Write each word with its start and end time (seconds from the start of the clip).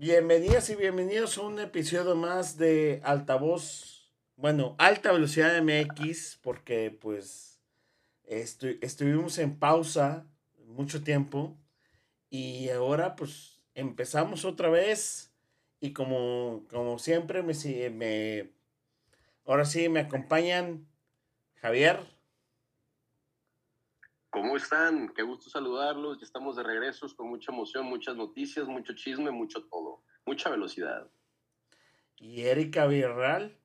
Bienvenidas 0.00 0.70
y 0.70 0.76
bienvenidos 0.76 1.36
a 1.36 1.42
un 1.42 1.58
episodio 1.58 2.16
más 2.16 2.56
de 2.56 3.02
Altavoz, 3.04 4.10
bueno, 4.34 4.74
Alta 4.78 5.12
Velocidad 5.12 5.62
MX, 5.62 6.38
porque 6.40 6.90
pues 6.90 7.60
estuvimos 8.24 9.36
en 9.36 9.58
pausa 9.58 10.26
mucho 10.68 11.02
tiempo 11.04 11.54
y 12.30 12.70
ahora 12.70 13.14
pues 13.14 13.60
empezamos 13.74 14.46
otra 14.46 14.70
vez 14.70 15.34
y 15.80 15.92
como, 15.92 16.64
como 16.70 16.98
siempre 16.98 17.42
me, 17.42 17.52
me, 17.90 18.52
ahora 19.44 19.66
sí 19.66 19.90
me 19.90 20.00
acompañan 20.00 20.88
Javier. 21.56 22.00
¿Cómo 24.30 24.56
están? 24.56 25.08
Qué 25.08 25.22
gusto 25.22 25.50
saludarlos. 25.50 26.18
Ya 26.20 26.24
estamos 26.24 26.54
de 26.54 26.62
regreso 26.62 27.06
con 27.16 27.28
mucha 27.28 27.50
emoción, 27.50 27.86
muchas 27.86 28.14
noticias, 28.14 28.66
mucho 28.66 28.94
chisme, 28.94 29.32
mucho 29.32 29.64
todo. 29.66 30.04
Mucha 30.24 30.48
velocidad. 30.48 31.10
¿Y 32.16 32.42
Erika 32.42 32.86
Virral? 32.86 33.58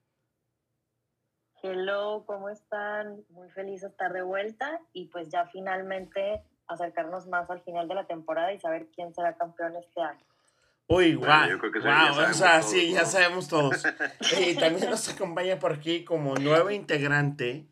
Hello, 1.62 2.24
¿cómo 2.26 2.50
están? 2.50 3.24
Muy 3.30 3.50
feliz 3.52 3.82
de 3.82 3.88
estar 3.88 4.12
de 4.12 4.24
vuelta 4.24 4.82
y 4.92 5.06
pues 5.10 5.30
ya 5.30 5.46
finalmente 5.48 6.42
acercarnos 6.68 7.28
más 7.28 7.48
al 7.52 7.62
final 7.62 7.88
de 7.88 7.96
la 7.96 8.08
temporada 8.08 8.52
y 8.52 8.60
saber 8.60 8.88
quién 8.96 9.14
será 9.14 9.38
campeón 9.38 9.76
este 9.76 10.02
año. 10.02 10.26
Uy, 10.88 11.16
guau, 11.16 11.60
wow, 11.60 12.30
o 12.30 12.34
sea, 12.34 12.62
sí, 12.62 12.92
ya 12.92 13.06
sabemos 13.06 13.48
todos. 13.48 13.84
y 14.40 14.56
también 14.56 14.90
nos 14.90 15.10
acompaña 15.10 15.60
por 15.60 15.74
aquí 15.74 16.04
como 16.04 16.36
nuevo 16.36 16.72
integrante, 16.72 17.68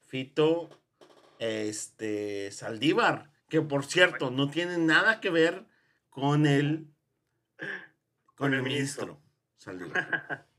Fito 0.00 0.70
este, 1.38 2.50
Saldívar, 2.50 3.30
que 3.48 3.60
por 3.62 3.84
cierto 3.84 4.30
no 4.30 4.50
tiene 4.50 4.78
nada 4.78 5.20
que 5.20 5.30
ver 5.30 5.66
con 6.08 6.46
el, 6.46 6.88
con 8.34 8.54
el 8.54 8.62
ministro 8.62 9.20
Saldívar. 9.58 10.46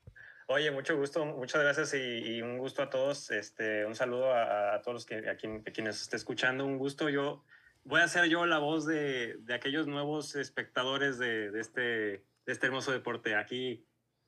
Oye, 0.49 0.71
mucho 0.71 0.95
gusto, 0.95 1.25
muchas 1.25 1.61
gracias 1.61 1.93
y, 1.93 2.41
un 2.41 2.57
gusto 2.57 2.81
a 2.81 2.89
todos. 2.89 3.31
Este, 3.31 3.85
un 3.85 3.95
saludo 3.95 4.33
a, 4.33 4.81
todos 4.81 4.93
los 4.93 5.05
que 5.05 5.29
a, 5.29 5.35
quienes 5.35 6.01
esté 6.01 6.15
escuchando. 6.15 6.65
Un 6.65 6.77
gusto. 6.77 7.09
Yo 7.09 7.43
voy 7.83 7.99
a 7.99 8.07
ser 8.07 8.29
yo 8.29 8.45
la 8.45 8.57
voz 8.57 8.85
de, 8.85 9.35
de 9.39 9.53
aquellos 9.53 9.87
nuevos 9.87 10.35
espectadores 10.35 11.17
de, 11.17 11.51
de, 11.51 11.59
este, 11.59 11.81
de 11.81 12.23
este 12.45 12.65
hermoso 12.65 12.93
deporte. 12.93 13.35
Aquí, 13.35 13.85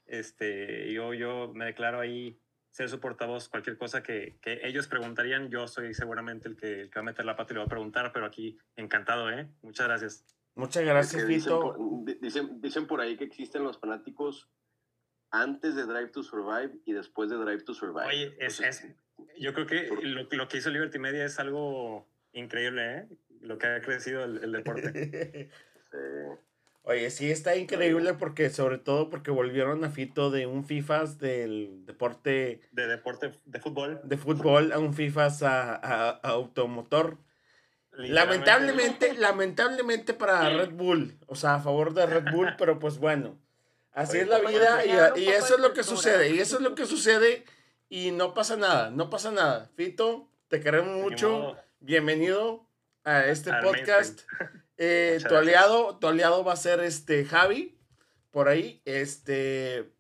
este, 0.08 0.91
yo, 0.91 1.13
yo 1.13 1.53
me 1.53 1.63
declaro 1.63 2.02
ahí 2.02 2.38
ser 2.72 2.89
su 2.89 3.00
portavoz, 3.00 3.50
cualquier 3.50 3.78
cosa 3.78 4.03
que, 4.03 4.38
que, 4.42 4.62
ellos 4.64 4.88
preguntarían, 4.88 5.50
yo 5.50 5.67
soy 5.67 5.94
seguramente 5.94 6.48
el 6.48 6.56
que, 6.56 6.81
el 6.81 6.89
que, 6.89 7.00
va 7.00 7.02
a 7.02 7.06
meter 7.06 7.25
la 7.25 7.36
pata 7.36 7.53
y 7.53 7.56
le 7.56 7.59
va 7.59 7.66
a 7.66 7.70
preguntar, 7.70 8.12
pero 8.14 8.25
aquí 8.25 8.58
encantado, 8.75 9.30
¿eh? 9.31 9.50
Muchas 9.62 9.88
gracias. 9.88 10.25
Muchas 10.56 10.84
gracias, 10.84 11.25
Vito. 11.25 11.75
Dicen, 12.22 12.62
dicen, 12.62 12.86
por 12.86 13.02
ahí 13.02 13.17
que 13.17 13.23
existen 13.23 13.64
los 13.64 13.80
fanáticos 13.80 14.50
antes 15.31 15.75
de 15.75 15.84
Drive 15.86 16.09
to 16.09 16.23
Survive 16.23 16.80
y 16.86 16.94
después 16.94 17.30
de 17.30 17.38
Drive 17.38 17.64
to 17.64 17.73
Survive. 17.73 18.08
Oye, 18.08 18.36
es, 18.40 18.59
es, 18.59 18.88
yo 19.40 19.53
creo 19.53 19.67
que 19.67 19.90
lo, 20.02 20.28
lo, 20.30 20.47
que 20.47 20.58
hizo 20.58 20.70
Liberty 20.70 21.00
Media 21.00 21.25
es 21.25 21.40
algo 21.40 22.08
increíble, 22.34 22.97
¿eh? 22.97 23.08
Lo 23.42 23.58
que 23.58 23.67
ha 23.67 23.81
crecido 23.81 24.23
el, 24.25 24.44
el 24.44 24.52
deporte. 24.52 25.50
sí. 25.92 26.48
Oye, 26.83 27.11
sí 27.11 27.30
está 27.30 27.55
increíble 27.55 28.13
porque, 28.13 28.49
sobre 28.49 28.77
todo 28.77 29.09
porque 29.09 29.31
volvieron 29.31 29.83
a 29.83 29.91
Fito 29.91 30.31
de 30.31 30.47
un 30.47 30.66
FIFAs 30.66 31.19
del 31.19 31.85
deporte. 31.85 32.61
De 32.72 32.88
deporte 32.88 33.33
de 33.45 33.59
fútbol. 33.59 34.02
De 34.03 34.17
fútbol 34.17 34.72
a 34.72 34.80
un 34.80 34.94
FIFAs 34.94 35.44
a, 35.44 35.75
a, 35.75 36.09
automotor. 36.30 37.17
Lamentablemente, 37.91 39.13
lamentablemente 39.13 40.13
para 40.13 40.50
Red 40.50 40.72
Bull, 40.72 41.17
o 41.27 41.35
sea, 41.35 41.55
a 41.55 41.59
favor 41.59 41.94
de 41.94 42.05
Red 42.05 42.31
Bull, 42.31 42.55
pero 42.57 42.80
pues 42.80 42.97
bueno, 42.97 43.38
así 43.91 44.19
es 44.19 44.27
la 44.27 44.39
vida 44.39 44.85
y, 44.85 45.22
y 45.22 45.27
eso 45.27 45.55
es 45.55 45.59
lo 45.59 45.73
que 45.73 45.83
sucede, 45.83 46.33
y 46.33 46.39
eso 46.39 46.57
es 46.57 46.61
lo 46.61 46.75
que 46.75 46.85
sucede 46.85 47.44
y 47.89 48.11
no 48.11 48.33
pasa 48.33 48.55
nada, 48.55 48.89
no 48.89 49.09
pasa 49.09 49.31
nada. 49.31 49.69
Fito, 49.75 50.29
te 50.47 50.62
queremos 50.62 51.01
mucho, 51.01 51.57
bienvenido 51.81 52.66
a 53.03 53.25
este 53.25 53.51
podcast. 53.62 54.22
Eh, 54.81 55.19
tu 55.28 55.35
aliado, 55.35 55.97
tu 56.00 56.07
aliado 56.07 56.41
va 56.45 56.53
a 56.53 56.56
ser 56.56 56.79
este 56.79 57.25
Javi, 57.25 57.78
por 58.31 58.47
ahí. 58.47 58.81
Este 58.85 59.91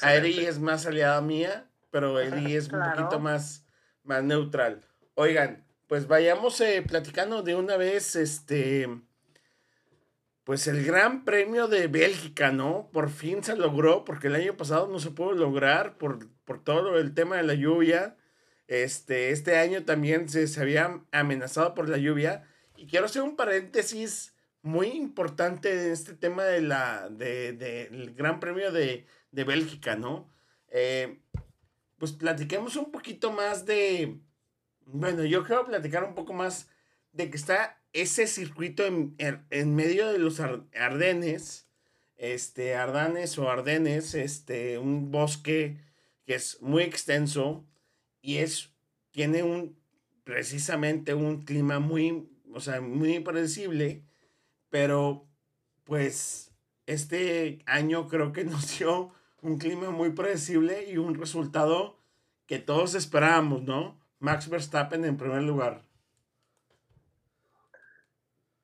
Eri 0.00 0.46
es 0.46 0.60
más 0.60 0.86
aliada 0.86 1.20
mía, 1.20 1.68
pero 1.90 2.20
Eri 2.20 2.54
es 2.54 2.68
un 2.68 2.80
poquito 2.80 3.18
más, 3.18 3.66
más 4.04 4.22
neutral. 4.22 4.82
Oigan, 5.14 5.66
pues 5.88 6.06
vayamos 6.06 6.60
eh, 6.60 6.80
platicando 6.86 7.42
de 7.42 7.56
una 7.56 7.76
vez, 7.76 8.14
este, 8.14 8.88
pues 10.44 10.68
el 10.68 10.84
Gran 10.84 11.24
Premio 11.24 11.66
de 11.66 11.88
Bélgica, 11.88 12.52
¿no? 12.52 12.88
Por 12.92 13.10
fin 13.10 13.42
se 13.42 13.56
logró, 13.56 14.04
porque 14.04 14.28
el 14.28 14.36
año 14.36 14.56
pasado 14.56 14.86
no 14.86 15.00
se 15.00 15.10
pudo 15.10 15.32
lograr 15.32 15.98
por, 15.98 16.28
por 16.44 16.62
todo 16.62 17.00
el 17.00 17.14
tema 17.14 17.38
de 17.38 17.42
la 17.42 17.54
lluvia. 17.54 18.16
Este, 18.68 19.30
este 19.30 19.58
año 19.58 19.84
también 19.84 20.28
se, 20.28 20.46
se 20.46 20.60
había 20.60 21.00
amenazado 21.10 21.74
por 21.74 21.88
la 21.88 21.98
lluvia. 21.98 22.44
Y 22.80 22.86
quiero 22.86 23.04
hacer 23.04 23.20
un 23.20 23.36
paréntesis 23.36 24.34
muy 24.62 24.86
importante 24.86 25.70
en 25.70 25.92
este 25.92 26.14
tema 26.14 26.44
de 26.44 26.62
la, 26.62 27.10
de, 27.10 27.52
del 27.52 28.14
Gran 28.14 28.40
Premio 28.40 28.72
de, 28.72 29.04
de 29.32 29.44
Bélgica, 29.44 29.96
¿no? 29.96 30.32
Eh, 30.68 31.20
pues 31.98 32.12
platiquemos 32.12 32.76
un 32.76 32.90
poquito 32.90 33.32
más 33.32 33.66
de, 33.66 34.18
bueno, 34.86 35.26
yo 35.26 35.44
quiero 35.44 35.66
platicar 35.66 36.04
un 36.04 36.14
poco 36.14 36.32
más 36.32 36.70
de 37.12 37.28
que 37.28 37.36
está 37.36 37.82
ese 37.92 38.26
circuito 38.26 38.86
en, 38.86 39.14
en 39.18 39.76
medio 39.76 40.10
de 40.10 40.18
los 40.18 40.40
Ardenes, 40.40 41.68
este, 42.16 42.76
Ardanes 42.76 43.36
o 43.36 43.50
Ardenes, 43.50 44.14
este, 44.14 44.78
un 44.78 45.10
bosque 45.10 45.76
que 46.24 46.34
es 46.34 46.62
muy 46.62 46.84
extenso 46.84 47.66
y 48.22 48.38
es, 48.38 48.72
tiene 49.10 49.42
un, 49.42 49.78
precisamente 50.24 51.12
un 51.12 51.42
clima 51.42 51.78
muy 51.78 52.26
o 52.54 52.60
sea, 52.60 52.80
muy 52.80 53.14
impredecible, 53.14 54.04
pero 54.68 55.26
pues 55.84 56.52
este 56.86 57.62
año 57.66 58.08
creo 58.08 58.32
que 58.32 58.44
nos 58.44 58.78
dio 58.78 59.12
un 59.42 59.58
clima 59.58 59.90
muy 59.90 60.10
predecible 60.10 60.90
y 60.90 60.98
un 60.98 61.14
resultado 61.14 61.98
que 62.46 62.58
todos 62.58 62.94
esperábamos, 62.94 63.62
¿no? 63.62 64.00
Max 64.18 64.48
Verstappen 64.48 65.04
en 65.04 65.16
primer 65.16 65.42
lugar. 65.42 65.82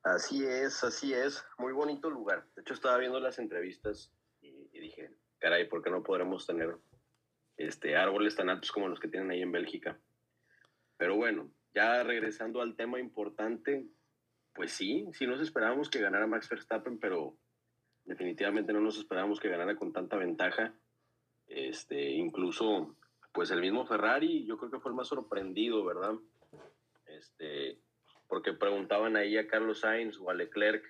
Así 0.02 0.44
es, 0.44 0.84
así 0.84 1.12
es. 1.12 1.44
Muy 1.58 1.72
bonito 1.72 2.10
lugar. 2.10 2.46
De 2.54 2.62
hecho, 2.62 2.74
estaba 2.74 2.98
viendo 2.98 3.18
las 3.18 3.38
entrevistas 3.40 4.12
y, 4.40 4.68
dije, 4.78 5.10
caray, 5.38 5.68
¿por 5.68 5.82
qué 5.82 5.90
no 5.90 6.02
podremos 6.02 6.46
tener 6.46 6.76
este, 7.56 7.96
árboles 7.96 8.36
tan 8.36 8.48
altos 8.48 8.70
como 8.70 8.88
los 8.88 9.00
que 9.00 9.08
tienen 9.08 9.30
ahí 9.30 9.42
en 9.42 9.50
Bélgica? 9.50 9.98
Pero 10.96 11.16
bueno, 11.16 11.50
ya 11.76 12.02
regresando 12.02 12.62
al 12.62 12.74
tema 12.74 12.98
importante, 12.98 13.84
pues 14.54 14.72
sí, 14.72 15.06
sí 15.12 15.26
nos 15.26 15.42
esperábamos 15.42 15.90
que 15.90 16.00
ganara 16.00 16.26
Max 16.26 16.48
Verstappen, 16.48 16.98
pero 16.98 17.36
definitivamente 18.06 18.72
no 18.72 18.80
nos 18.80 18.96
esperábamos 18.96 19.38
que 19.38 19.50
ganara 19.50 19.76
con 19.76 19.92
tanta 19.92 20.16
ventaja. 20.16 20.74
Este, 21.46 22.12
incluso, 22.12 22.96
pues 23.34 23.50
el 23.50 23.60
mismo 23.60 23.84
Ferrari, 23.84 24.46
yo 24.46 24.56
creo 24.56 24.70
que 24.70 24.80
fue 24.80 24.90
el 24.90 24.96
más 24.96 25.08
sorprendido, 25.08 25.84
¿verdad? 25.84 26.14
Este, 27.04 27.78
porque 28.26 28.54
preguntaban 28.54 29.14
ahí 29.16 29.36
a 29.36 29.46
Carlos 29.46 29.80
Sainz 29.80 30.18
o 30.18 30.30
a 30.30 30.34
Leclerc, 30.34 30.82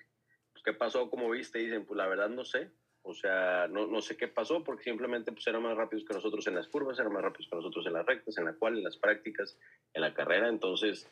pues, 0.53 0.63
¿qué 0.63 0.73
pasó? 0.73 1.09
¿Cómo 1.09 1.29
viste? 1.29 1.59
Dicen, 1.59 1.85
pues 1.85 1.97
la 1.97 2.07
verdad 2.07 2.29
no 2.29 2.45
sé. 2.45 2.71
O 3.07 3.13
sea, 3.13 3.67
no, 3.69 3.87
no 3.87 4.01
sé 4.01 4.17
qué 4.17 4.27
pasó 4.27 4.63
porque 4.65 4.83
simplemente 4.83 5.31
pues, 5.31 5.47
eran 5.47 5.63
más 5.63 5.77
rápidos 5.77 6.03
que 6.05 6.13
nosotros 6.13 6.45
en 6.47 6.55
las 6.55 6.67
curvas, 6.67 6.99
eran 6.99 7.13
más 7.13 7.23
rápidos 7.23 7.47
que 7.49 7.55
nosotros 7.55 7.85
en 7.87 7.93
las 7.93 8.05
rectas, 8.05 8.37
en 8.37 8.43
la 8.43 8.53
cual, 8.53 8.77
en 8.77 8.83
las 8.83 8.97
prácticas, 8.97 9.57
en 9.93 10.01
la 10.01 10.13
carrera. 10.13 10.49
Entonces, 10.49 11.09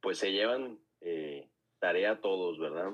pues 0.00 0.16
se 0.16 0.32
llevan 0.32 0.78
eh, 1.02 1.46
tarea 1.78 2.12
a 2.12 2.20
todos, 2.22 2.58
¿verdad? 2.58 2.92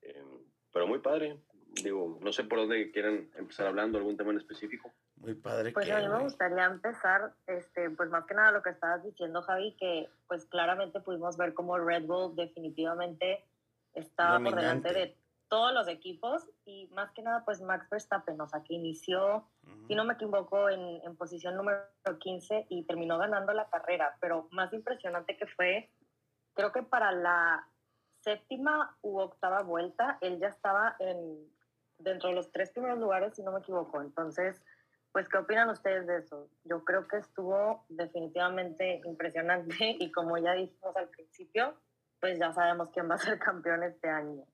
Em, 0.00 0.44
pero 0.72 0.86
muy 0.86 1.00
padre. 1.00 1.38
Digo, 1.82 2.18
no 2.22 2.32
sé 2.32 2.44
por 2.44 2.58
dónde 2.58 2.90
quieren 2.90 3.30
empezar 3.36 3.66
hablando, 3.66 3.98
algún 3.98 4.16
tema 4.16 4.30
en 4.30 4.38
específico. 4.38 4.90
Muy 5.16 5.34
padre. 5.34 5.72
Pues 5.72 5.90
a 5.90 6.00
mí 6.00 6.08
me 6.08 6.22
gustaría 6.22 6.64
empezar, 6.64 7.34
este, 7.46 7.90
pues 7.90 8.08
más 8.08 8.24
que 8.24 8.34
nada 8.34 8.50
lo 8.50 8.62
que 8.62 8.70
estabas 8.70 9.04
diciendo, 9.04 9.42
Javi, 9.42 9.76
que 9.78 10.08
pues 10.26 10.46
claramente 10.46 11.00
pudimos 11.00 11.36
ver 11.36 11.52
cómo 11.52 11.78
Red 11.78 12.06
Bull 12.06 12.34
definitivamente 12.34 13.44
estaba 13.92 14.40
por 14.40 14.54
delante 14.54 14.94
de 14.94 15.16
todos 15.50 15.74
los 15.74 15.88
equipos 15.88 16.48
y 16.64 16.86
más 16.94 17.10
que 17.10 17.22
nada 17.22 17.44
pues 17.44 17.60
Max 17.60 17.90
Verstappen, 17.90 18.40
o 18.40 18.46
sea, 18.46 18.62
que 18.62 18.74
inició, 18.74 19.48
si 19.88 19.96
no 19.96 20.04
me 20.04 20.14
equivoco, 20.14 20.70
en, 20.70 20.80
en, 21.04 21.16
posición 21.16 21.56
número 21.56 21.82
15 22.18 22.66
y 22.68 22.84
terminó 22.84 23.18
ganando 23.18 23.52
la 23.52 23.68
carrera, 23.68 24.16
pero 24.20 24.48
más 24.52 24.72
impresionante 24.72 25.36
que 25.36 25.46
fue, 25.48 25.90
creo 26.54 26.70
que 26.70 26.84
para 26.84 27.10
la 27.10 27.68
séptima 28.20 28.96
u 29.02 29.18
octava 29.18 29.62
vuelta, 29.62 30.18
él 30.20 30.38
ya 30.38 30.48
estaba 30.48 30.94
en, 31.00 31.52
dentro 31.98 32.28
de 32.28 32.36
los 32.36 32.52
tres 32.52 32.70
primeros 32.70 32.98
lugares, 32.98 33.34
si 33.34 33.42
no 33.42 33.52
me 33.52 33.60
equivoco, 33.60 34.00
entonces... 34.00 34.62
Pues, 35.12 35.28
¿qué 35.28 35.38
opinan 35.38 35.68
ustedes 35.70 36.06
de 36.06 36.18
eso? 36.18 36.48
Yo 36.62 36.84
creo 36.84 37.08
que 37.08 37.16
estuvo 37.16 37.84
definitivamente 37.88 39.00
impresionante 39.04 39.74
y 39.98 40.12
como 40.12 40.38
ya 40.38 40.52
dijimos 40.52 40.96
al 40.96 41.08
principio, 41.08 41.74
pues 42.20 42.38
ya 42.38 42.52
sabemos 42.52 42.90
quién 42.90 43.10
va 43.10 43.16
a 43.16 43.18
ser 43.18 43.36
campeón 43.40 43.82
este 43.82 44.08
año. 44.08 44.46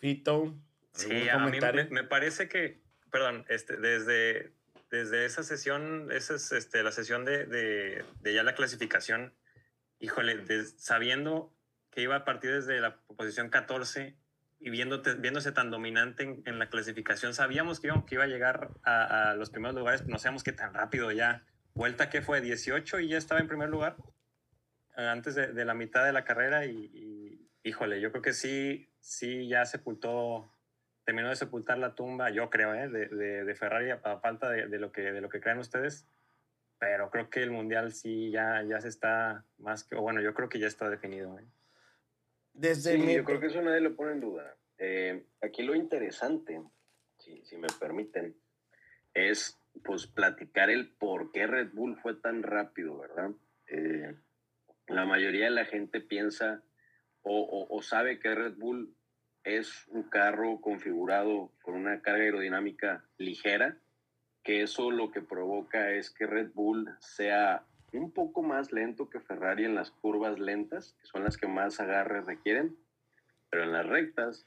Fito. 0.00 0.54
Sí, 0.92 1.28
a 1.28 1.38
mí 1.38 1.58
me, 1.90 2.04
parece 2.04 2.48
que, 2.48 2.82
perdón, 3.10 3.46
este, 3.48 3.76
desde, 3.78 4.52
desde 4.90 5.24
esa 5.24 5.42
sesión, 5.42 6.10
esa 6.12 6.34
es 6.34 6.52
este, 6.52 6.82
la 6.82 6.92
sesión 6.92 7.24
de, 7.24 7.46
de, 7.46 8.04
de 8.20 8.34
ya 8.34 8.42
la 8.42 8.54
clasificación, 8.54 9.34
híjole, 10.00 10.44
sabiendo 10.76 11.54
que 11.90 12.02
iba 12.02 12.16
a 12.16 12.24
partir 12.24 12.52
desde 12.52 12.80
la 12.80 12.96
posición 13.16 13.48
14 13.48 14.16
y 14.60 14.70
viéndote, 14.70 15.14
viéndose 15.14 15.52
tan 15.52 15.70
dominante 15.70 16.42
en, 16.44 16.58
la 16.58 16.68
clasificación, 16.68 17.34
sabíamos 17.34 17.80
que 17.80 17.88
iba, 17.88 18.04
que 18.06 18.14
iba 18.14 18.24
a 18.24 18.28
llegar 18.28 18.70
a, 18.84 19.30
a, 19.30 19.34
los 19.34 19.50
primeros 19.50 19.74
lugares, 19.74 20.06
no 20.06 20.18
sabíamos 20.18 20.42
que 20.42 20.52
tan 20.52 20.74
rápido 20.74 21.10
ya. 21.10 21.44
Vuelta 21.74 22.10
que 22.10 22.20
fue 22.20 22.40
18 22.40 23.00
y 23.00 23.08
ya 23.08 23.18
estaba 23.18 23.40
en 23.40 23.48
primer 23.48 23.70
lugar 23.70 23.96
eh, 24.96 25.06
antes 25.06 25.34
de, 25.34 25.48
de 25.48 25.64
la 25.64 25.74
mitad 25.74 26.04
de 26.04 26.12
la 26.12 26.24
carrera 26.24 26.66
y, 26.66 26.70
y, 26.70 27.50
híjole, 27.64 28.00
yo 28.00 28.10
creo 28.10 28.22
que 28.22 28.34
sí, 28.34 28.91
sí 29.02 29.48
ya 29.48 29.66
sepultó, 29.66 30.50
terminó 31.04 31.28
de 31.28 31.36
sepultar 31.36 31.76
la 31.76 31.94
tumba, 31.94 32.30
yo 32.30 32.48
creo, 32.48 32.74
¿eh? 32.74 32.88
de, 32.88 33.08
de, 33.08 33.44
de, 33.44 33.54
Ferrari 33.54 33.90
a, 33.90 33.98
falta 34.20 34.48
de, 34.48 34.68
de, 34.68 34.78
lo 34.78 34.92
que, 34.92 35.02
de 35.02 35.20
lo 35.20 35.28
que 35.28 35.40
creen 35.40 35.58
ustedes. 35.58 36.06
Pero 36.78 37.10
creo 37.10 37.28
que 37.28 37.42
el 37.42 37.50
mundial 37.50 37.92
sí 37.92 38.30
ya, 38.30 38.62
ya 38.62 38.80
se 38.80 38.88
está 38.88 39.44
más 39.58 39.84
que, 39.84 39.96
o 39.96 40.00
bueno, 40.00 40.20
yo 40.20 40.32
creo 40.34 40.48
que 40.48 40.58
ya 40.58 40.66
está 40.66 40.88
definido. 40.88 41.38
¿eh? 41.38 41.44
Desde 42.54 42.94
sí, 42.94 43.14
yo 43.14 43.24
creo 43.24 43.40
que 43.40 43.46
eso 43.46 43.60
nadie 43.60 43.80
lo 43.80 43.94
pone 43.94 44.12
en 44.12 44.20
duda. 44.20 44.56
Eh, 44.78 45.26
aquí 45.40 45.62
lo 45.62 45.74
interesante, 45.74 46.60
si, 47.18 47.44
si, 47.44 47.56
me 47.56 47.68
permiten, 47.78 48.36
es 49.14 49.58
pues 49.84 50.06
platicar 50.06 50.70
el 50.70 50.88
por 50.94 51.30
qué 51.32 51.46
Red 51.46 51.70
Bull 51.72 51.96
fue 51.96 52.14
tan 52.14 52.42
rápido, 52.42 52.98
¿verdad? 52.98 53.30
Eh, 53.68 54.14
la 54.88 55.04
mayoría 55.04 55.44
de 55.44 55.50
la 55.50 55.64
gente 55.64 56.00
piensa 56.00 56.62
o, 57.22 57.82
sabe 57.82 58.18
que 58.18 58.34
Red 58.34 58.54
Bull 58.56 58.94
es 59.44 59.86
un 59.88 60.04
carro 60.04 60.60
configurado 60.60 61.50
con 61.62 61.74
una 61.74 62.00
carga 62.00 62.24
aerodinámica 62.24 63.04
ligera, 63.18 63.76
que 64.42 64.62
eso 64.62 64.90
lo 64.90 65.10
que 65.10 65.20
provoca 65.20 65.90
es 65.92 66.10
que 66.10 66.26
Red 66.26 66.52
Bull 66.52 66.88
sea 67.00 67.64
un 67.92 68.10
poco 68.10 68.42
más 68.42 68.72
lento 68.72 69.08
que 69.08 69.20
Ferrari 69.20 69.64
en 69.64 69.74
las 69.74 69.90
curvas 69.90 70.38
lentas, 70.38 70.96
que 71.00 71.06
son 71.06 71.24
las 71.24 71.36
que 71.36 71.46
más 71.46 71.78
agarre 71.80 72.22
requieren, 72.22 72.76
pero 73.50 73.64
en 73.64 73.72
las 73.72 73.86
rectas, 73.86 74.46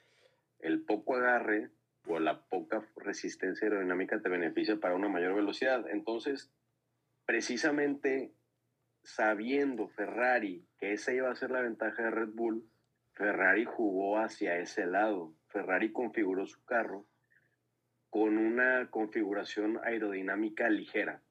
el 0.60 0.82
poco 0.82 1.16
agarre 1.16 1.70
o 2.08 2.20
la 2.20 2.42
poca 2.42 2.84
resistencia 2.96 3.68
aerodinámica 3.68 4.20
te 4.20 4.30
beneficia 4.30 4.78
para 4.78 4.96
una 4.96 5.10
mayor 5.10 5.36
velocidad. 5.36 5.86
Entonces, 5.90 6.50
precisamente 7.26 8.32
sabiendo 9.06 9.88
Ferrari 9.88 10.66
que 10.78 10.94
esa 10.94 11.14
iba 11.14 11.32
a 11.32 11.36
ser 11.36 11.52
la 11.52 11.62
ventaja 11.62 12.04
de 12.04 12.12
Red 12.12 12.30
Bull, 12.34 12.68
Ferrari 13.14 13.64
jugó 13.66 14.20
hacia 14.20 14.58
ese 14.58 14.86
lado. 14.86 15.34
Ferrari 15.48 15.92
configuró 15.92 16.46
su 16.46 16.64
carro 16.66 17.06
con 18.10 18.38
una 18.38 18.90
configuración 18.90 19.80
aerodinámica 19.84 20.70
ligera. 20.70 21.22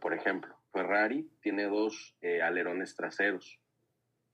Por 0.00 0.14
ejemplo, 0.14 0.56
Ferrari 0.72 1.28
tiene 1.40 1.64
dos 1.64 2.16
eh, 2.20 2.42
alerones 2.42 2.94
traseros. 2.94 3.58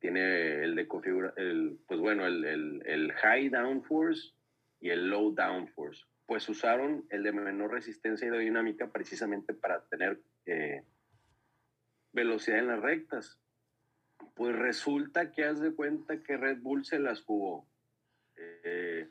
Tiene 0.00 0.62
el 0.62 0.74
de 0.74 0.86
configura, 0.86 1.32
el, 1.36 1.78
pues 1.86 1.98
bueno, 2.00 2.26
el, 2.26 2.82
el, 2.84 3.12
high 3.12 3.48
downforce 3.48 4.32
y 4.80 4.90
el 4.90 5.08
low 5.08 5.34
downforce. 5.34 6.04
Pues 6.26 6.48
usaron 6.48 7.06
el 7.10 7.22
de 7.22 7.32
menor 7.32 7.72
resistencia 7.72 8.26
aerodinámica 8.26 8.90
precisamente 8.90 9.54
para 9.54 9.84
tener 9.88 10.20
eh, 10.46 10.84
velocidad 12.18 12.58
en 12.58 12.66
las 12.68 12.80
rectas. 12.80 13.38
Pues 14.34 14.54
resulta 14.56 15.30
que 15.30 15.44
haz 15.44 15.60
de 15.60 15.74
cuenta 15.74 16.22
que 16.22 16.36
Red 16.36 16.58
Bull 16.60 16.84
se 16.84 16.98
las 16.98 17.22
jugó. 17.22 17.66
Eh, 18.36 19.08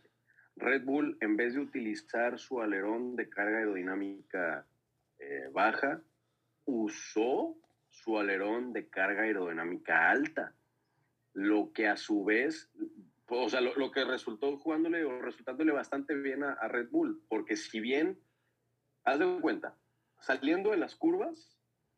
Red 0.56 0.84
Bull, 0.84 1.18
en 1.22 1.38
vez 1.38 1.54
de 1.54 1.62
utilizar 1.62 2.38
su 2.40 2.62
alerón 2.62 3.16
de 3.16 3.30
carga 3.30 3.60
aerodinámica 3.60 4.66
eh, 5.20 5.50
baja, 5.52 6.02
usó 6.66 7.56
su 7.90 8.18
alerón 8.20 8.74
de 8.74 8.90
carga 8.90 9.24
aerodinámica 9.24 10.10
alta, 10.10 10.54
lo 11.34 11.72
que 11.72 11.88
a 11.88 11.96
su 11.96 12.26
vez, 12.26 12.70
o 13.28 13.50
sea, 13.50 13.62
lo, 13.62 13.92
que 13.92 14.04
resultó 14.04 14.58
jugándole 14.58 15.06
o 15.06 15.22
resultándole 15.22 15.72
bastante 15.72 16.16
bien 16.16 16.44
a, 16.44 16.54
a, 16.54 16.68
Red 16.68 16.90
Bull, 16.90 17.24
porque 17.30 17.56
si 17.56 17.80
bien, 17.80 18.20
haz 19.04 19.20
de 19.20 19.40
cuenta, 19.42 19.76
saliendo 20.20 20.72
de 20.72 20.78
las 20.78 20.96
curvas, 20.96 21.57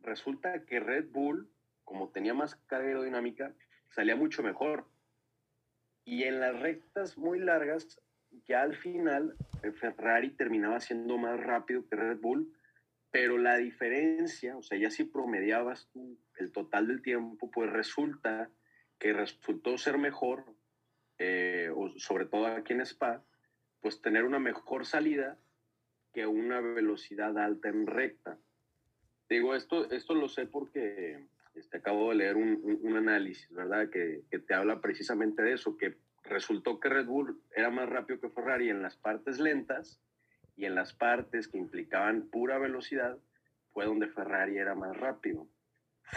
resulta 0.09 0.65
que 0.65 0.79
Red 0.79 1.09
Bull, 1.11 1.50
como 1.83 2.09
tenía 2.09 2.33
más 2.33 2.56
carga 2.67 2.88
aerodinámica, 2.88 3.56
salía 3.89 4.15
mucho 4.15 4.44
mejor. 4.44 4.88
Y 6.03 6.23
en 6.23 6.39
las 6.39 6.59
rectas 6.59 7.17
muy 7.17 7.39
largas, 7.39 8.01
ya 8.47 8.61
al 8.61 8.75
final, 8.75 9.35
Ferrari 9.79 10.31
terminaba 10.31 10.79
siendo 10.79 11.17
más 11.17 11.39
rápido 11.39 11.88
que 11.88 11.95
Red 11.95 12.19
Bull, 12.19 12.51
pero 13.11 13.38
la 13.38 13.57
diferencia, 13.57 14.57
o 14.57 14.61
sea, 14.61 14.77
ya 14.77 14.91
si 14.91 15.03
promediabas 15.03 15.89
tú 15.91 16.19
el 16.38 16.51
total 16.51 16.88
del 16.88 17.01
tiempo, 17.01 17.50
pues 17.50 17.69
resulta 17.71 18.50
que 19.00 19.13
resultó 19.13 19.77
ser 19.77 19.97
mejor, 19.97 20.45
eh, 21.17 21.71
sobre 21.97 22.25
todo 22.25 22.47
aquí 22.47 22.73
en 22.73 22.81
Spa, 22.81 23.23
pues 23.81 24.01
tener 24.01 24.25
una 24.25 24.39
mejor 24.39 24.85
salida 24.85 25.38
que 26.13 26.27
una 26.27 26.59
velocidad 26.59 27.38
alta 27.38 27.69
en 27.69 27.88
recta. 27.88 28.38
Digo, 29.30 29.56
esto, 29.56 29.90
esto 29.92 30.16
lo 30.16 30.28
sé 30.28 30.48
porque 30.48 31.24
este, 31.54 31.78
acabo 31.78 32.10
de 32.10 32.16
leer 32.16 32.36
un, 32.36 32.80
un, 32.81 32.98
análisis, 32.98 33.50
¿verdad? 33.54 33.90
Que, 33.90 34.24
que, 34.31 34.40
te 34.40 34.54
habla 34.54 34.81
precisamente 34.81 35.44
de 35.44 35.54
eso, 35.54 35.78
que 35.78 35.98
resultó 36.24 36.80
que 36.80 36.90
Red 36.90 37.06
Bull 37.06 37.40
era 37.56 37.70
más 37.70 37.88
rápido 37.88 38.20
que 38.20 38.30
Ferrari 38.30 38.70
en 38.70 38.81
las 38.81 38.98
partes 38.98 39.40
lentas 39.40 40.02
y 40.56 40.66
en 40.66 40.76
las 40.76 40.94
partes 40.94 41.48
que 41.48 41.58
implicaban 41.58 42.30
pura 42.30 42.58
velocidad 42.58 43.18
fue 43.72 43.86
donde 43.86 44.08
Ferrari 44.08 44.58
era 44.58 44.74
más 44.74 44.98
rápido. 44.98 45.48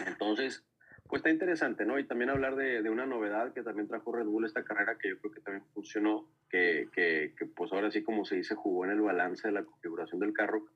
Entonces, 0.06 0.64
pues 1.06 1.20
está 1.20 1.31
interesante, 1.31 1.85
¿no? 1.85 1.99
Y 1.99 2.06
también 2.06 2.31
hablar 2.31 2.56
de, 2.56 2.82
de, 2.82 2.88
una 2.88 3.05
novedad 3.05 3.53
que 3.53 3.62
también 3.62 3.88
trajo 3.88 4.12
Red 4.12 4.25
Bull 4.25 4.47
esta 4.47 4.64
carrera, 4.64 4.97
que 4.99 5.11
yo 5.11 5.19
creo 5.19 5.32
que 5.32 5.41
también 5.43 5.67
funcionó, 5.75 6.29
que, 6.49 6.88
que, 6.93 7.35
que, 7.38 7.44
pues 7.44 7.73
ahora 7.73 7.91
sí, 7.91 8.03
como 8.03 8.25
se 8.25 8.37
dice, 8.37 8.55
jugó 8.55 8.87
en 8.87 8.93
el 8.93 9.03
balance 9.03 9.47
de 9.47 9.53
la 9.53 9.64
configuración 9.64 10.20
del 10.20 10.32
carro, 10.32 10.67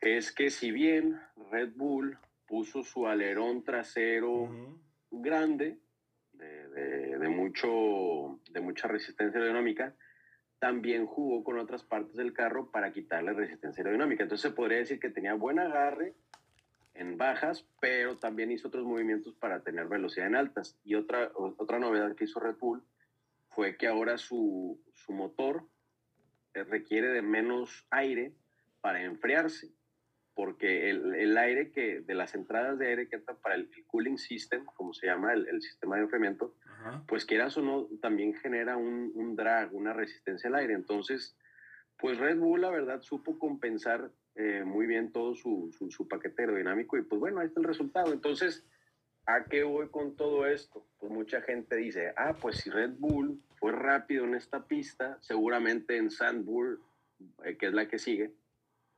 es 0.00 0.32
que 0.32 0.50
si 0.50 0.70
bien 0.70 1.20
Red 1.50 1.72
Bull 1.74 2.18
puso 2.46 2.82
su 2.82 3.06
alerón 3.06 3.64
trasero 3.64 4.32
uh 4.32 4.48
-huh. 4.48 4.78
grande, 5.10 5.78
de, 6.32 6.68
de, 6.68 7.18
de, 7.18 7.28
mucho, 7.28 8.40
de 8.50 8.60
mucha 8.60 8.88
resistencia 8.88 9.40
aerodinámica, 9.40 9.94
también 10.58 11.06
jugó 11.06 11.44
con 11.44 11.58
otras 11.58 11.82
partes 11.84 12.14
del 12.16 12.32
carro 12.32 12.70
para 12.70 12.92
quitarle 12.92 13.32
resistencia 13.32 13.82
aerodinámica. 13.82 14.22
Entonces 14.24 14.50
se 14.50 14.56
podría 14.56 14.78
decir 14.78 14.98
que 14.98 15.10
tenía 15.10 15.34
buen 15.34 15.58
agarre 15.58 16.14
en 16.94 17.16
bajas, 17.16 17.64
pero 17.80 18.16
también 18.16 18.50
hizo 18.50 18.68
otros 18.68 18.84
movimientos 18.84 19.34
para 19.34 19.62
tener 19.62 19.86
velocidad 19.86 20.26
en 20.26 20.34
altas. 20.34 20.78
Y 20.84 20.96
otra, 20.96 21.30
otra 21.34 21.78
novedad 21.78 22.16
que 22.16 22.24
hizo 22.24 22.40
Red 22.40 22.56
Bull 22.56 22.82
fue 23.50 23.76
que 23.76 23.86
ahora 23.86 24.18
su, 24.18 24.80
su 24.94 25.12
motor 25.12 25.64
eh, 26.54 26.64
requiere 26.64 27.08
de 27.08 27.22
menos 27.22 27.86
aire 27.90 28.34
para 28.80 29.02
enfriarse, 29.02 29.72
porque 30.38 30.88
el, 30.88 31.16
el, 31.16 31.36
aire 31.36 31.72
que, 31.72 32.00
de 32.00 32.14
las 32.14 32.36
entradas 32.36 32.78
de 32.78 32.86
aire 32.86 33.08
que 33.08 33.16
entran 33.16 33.38
para 33.42 33.56
el, 33.56 33.68
el 33.76 33.84
cooling 33.86 34.18
system, 34.18 34.64
como 34.66 34.94
se 34.94 35.08
llama 35.08 35.32
el, 35.32 35.48
el 35.48 35.60
sistema 35.60 35.96
de 35.96 36.02
enfriamiento, 36.02 36.54
pues 37.08 37.24
quieras 37.24 37.56
o 37.56 37.62
no, 37.62 37.88
también 38.00 38.34
genera 38.34 38.76
un, 38.76 39.10
un, 39.16 39.34
drag, 39.34 39.74
una 39.74 39.92
resistencia 39.92 40.48
al 40.48 40.54
aire. 40.54 40.74
Entonces, 40.74 41.36
pues 41.98 42.18
Red 42.18 42.38
Bull, 42.38 42.60
la 42.60 42.70
verdad, 42.70 43.02
supo 43.02 43.36
compensar 43.36 44.12
eh, 44.36 44.62
muy 44.64 44.86
bien 44.86 45.10
todo 45.10 45.34
su, 45.34 45.74
su, 45.76 45.90
su, 45.90 46.06
paquete 46.06 46.42
aerodinámico 46.42 46.96
y 46.96 47.02
pues 47.02 47.18
bueno, 47.18 47.40
ahí 47.40 47.48
está 47.48 47.58
el 47.58 47.66
resultado. 47.66 48.12
Entonces, 48.12 48.64
¿a 49.26 49.42
qué 49.46 49.64
voy 49.64 49.88
con 49.88 50.14
todo 50.14 50.46
esto? 50.46 50.86
Pues 51.00 51.10
mucha 51.10 51.42
gente 51.42 51.74
dice, 51.74 52.12
ah, 52.16 52.36
pues 52.40 52.58
si 52.58 52.70
Red 52.70 52.92
Bull 52.96 53.42
fue 53.56 53.72
rápido 53.72 54.24
en 54.24 54.36
esta 54.36 54.68
pista, 54.68 55.18
seguramente 55.20 55.96
en 55.96 56.12
Sandburg, 56.12 56.78
eh, 57.42 57.56
que 57.56 57.66
es 57.66 57.72
la 57.72 57.88
que 57.88 57.98
sigue, 57.98 58.32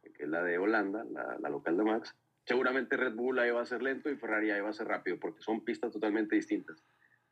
que 0.02 0.24
es 0.24 0.28
la 0.28 0.42
de 0.42 0.58
Holanda, 0.58 1.04
la, 1.04 1.38
la 1.40 1.48
local 1.48 1.76
de 1.76 1.84
Max, 1.84 2.16
seguramente 2.44 2.96
Red 2.96 3.14
Bull 3.14 3.38
ahí 3.38 3.50
va 3.50 3.62
a 3.62 3.66
ser 3.66 3.82
lento 3.82 4.10
y 4.10 4.16
Ferrari 4.16 4.50
ahí 4.50 4.60
va 4.60 4.70
a 4.70 4.74
ser 4.74 4.88
rápido, 4.88 5.18
porque 5.18 5.42
son 5.42 5.64
pistas 5.64 5.92
totalmente 5.92 6.36
distintas 6.36 6.82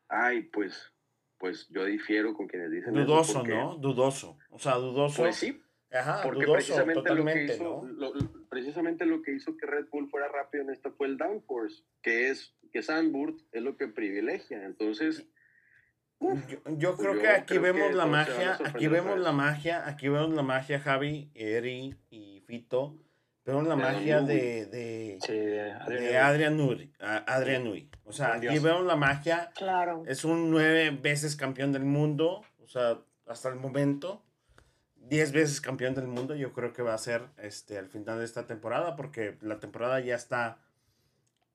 ay, 0.09 0.41
pues, 0.43 0.91
pues 1.37 1.67
yo 1.69 1.85
difiero 1.85 2.33
con 2.33 2.47
quienes 2.47 2.71
dicen 2.71 2.93
Dudoso, 2.93 3.39
porque, 3.39 3.55
¿no? 3.55 3.75
Dudoso. 3.75 4.37
O 4.49 4.59
sea, 4.59 4.75
dudoso. 4.75 5.21
Pues 5.21 5.35
sí. 5.35 5.61
Ajá, 5.91 6.21
porque 6.23 6.45
dudoso, 6.45 6.57
precisamente, 6.57 7.01
totalmente, 7.01 7.41
lo 7.41 7.47
que 7.47 7.53
hizo, 7.53 7.63
¿no? 7.63 8.11
lo, 8.11 8.13
precisamente 8.49 9.05
lo 9.05 9.21
que 9.23 9.33
hizo 9.33 9.57
que 9.57 9.65
Red 9.65 9.87
Bull 9.91 10.09
fuera 10.09 10.27
rápido 10.27 10.63
en 10.63 10.69
esto 10.71 10.91
fue 10.91 11.07
el 11.07 11.17
downforce, 11.17 11.83
que 12.03 12.29
es 12.29 12.55
que 12.71 12.83
Sandburg 12.83 13.37
es 13.51 13.63
lo 13.63 13.75
que 13.75 13.87
privilegia. 13.87 14.65
Entonces, 14.65 15.27
uf, 16.19 16.45
yo, 16.47 16.59
yo, 16.77 16.95
creo 16.95 17.13
pues 17.13 17.21
que 17.21 17.29
aquí 17.29 17.57
creo 17.57 17.61
vemos 17.61 17.89
que 17.89 17.95
la 17.95 18.05
magia, 18.05 18.59
aquí 18.63 18.87
vemos 18.87 19.19
la 19.19 19.31
magia, 19.31 19.87
aquí 19.87 20.09
vemos 20.09 20.29
la 20.31 20.43
magia, 20.43 20.79
Javi, 20.79 21.31
Eri 21.33 21.95
y 22.11 22.28
Fito 22.49 22.97
pero 23.49 23.63
la 23.63 23.75
magia 23.75 24.21
de, 24.21 24.67
de, 24.67 25.17
sí, 25.25 25.33
de, 25.33 25.73
de 25.87 26.17
Adrian 26.19 26.55
Nui. 26.55 26.93
Adrian 26.99 27.63
Nui. 27.63 27.89
O 28.05 28.13
sea, 28.13 28.35
aquí 28.35 28.59
vemos 28.59 28.85
la 28.85 28.95
magia. 28.95 29.49
Claro. 29.55 30.03
Es 30.05 30.23
un 30.23 30.51
nueve 30.51 30.91
veces 30.91 31.35
campeón 31.35 31.71
del 31.71 31.83
mundo, 31.83 32.43
o 32.61 32.67
sea, 32.67 32.99
hasta 33.25 33.49
el 33.49 33.55
momento. 33.55 34.23
10 34.97 35.31
veces 35.31 35.61
campeón 35.61 35.95
del 35.95 36.05
mundo, 36.05 36.35
yo 36.35 36.53
creo 36.53 36.73
que 36.73 36.83
va 36.83 36.93
a 36.93 36.97
ser 36.99 37.23
este, 37.37 37.79
al 37.79 37.87
final 37.87 38.19
de 38.19 38.25
esta 38.25 38.45
temporada, 38.45 38.95
porque 38.95 39.39
la 39.41 39.59
temporada 39.59 39.99
ya 39.99 40.13
está 40.13 40.59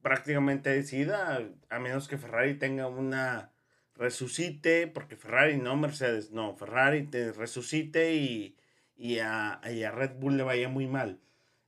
prácticamente 0.02 0.70
decidida, 0.70 1.40
a 1.68 1.78
menos 1.78 2.08
que 2.08 2.18
Ferrari 2.18 2.54
tenga 2.54 2.88
una 2.88 3.52
resucite, 3.94 4.88
porque 4.88 5.14
Ferrari 5.14 5.58
no 5.58 5.76
Mercedes, 5.76 6.32
no, 6.32 6.56
Ferrari 6.56 7.06
te 7.06 7.30
resucite 7.30 8.14
y, 8.14 8.56
y, 8.96 9.18
a, 9.18 9.60
Red 9.62 10.16
Bull 10.18 10.36
le 10.36 10.42
vaya 10.42 10.68
muy 10.68 10.86
mal. 10.86 11.20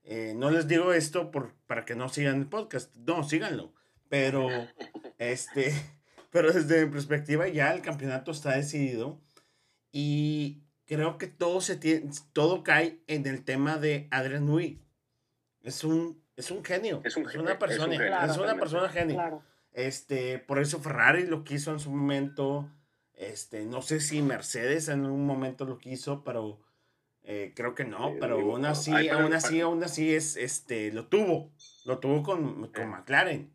Eh, 0.05 0.35
no 0.37 0.51
les 0.51 0.69
digo 0.69 0.93
esto 0.93 1.31
por, 1.31 1.55
para 1.67 1.85
que 1.85 1.97
no 1.97 2.09
sigan 2.09 2.37
el 2.37 2.47
podcast, 2.47 2.95
no, 2.97 3.25
síganlo, 3.25 3.73
pero, 4.09 4.49
este, 5.19 5.75
pero 6.31 6.53
desde 6.53 6.87
mi 6.87 6.93
perspectiva 6.93 7.49
ya 7.49 7.73
el 7.73 7.83
campeonato 7.83 8.31
está 8.31 8.55
decidido 8.55 9.21
y 9.91 10.63
creo 10.87 11.19
que 11.19 11.27
todo, 11.27 11.61
se 11.61 11.77
tiene, 11.77 12.11
todo 12.33 12.63
cae 12.63 13.01
en 13.09 13.27
el 13.27 13.45
tema 13.45 13.79
de 13.79 14.07
Adrian 14.11 14.47
Nui. 14.47 14.81
Es 15.63 15.83
un, 15.83 16.23
es 16.37 16.53
un 16.53 16.65
genio, 16.65 17.03
es, 17.05 17.17
una 17.17 17.59
persona, 17.59 18.25
es, 18.25 18.37
una 18.37 18.55
persona 18.55 18.89
genio. 18.89 19.43
Este, 19.73 20.39
por 20.39 20.61
eso 20.61 20.81
Ferrari 20.81 21.27
lo 21.27 21.43
quiso 21.43 21.73
en 21.73 21.81
su 21.81 21.91
momento. 21.91 22.71
Este, 23.15 23.65
no 23.65 23.83
sé 23.83 23.99
si 23.99 24.23
Mercedes 24.23 24.89
en 24.89 25.07
un 25.07 25.27
momento 25.27 25.65
lo 25.65 25.79
quiso, 25.79 26.23
pero 26.23 26.61
eh, 27.29 27.53
creo 27.57 27.75
que 27.75 27.85
no, 27.85 28.15
pero 28.21 28.39
aún 28.39 28.65
así, 28.65 29.09
aún 29.09 29.35
así, 29.35 29.61
aún 29.61 29.83
así 29.83 30.15
es, 30.15 30.37
este, 30.37 30.93
lo 30.93 31.09
tuvo, 31.09 31.53
lo 31.85 31.99
tuvo 31.99 32.23
con, 32.23 32.71
con 32.71 32.89
McLaren. 32.89 33.51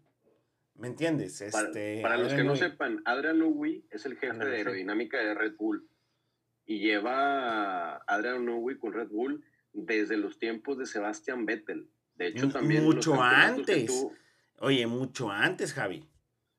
¿Me 0.75 0.88
entiendes? 0.88 1.40
Este, 1.40 2.01
para, 2.01 2.18
los 2.18 2.34
que 2.34 2.44
no 2.44 2.58
sepan, 2.58 3.01
Adrian 3.06 3.40
Newey 3.40 3.86
es 3.90 4.06
el 4.06 4.18
jefe 4.18 4.44
de 4.44 4.58
aerodinámica 4.58 5.20
de 5.20 5.36
Red 5.36 5.56
Bull 5.56 5.88
y 6.66 6.80
lleva 6.80 7.94
a 7.94 8.04
Adrian 8.08 8.46
Newey 8.46 8.78
con 8.78 8.92
Red 8.92 9.08
Bull 9.08 9.42
desde 9.72 10.18
los 10.18 10.38
tiempos 10.38 10.78
de 10.78 10.86
Sebastian 10.86 11.46
Vettel. 11.46 11.90
De 12.16 12.28
hecho, 12.28 12.50
también. 12.50 12.84
Mucho 12.84 13.22
antes. 13.22 14.06
Oye, 14.60 14.86
mucho 14.86 15.32
antes, 15.32 15.74
Javi. 15.74 16.10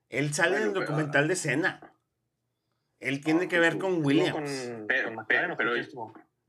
Él 0.09 0.33
sale 0.33 0.57
en 0.57 0.63
el 0.63 0.73
documental 0.73 1.29
de 1.29 1.37
Cena. 1.37 1.93
Él 3.01 3.23
tiene 3.23 3.49
que 3.49 3.59
ver 3.59 3.77
con 3.77 4.03
Williams. 4.03 4.73
pero, 4.89 5.27
pero, 5.29 5.75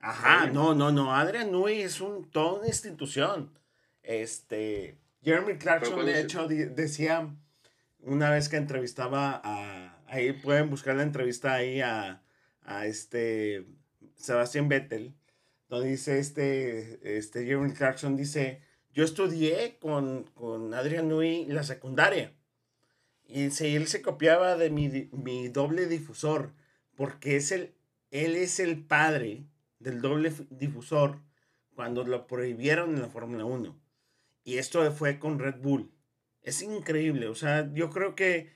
Ajá, 0.03 0.47
no, 0.47 0.75
no, 0.75 0.91
no. 0.91 1.15
Adrian 1.15 1.49
Newey 1.49 1.81
es 1.81 2.01
un, 2.01 2.29
toda 2.29 2.59
una 2.59 2.67
institución. 2.67 3.57
Este. 4.03 4.97
Jeremy 5.23 5.57
Clarkson, 5.57 6.05
de 6.05 6.19
hecho, 6.19 6.45
decía 6.49 7.33
una 8.01 8.29
vez 8.29 8.49
que 8.49 8.57
entrevistaba 8.57 9.39
a. 9.41 9.97
Ahí 10.07 10.33
pueden 10.33 10.69
buscar 10.69 10.97
la 10.97 11.03
entrevista 11.03 11.53
ahí 11.53 11.79
a, 11.79 12.21
a 12.63 12.85
este. 12.85 13.65
Sebastián 14.17 14.67
Vettel. 14.67 15.13
Donde 15.69 15.91
dice 15.91 16.19
este. 16.19 17.17
Este 17.17 17.45
Jeremy 17.45 17.71
Clarkson 17.71 18.17
dice. 18.17 18.61
Yo 18.93 19.05
estudié 19.05 19.77
con, 19.79 20.25
con 20.33 20.73
Adrian 20.73 21.07
Newey 21.07 21.45
la 21.45 21.63
secundaria. 21.63 22.33
Y 23.25 23.51
si 23.51 23.73
él 23.73 23.87
se 23.87 24.01
copiaba 24.01 24.57
de 24.57 24.69
mi, 24.69 25.09
mi 25.13 25.47
doble 25.47 25.85
difusor. 25.87 26.51
Porque 26.97 27.37
es 27.37 27.53
el. 27.53 27.73
Él 28.11 28.35
es 28.35 28.59
el 28.59 28.83
padre 28.83 29.45
del 29.83 30.01
doble 30.01 30.31
difusor 30.49 31.21
cuando 31.75 32.03
lo 32.03 32.27
prohibieron 32.27 32.95
en 32.95 33.01
la 33.01 33.09
Fórmula 33.09 33.45
1. 33.45 33.79
Y 34.43 34.57
esto 34.57 34.91
fue 34.91 35.19
con 35.19 35.39
Red 35.39 35.57
Bull. 35.61 35.91
Es 36.41 36.61
increíble, 36.61 37.27
o 37.27 37.35
sea, 37.35 37.71
yo 37.73 37.89
creo 37.89 38.15
que 38.15 38.51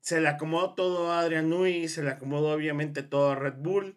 se 0.00 0.20
le 0.20 0.28
acomodó 0.28 0.74
todo 0.74 1.12
a 1.12 1.20
Adrian 1.20 1.48
Nui, 1.48 1.88
se 1.88 2.02
le 2.02 2.10
acomodó 2.10 2.52
obviamente 2.52 3.02
todo 3.04 3.30
a 3.30 3.36
Red 3.36 3.54
Bull. 3.58 3.96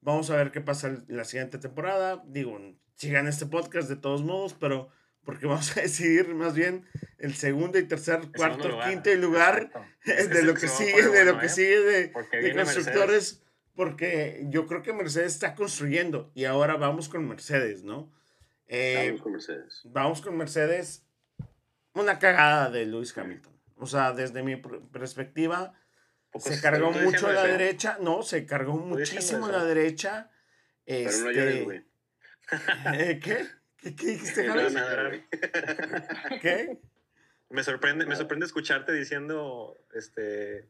Vamos 0.00 0.30
a 0.30 0.36
ver 0.36 0.52
qué 0.52 0.60
pasa 0.60 1.02
la 1.08 1.24
siguiente 1.24 1.58
temporada. 1.58 2.22
Digo, 2.26 2.60
sigan 2.94 3.26
este 3.26 3.46
podcast 3.46 3.88
de 3.88 3.96
todos 3.96 4.22
modos, 4.22 4.54
pero 4.54 4.90
porque 5.24 5.46
vamos 5.46 5.76
a 5.76 5.80
decidir 5.80 6.34
más 6.34 6.54
bien 6.54 6.86
el 7.18 7.34
segundo 7.34 7.78
y 7.78 7.84
tercer, 7.84 8.20
cuarto, 8.36 8.78
quinto 8.86 9.12
lugar 9.14 9.70
de 10.04 10.42
lo 10.42 10.54
que 10.54 10.68
sigue, 10.68 11.08
de 11.08 11.24
lo 11.24 11.38
que 11.38 11.48
sigue 11.48 11.80
de, 11.80 12.12
constructores 12.54 13.42
porque 13.76 14.46
yo 14.48 14.66
creo 14.66 14.82
que 14.82 14.92
Mercedes 14.92 15.34
está 15.34 15.54
construyendo 15.54 16.32
y 16.34 16.46
ahora 16.46 16.76
vamos 16.76 17.08
con 17.08 17.28
Mercedes, 17.28 17.84
¿no? 17.84 18.10
Eh, 18.66 19.04
vamos 19.06 19.22
con 19.22 19.32
Mercedes. 19.32 19.80
Vamos 19.84 20.20
con 20.22 20.36
Mercedes. 20.36 21.06
Una 21.92 22.18
cagada 22.18 22.70
de 22.70 22.86
Lewis 22.86 23.16
Hamilton. 23.16 23.52
O 23.76 23.86
sea, 23.86 24.12
desde 24.12 24.42
mi 24.42 24.56
perspectiva, 24.56 25.74
se 26.38 26.60
cargó 26.60 26.90
mucho 26.90 27.28
a 27.28 27.32
la 27.32 27.44
derecha. 27.44 27.98
No, 28.00 28.22
se 28.22 28.46
cargó 28.46 28.74
muchísimo 28.74 29.46
a 29.46 29.52
la 29.52 29.64
derecha. 29.64 30.30
Pero 30.84 31.10
no 31.10 31.30
llores, 31.30 31.64
güey. 31.64 31.84
¿Eh, 32.94 33.20
¿Qué? 33.22 33.46
¿Qué, 33.76 33.94
qué 33.94 34.06
dijiste, 34.06 34.48
Javi? 34.48 35.24
¿Qué? 36.40 36.80
Me 37.50 37.62
sorprende, 37.62 38.06
me 38.06 38.16
sorprende 38.16 38.46
escucharte 38.46 38.92
diciendo, 38.92 39.76
este, 39.94 40.68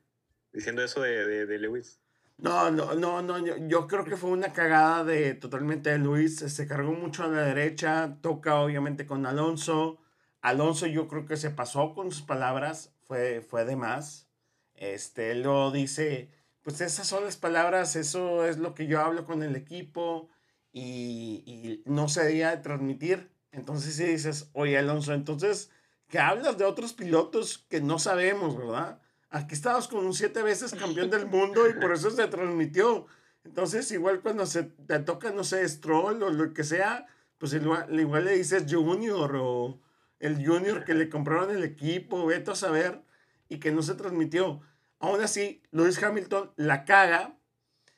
diciendo 0.52 0.82
eso 0.82 1.00
de, 1.00 1.46
de 1.46 1.58
Lewis. 1.58 2.00
No, 2.38 2.70
no, 2.70 2.94
no, 2.94 3.22
no, 3.22 3.38
yo, 3.66 3.86
creo 3.86 4.04
que 4.04 4.16
fue 4.16 4.30
una 4.30 4.52
cagada 4.52 5.04
de 5.04 5.34
totalmente 5.34 5.90
de 5.90 5.98
Luis, 5.98 6.36
se 6.36 6.66
cargó 6.66 6.92
mucho 6.92 7.24
a 7.24 7.28
la 7.28 7.42
derecha, 7.42 8.18
toca 8.20 8.56
obviamente 8.60 9.06
con 9.06 9.24
Alonso. 9.24 9.98
Alonso 10.42 10.86
yo 10.86 11.08
creo 11.08 11.24
que 11.26 11.36
se 11.38 11.50
pasó 11.50 11.94
con 11.94 12.12
sus 12.12 12.22
palabras, 12.22 12.94
fue, 13.04 13.40
fue 13.40 13.64
de 13.64 13.76
más. 13.76 14.28
Este, 14.74 15.30
él 15.32 15.42
lo 15.42 15.70
dice, 15.70 16.30
pues 16.62 16.80
esas 16.82 17.06
son 17.06 17.24
las 17.24 17.36
palabras, 17.38 17.96
eso 17.96 18.44
es 18.44 18.58
lo 18.58 18.74
que 18.74 18.86
yo 18.86 19.00
hablo 19.00 19.24
con 19.24 19.42
el 19.42 19.56
equipo 19.56 20.28
y, 20.72 21.42
y 21.46 21.82
no 21.86 22.08
se 22.08 22.24
debía 22.24 22.60
transmitir. 22.62 23.30
Entonces 23.50 23.96
si 23.96 24.04
dices, 24.04 24.50
oye 24.52 24.76
Alonso, 24.78 25.14
entonces, 25.14 25.70
que 26.08 26.18
hablas 26.18 26.58
de 26.58 26.66
otros 26.66 26.92
pilotos 26.92 27.58
que 27.70 27.80
no 27.80 27.98
sabemos, 27.98 28.56
¿verdad? 28.58 29.00
Aquí 29.36 29.54
estabas 29.54 29.88
con 29.88 30.04
un 30.04 30.14
siete 30.14 30.42
veces 30.42 30.74
campeón 30.74 31.10
del 31.10 31.26
mundo 31.26 31.68
y 31.68 31.74
por 31.74 31.92
eso 31.92 32.10
se 32.10 32.26
transmitió. 32.28 33.06
Entonces, 33.44 33.90
igual 33.92 34.20
cuando 34.20 34.46
se 34.46 34.64
te 34.64 34.98
toca, 35.00 35.30
no 35.30 35.44
sé, 35.44 35.66
Stroll 35.68 36.22
o 36.22 36.30
lo 36.30 36.52
que 36.52 36.64
sea, 36.64 37.06
pues 37.38 37.52
igual, 37.52 37.86
le 38.24 38.32
dices 38.32 38.64
Junior 38.68 39.36
o 39.36 39.80
el 40.18 40.44
Junior 40.44 40.84
que 40.84 40.94
le 40.94 41.08
compraron 41.08 41.50
el 41.50 41.62
equipo, 41.62 42.26
vete 42.26 42.50
a 42.50 42.54
saber, 42.54 43.02
y 43.48 43.58
que 43.58 43.70
no 43.70 43.82
se 43.82 43.94
transmitió. 43.94 44.60
Aún 44.98 45.20
así, 45.20 45.62
Lewis 45.70 46.02
Hamilton 46.02 46.52
la 46.56 46.84
caga. 46.84 47.36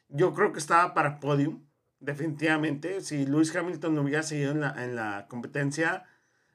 Yo 0.09 0.35
creo 0.35 0.53
que 0.53 0.59
estaba 0.59 0.93
para 0.95 1.21
podium, 1.21 1.65
definitivamente. 2.01 3.01
Si 3.01 3.25
Lewis 3.25 3.55
Hamilton 3.55 3.95
no 3.95 4.03
hubiera 4.03 4.23
seguido 4.23 4.53
en 4.53 4.61
la, 4.61 4.85
en 4.85 4.97
la 4.97 5.27
competencia, 5.29 6.05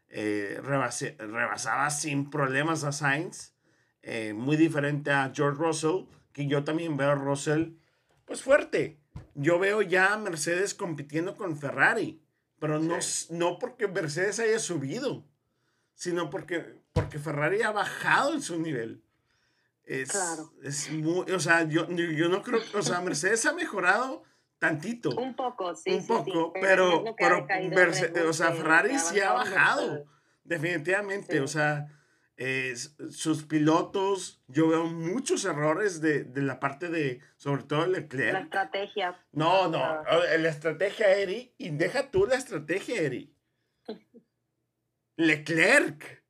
eh, 0.10 0.60
rebasaba 0.62 1.90
sin 1.90 2.30
problemas 2.30 2.84
a 2.84 2.92
Sainz. 2.92 3.54
Eh, 4.06 4.34
muy 4.34 4.58
diferente 4.58 5.12
a 5.12 5.32
George 5.34 5.64
Russell, 5.64 6.06
que 6.34 6.46
yo 6.46 6.66
también 6.66 6.98
veo 6.98 7.12
a 7.12 7.16
Russell 7.16 7.72
pues 8.26 8.42
fuerte. 8.42 9.00
Yo 9.34 9.60
veo 9.60 9.82
ya 9.82 10.14
a 10.14 10.18
Mercedes 10.18 10.74
compitiendo 10.74 11.38
con 11.38 11.58
Ferrari, 11.58 12.22
pero 12.60 12.80
no, 12.80 12.98
no 13.30 13.60
porque 13.60 13.88
Mercedes 13.88 14.40
haya 14.40 14.60
subido, 14.60 15.24
sino 15.96 16.30
porque, 16.30 16.82
porque 16.92 17.18
Ferrari 17.18 17.62
ha 17.62 17.72
bajado 17.72 18.34
en 18.34 18.42
su 18.42 18.60
nivel. 18.60 19.02
Es, 19.86 20.12
claro. 20.12 20.52
es 20.64 20.92
muy, 20.92 21.32
o 21.32 21.40
sea, 21.40 21.64
yo, 21.64 21.90
yo 21.90 22.30
no 22.30 22.42
creo, 22.42 22.62
o 22.74 22.82
sea, 22.82 23.02
Mercedes 23.02 23.46
ha 23.46 23.54
mejorado 23.54 24.24
tantito. 24.60 25.10
Un 25.16 25.36
poco, 25.36 25.76
sí. 25.76 25.92
Un 25.92 26.08
poco, 26.08 26.54
pero, 26.54 27.04
pero, 27.18 27.48
o 28.30 28.34
sea, 28.34 28.52
Ferrari 28.52 29.00
sí 29.00 29.20
ha 29.20 29.34
bajado, 29.34 30.06
definitivamente, 30.44 31.40
o 31.40 31.48
sea 31.48 31.88
sus 33.12 33.44
pilotos, 33.44 34.42
yo 34.48 34.68
veo 34.68 34.86
muchos 34.86 35.46
errores 35.46 36.02
de, 36.02 36.28
la 36.36 36.60
parte 36.60 36.90
de, 36.90 37.22
sobre 37.38 37.64
todo 37.64 37.86
Leclerc. 37.86 38.34
La 38.34 38.40
estrategia. 38.42 39.26
No, 39.32 39.68
no, 39.68 40.04
la 40.04 40.50
estrategia, 40.50 41.16
Eri, 41.16 41.54
y 41.58 41.70
deja 41.70 42.10
tú 42.10 42.26
la 42.26 42.36
estrategia, 42.36 43.02
Eri. 43.02 43.36
Leclerc. 45.18 46.24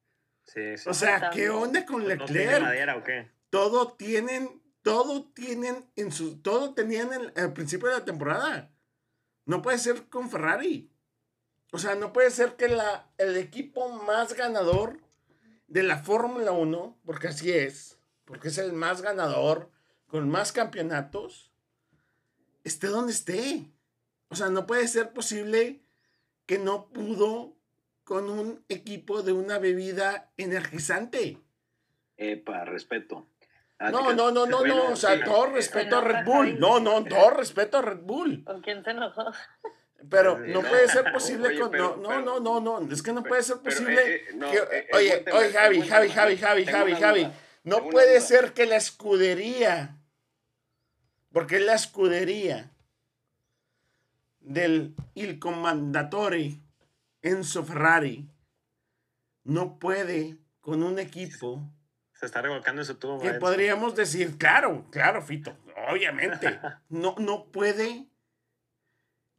Sí, 0.45 0.77
sí. 0.77 0.89
O 0.89 0.93
sea, 0.93 1.29
¿qué 1.31 1.49
onda 1.49 1.85
con 1.85 2.07
Leclerc? 2.07 2.61
madera, 2.61 2.97
¿o 2.97 3.03
qué? 3.03 3.31
Todo 3.49 3.93
tienen, 3.93 4.61
todo 4.81 5.31
tienen 5.31 5.89
en 5.95 6.11
su, 6.11 6.41
todo 6.41 6.73
tenían 6.73 7.09
al 7.35 7.53
principio 7.53 7.87
de 7.87 7.95
la 7.95 8.05
temporada. 8.05 8.71
No 9.45 9.61
puede 9.61 9.77
ser 9.77 10.09
con 10.09 10.29
Ferrari. 10.29 10.91
O 11.71 11.79
sea, 11.79 11.95
no 11.95 12.13
puede 12.13 12.29
ser 12.29 12.55
que 12.55 12.67
la, 12.67 13.11
el 13.17 13.35
equipo 13.37 13.89
más 13.89 14.33
ganador 14.33 14.99
de 15.73 15.81
la 15.81 15.97
Fórmula 15.97 16.51
1, 16.51 16.99
porque 17.03 17.29
así 17.29 17.51
es, 17.51 17.97
porque 18.25 18.49
es 18.49 18.59
el 18.59 18.73
más 18.73 19.01
ganador, 19.01 19.71
con 20.05 20.29
más 20.29 20.51
campeonatos, 20.51 21.51
esté 22.63 22.87
donde 22.87 23.11
esté. 23.11 23.71
O 24.29 24.35
sea, 24.35 24.49
no 24.49 24.67
puede 24.67 24.87
ser 24.87 25.13
posible 25.13 25.81
que 26.45 26.59
no 26.59 26.89
pudo 26.89 27.55
con 28.03 28.29
un 28.29 28.63
equipo 28.69 29.23
de 29.23 29.31
una 29.31 29.57
bebida 29.57 30.31
energizante. 30.37 31.39
Epa, 32.17 32.65
respeto. 32.65 33.27
Ah, 33.79 33.89
no, 33.89 34.13
no, 34.13 34.29
no, 34.29 34.45
no, 34.45 34.63
no, 34.63 34.91
o 34.91 34.95
sea, 34.95 35.23
todo 35.23 35.47
respeto 35.47 35.97
a 35.97 36.01
Red 36.01 36.23
Bull. 36.23 36.59
No, 36.59 36.79
no, 36.79 37.03
todo 37.03 37.31
respeto 37.31 37.79
a 37.79 37.81
Red 37.81 38.01
Bull. 38.03 38.43
¿Con 38.43 38.61
quién 38.61 38.83
se 38.83 38.91
enojó? 38.91 39.25
Pero 40.09 40.39
no, 40.39 40.61
puede 40.61 40.87
ser 40.87 41.05
posible 41.13 41.59
con. 41.59 41.71
no, 41.71 42.21
no, 42.21 42.39
no, 42.39 42.59
no, 42.59 42.91
Es 42.91 43.01
que 43.01 43.13
no 43.13 43.23
puede 43.23 43.43
ser 43.43 43.57
posible. 43.57 44.23
oye, 44.93 45.25
oye, 45.33 45.51
Javi, 45.53 45.81
Javi, 45.81 46.09
Javi, 46.09 46.37
Javi, 46.37 46.65
Javi, 46.65 46.95
Javi. 46.95 47.31
No 47.63 47.89
puede 47.89 48.19
ser 48.21 48.53
que 48.53 48.65
la 48.65 48.75
escudería. 48.75 49.97
Porque 51.31 51.55
es 51.55 51.63
la 51.63 51.73
escudería 51.73 52.71
del 54.39 54.95
Il 55.15 55.39
Commandatore 55.39 56.59
Enzo 57.21 57.63
Ferrari. 57.63 58.29
No 59.43 59.79
puede 59.79 60.37
con 60.61 60.83
un 60.83 60.99
equipo. 60.99 61.61
Se 62.13 62.27
está 62.27 62.41
revolcando 62.41 62.81
ese 62.81 62.93
tubo. 62.93 63.19
Que 63.19 63.33
podríamos 63.33 63.95
decir, 63.95 64.37
claro, 64.37 64.85
claro, 64.91 65.21
Fito, 65.21 65.57
obviamente. 65.89 66.59
No, 66.89 67.15
no 67.17 67.45
puede 67.45 68.07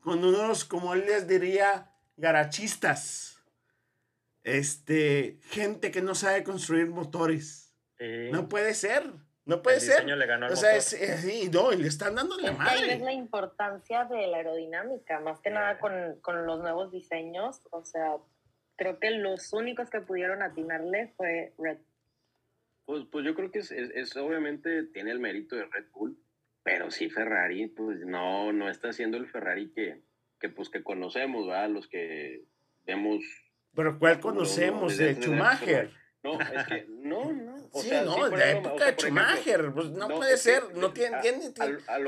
con 0.04 0.22
unos, 0.22 0.66
como 0.66 0.92
él 0.92 1.06
les 1.06 1.26
diría, 1.26 1.90
garachistas. 2.18 3.42
Este, 4.42 5.38
gente 5.44 5.90
que 5.90 6.02
no 6.02 6.14
sabe 6.14 6.44
construir 6.44 6.88
motores. 6.88 7.74
No 8.30 8.50
puede 8.50 8.74
ser. 8.74 9.10
No 9.46 9.62
puede 9.62 9.80
ser. 9.80 10.04
Le 10.04 10.26
ganó 10.26 10.46
o 10.46 10.56
sea, 10.56 10.78
sí, 10.82 11.50
no, 11.50 11.72
y 11.72 11.78
le 11.78 11.88
están 11.88 12.14
dando 12.14 12.36
la 12.36 12.52
madre. 12.52 12.94
es 12.94 13.00
la 13.00 13.12
importancia 13.12 14.04
de 14.04 14.26
la 14.26 14.38
aerodinámica, 14.38 15.20
más 15.20 15.40
que 15.40 15.50
nada 15.50 15.78
con, 15.78 16.20
con, 16.20 16.46
los 16.46 16.60
nuevos 16.60 16.92
diseños. 16.92 17.62
O 17.70 17.82
sea, 17.84 18.16
creo 18.76 18.98
que 18.98 19.10
los 19.10 19.54
únicos 19.54 19.88
que 19.88 20.02
pudieron 20.02 20.42
atinarle 20.42 21.14
fue 21.16 21.54
Red. 21.56 21.78
Pues, 22.84 23.04
pues 23.10 23.24
yo 23.24 23.34
creo 23.34 23.50
que 23.50 23.60
es, 23.60 23.70
es, 23.70 24.14
obviamente 24.16 24.82
tiene 24.84 25.12
el 25.12 25.18
mérito 25.18 25.56
de 25.56 25.64
Red 25.64 25.86
Bull, 25.94 26.18
pero 26.64 26.90
sí, 26.90 27.10
Ferrari, 27.10 27.66
pues 27.66 28.00
no, 28.06 28.52
no 28.52 28.70
está 28.70 28.88
haciendo 28.88 29.18
el 29.18 29.28
Ferrari 29.28 29.70
que, 29.70 30.02
que 30.40 30.48
pues 30.48 30.70
que 30.70 30.82
conocemos, 30.82 31.46
¿verdad? 31.46 31.68
Los 31.68 31.86
que 31.86 32.46
vemos. 32.86 33.22
Pero 33.74 33.98
¿cuál 33.98 34.18
conocemos? 34.18 34.96
de 34.96 35.14
Schumacher. 35.14 35.92
No, 36.22 36.40
es 36.40 36.66
que 36.66 36.86
no, 36.88 37.32
no. 37.32 37.68
sí, 37.74 37.90
no, 38.02 38.30
de 38.30 38.36
la 38.38 38.50
época 38.52 38.86
de 38.86 38.92
Schumacher. 38.92 39.72
pues 39.74 39.90
no, 39.90 40.08
puede 40.08 40.38
ser. 40.38 40.74
no 40.74 40.90
tienen, 40.94 41.20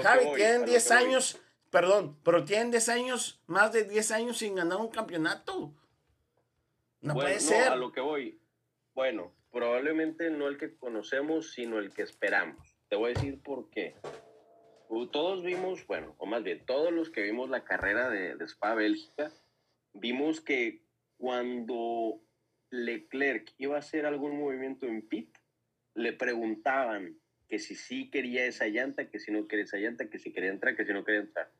Javi, 0.02 0.24
tienen 0.34 0.64
10 0.64 0.90
años, 0.90 1.38
perdón, 1.70 2.18
pero 2.24 2.46
tienen 2.46 2.70
10 2.70 2.88
años, 2.88 3.42
más 3.46 3.74
de 3.74 3.84
10 3.84 4.10
años 4.12 4.38
sin 4.38 4.54
ganar 4.54 4.78
un 4.78 4.88
campeonato. 4.88 5.74
No 7.02 7.12
puede 7.12 7.40
ser. 7.40 7.68
A 7.68 7.76
lo 7.76 7.92
que 7.92 8.00
voy. 8.00 8.40
Bueno, 8.94 9.34
probablemente 9.52 10.30
no 10.30 10.48
el 10.48 10.56
que 10.56 10.74
conocemos, 10.74 11.52
sino 11.52 11.78
el 11.78 11.92
que 11.92 12.00
esperamos. 12.00 12.74
Te 12.88 12.96
voy 12.96 13.10
a 13.10 13.14
decir 13.14 13.42
por 13.42 13.68
qué. 13.68 13.94
Todos 14.88 15.42
vimos, 15.42 15.86
bueno, 15.86 16.14
o 16.18 16.26
más 16.26 16.42
bien, 16.42 16.64
todos 16.64 16.92
los 16.92 17.10
que 17.10 17.22
vimos 17.22 17.50
la 17.50 17.64
carrera 17.64 18.08
de, 18.10 18.36
de 18.36 18.44
Spa 18.44 18.74
Bélgica, 18.74 19.32
vimos 19.92 20.40
que 20.40 20.82
cuando 21.16 22.20
Leclerc 22.70 23.52
iba 23.58 23.76
a 23.76 23.80
hacer 23.80 24.06
algún 24.06 24.38
movimiento 24.38 24.86
en 24.86 25.02
pit, 25.08 25.36
le 25.94 26.12
preguntaban 26.12 27.18
que 27.48 27.58
si 27.58 27.74
sí 27.74 28.10
quería 28.10 28.46
esa 28.46 28.66
llanta, 28.66 29.08
que 29.08 29.18
si 29.18 29.30
no 29.32 29.46
quería 29.46 29.64
esa 29.64 29.78
llanta, 29.78 30.08
que 30.08 30.18
si 30.18 30.32
quería 30.32 30.50
entrar, 30.50 30.76
que 30.76 30.84
si 30.84 30.92
no 30.92 31.04
quería 31.04 31.20
entrar. 31.20 31.50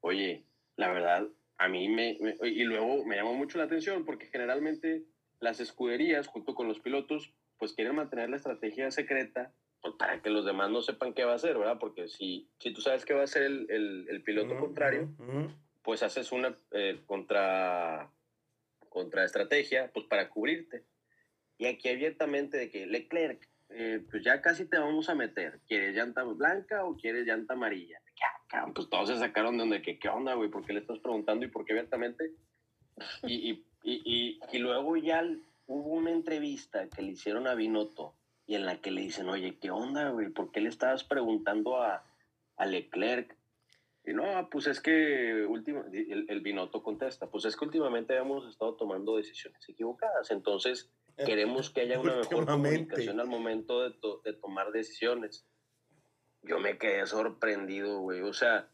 Oye, 0.00 0.44
la 0.76 0.90
verdad, 0.92 1.28
a 1.58 1.68
mí 1.68 1.88
me, 1.88 2.18
me, 2.20 2.36
y 2.48 2.64
luego 2.64 3.04
me 3.04 3.16
llamó 3.16 3.34
mucho 3.34 3.58
la 3.58 3.64
atención 3.64 4.04
porque 4.04 4.26
generalmente 4.26 5.04
las 5.40 5.60
escuderías 5.60 6.26
junto 6.26 6.54
con 6.54 6.68
los 6.68 6.80
pilotos 6.80 7.34
pues 7.58 7.74
quieren 7.74 7.96
mantener 7.96 8.30
la 8.30 8.36
estrategia 8.36 8.90
secreta 8.90 9.52
pues, 9.80 9.94
para 9.94 10.20
que 10.20 10.30
los 10.30 10.44
demás 10.44 10.70
no 10.70 10.82
sepan 10.82 11.14
qué 11.14 11.24
va 11.24 11.32
a 11.32 11.36
hacer, 11.36 11.56
¿verdad? 11.56 11.78
Porque 11.78 12.08
si, 12.08 12.48
si 12.58 12.72
tú 12.72 12.80
sabes 12.80 13.04
qué 13.04 13.14
va 13.14 13.22
a 13.22 13.24
hacer 13.24 13.42
el, 13.42 14.06
el, 14.08 14.22
piloto 14.22 14.58
contrario, 14.58 15.08
pues 15.82 16.02
haces 16.02 16.32
una 16.32 16.56
eh, 16.72 17.00
contra, 17.06 18.10
contra 18.88 19.24
estrategia, 19.24 19.90
pues 19.92 20.06
para 20.06 20.28
cubrirte. 20.28 20.84
Y 21.56 21.66
aquí 21.66 21.88
abiertamente 21.88 22.58
de 22.58 22.70
que 22.70 22.86
Leclerc, 22.86 23.48
eh, 23.70 24.02
pues 24.10 24.22
ya 24.22 24.42
casi 24.42 24.66
te 24.66 24.78
vamos 24.78 25.08
a 25.08 25.14
meter. 25.14 25.60
¿Quieres 25.66 25.94
llanta 25.94 26.24
blanca 26.24 26.84
o 26.84 26.96
quieres 26.96 27.26
llanta 27.26 27.54
amarilla? 27.54 28.00
Ya, 28.18 28.58
ah, 28.58 28.70
pues 28.74 28.88
todos 28.90 29.08
se 29.08 29.18
sacaron 29.18 29.56
de 29.56 29.60
donde 29.60 29.82
que, 29.82 29.98
¿qué 29.98 30.08
onda, 30.08 30.34
güey? 30.34 30.50
¿Por 30.50 30.66
qué 30.66 30.74
le 30.74 30.80
estás 30.80 30.98
preguntando 30.98 31.46
y 31.46 31.48
por 31.48 31.64
qué 31.64 31.72
abiertamente? 31.72 32.32
Y, 33.22 33.50
y, 33.50 33.64
y, 33.82 34.40
y, 34.52 34.58
luego 34.58 34.96
ya 34.96 35.24
hubo 35.66 35.90
una 35.94 36.10
entrevista 36.10 36.88
que 36.88 37.00
le 37.00 37.12
hicieron 37.12 37.46
a 37.46 37.54
Binotto 37.54 38.14
y 38.50 38.56
en 38.56 38.66
la 38.66 38.80
que 38.80 38.90
le 38.90 39.02
dicen, 39.02 39.28
oye, 39.28 39.58
¿qué 39.60 39.70
onda, 39.70 40.10
güey? 40.10 40.28
¿Por 40.28 40.50
qué 40.50 40.60
le 40.60 40.70
estabas 40.70 41.04
preguntando 41.04 41.80
a, 41.80 42.04
a 42.56 42.66
Leclerc? 42.66 43.36
Y 44.04 44.12
no, 44.12 44.48
pues 44.50 44.66
es 44.66 44.80
que 44.80 45.46
último, 45.48 45.84
el, 45.92 46.26
el 46.28 46.40
Binotto 46.40 46.82
contesta, 46.82 47.30
pues 47.30 47.44
es 47.44 47.54
que 47.54 47.64
últimamente 47.64 48.16
hemos 48.16 48.48
estado 48.48 48.74
tomando 48.74 49.18
decisiones 49.18 49.68
equivocadas, 49.68 50.32
entonces 50.32 50.90
eh, 51.16 51.22
queremos 51.26 51.70
que 51.70 51.82
haya 51.82 52.00
una 52.00 52.16
mejor 52.16 52.44
comunicación 52.44 53.20
al 53.20 53.28
momento 53.28 53.88
de, 53.88 53.94
de 54.24 54.32
tomar 54.32 54.72
decisiones. 54.72 55.46
Yo 56.42 56.58
me 56.58 56.76
quedé 56.76 57.06
sorprendido, 57.06 58.00
güey, 58.00 58.22
o 58.22 58.32
sea, 58.32 58.68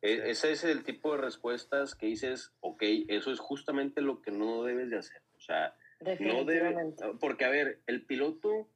e, 0.00 0.30
ese 0.30 0.52
es 0.52 0.62
el 0.62 0.84
tipo 0.84 1.16
de 1.16 1.22
respuestas 1.22 1.96
que 1.96 2.06
dices, 2.06 2.52
ok, 2.60 2.84
eso 3.08 3.32
es 3.32 3.40
justamente 3.40 4.00
lo 4.00 4.22
que 4.22 4.30
no 4.30 4.62
debes 4.62 4.90
de 4.90 4.98
hacer, 4.98 5.22
o 5.36 5.40
sea, 5.40 5.74
no 6.20 6.44
debe, 6.44 6.94
porque 7.18 7.44
a 7.44 7.48
ver, 7.48 7.82
el 7.88 8.06
piloto 8.06 8.68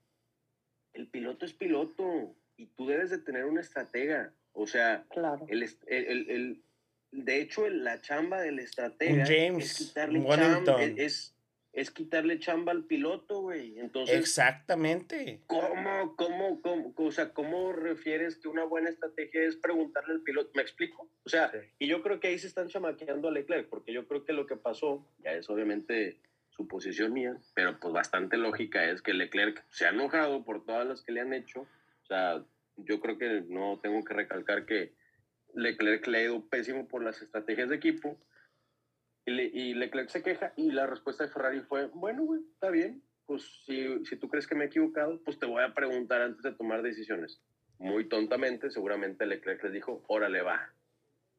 el 0.94 1.08
piloto 1.08 1.44
es 1.44 1.52
piloto 1.52 2.34
y 2.56 2.66
tú 2.66 2.86
debes 2.86 3.10
de 3.10 3.18
tener 3.18 3.44
una 3.44 3.60
estratega. 3.60 4.32
O 4.52 4.66
sea, 4.66 5.06
el, 5.48 5.62
el, 5.86 6.30
el, 6.30 6.62
de 7.12 7.40
hecho, 7.40 7.68
la 7.68 8.00
chamba 8.00 8.40
del 8.40 8.58
estratega 8.58 9.24
es 9.24 9.78
quitarle 9.78 10.24
chamba, 10.26 10.82
es, 10.82 11.34
es, 11.72 11.90
quitarle 11.90 12.38
chamba 12.38 12.72
al 12.72 12.84
piloto, 12.84 13.40
güey. 13.40 13.78
Entonces, 13.78 14.16
Exactamente. 14.16 15.40
¿cómo, 15.46 16.14
cómo, 16.16 16.60
cómo, 16.60 16.94
o 16.94 17.12
sea, 17.12 17.32
¿cómo 17.32 17.72
refieres 17.72 18.36
que 18.36 18.48
una 18.48 18.64
buena 18.64 18.90
estrategia 18.90 19.42
es 19.42 19.56
preguntarle 19.56 20.14
al 20.14 20.22
piloto? 20.22 20.50
¿Me 20.54 20.62
explico? 20.62 21.08
O 21.24 21.28
sea, 21.30 21.50
y 21.78 21.86
yo 21.86 22.02
creo 22.02 22.20
que 22.20 22.28
ahí 22.28 22.38
se 22.38 22.46
están 22.46 22.68
chamaqueando 22.68 23.28
a 23.28 23.32
Leclerc, 23.32 23.68
porque 23.68 23.92
yo 23.92 24.06
creo 24.06 24.24
que 24.24 24.34
lo 24.34 24.46
que 24.46 24.56
pasó, 24.56 25.06
ya 25.24 25.32
es 25.32 25.48
obviamente 25.48 26.18
suposición 26.56 27.12
mía, 27.12 27.36
pero 27.54 27.78
pues 27.80 27.92
bastante 27.92 28.36
lógica 28.36 28.84
es 28.84 29.02
que 29.02 29.14
Leclerc 29.14 29.64
se 29.70 29.86
ha 29.86 29.90
enojado 29.90 30.44
por 30.44 30.64
todas 30.64 30.86
las 30.86 31.02
que 31.02 31.12
le 31.12 31.20
han 31.20 31.32
hecho. 31.32 31.62
O 31.62 32.06
sea, 32.06 32.44
yo 32.76 33.00
creo 33.00 33.18
que 33.18 33.42
no 33.48 33.80
tengo 33.82 34.04
que 34.04 34.14
recalcar 34.14 34.66
que 34.66 34.94
Leclerc 35.54 36.06
le 36.06 36.18
ha 36.18 36.22
ido 36.24 36.48
pésimo 36.48 36.88
por 36.88 37.02
las 37.02 37.20
estrategias 37.22 37.68
de 37.68 37.76
equipo. 37.76 38.18
Y, 39.24 39.74
Leclerc 39.74 40.08
se 40.08 40.22
queja 40.22 40.52
y 40.56 40.72
la 40.72 40.86
respuesta 40.86 41.24
de 41.24 41.30
Ferrari 41.30 41.60
fue, 41.60 41.86
bueno, 41.94 42.24
güey, 42.24 42.40
está 42.52 42.70
bien. 42.70 43.02
Pues 43.26 43.62
si, 43.64 44.04
si 44.04 44.16
tú 44.16 44.28
crees 44.28 44.48
que 44.48 44.56
me 44.56 44.64
he 44.64 44.66
equivocado, 44.66 45.22
pues 45.24 45.38
te 45.38 45.46
voy 45.46 45.62
a 45.62 45.74
preguntar 45.74 46.22
antes 46.22 46.42
de 46.42 46.52
tomar 46.52 46.82
decisiones. 46.82 47.40
Muy 47.78 48.08
tontamente, 48.08 48.70
seguramente 48.70 49.26
Leclerc 49.26 49.62
les 49.62 49.72
dijo, 49.72 50.04
órale, 50.08 50.42
va, 50.42 50.72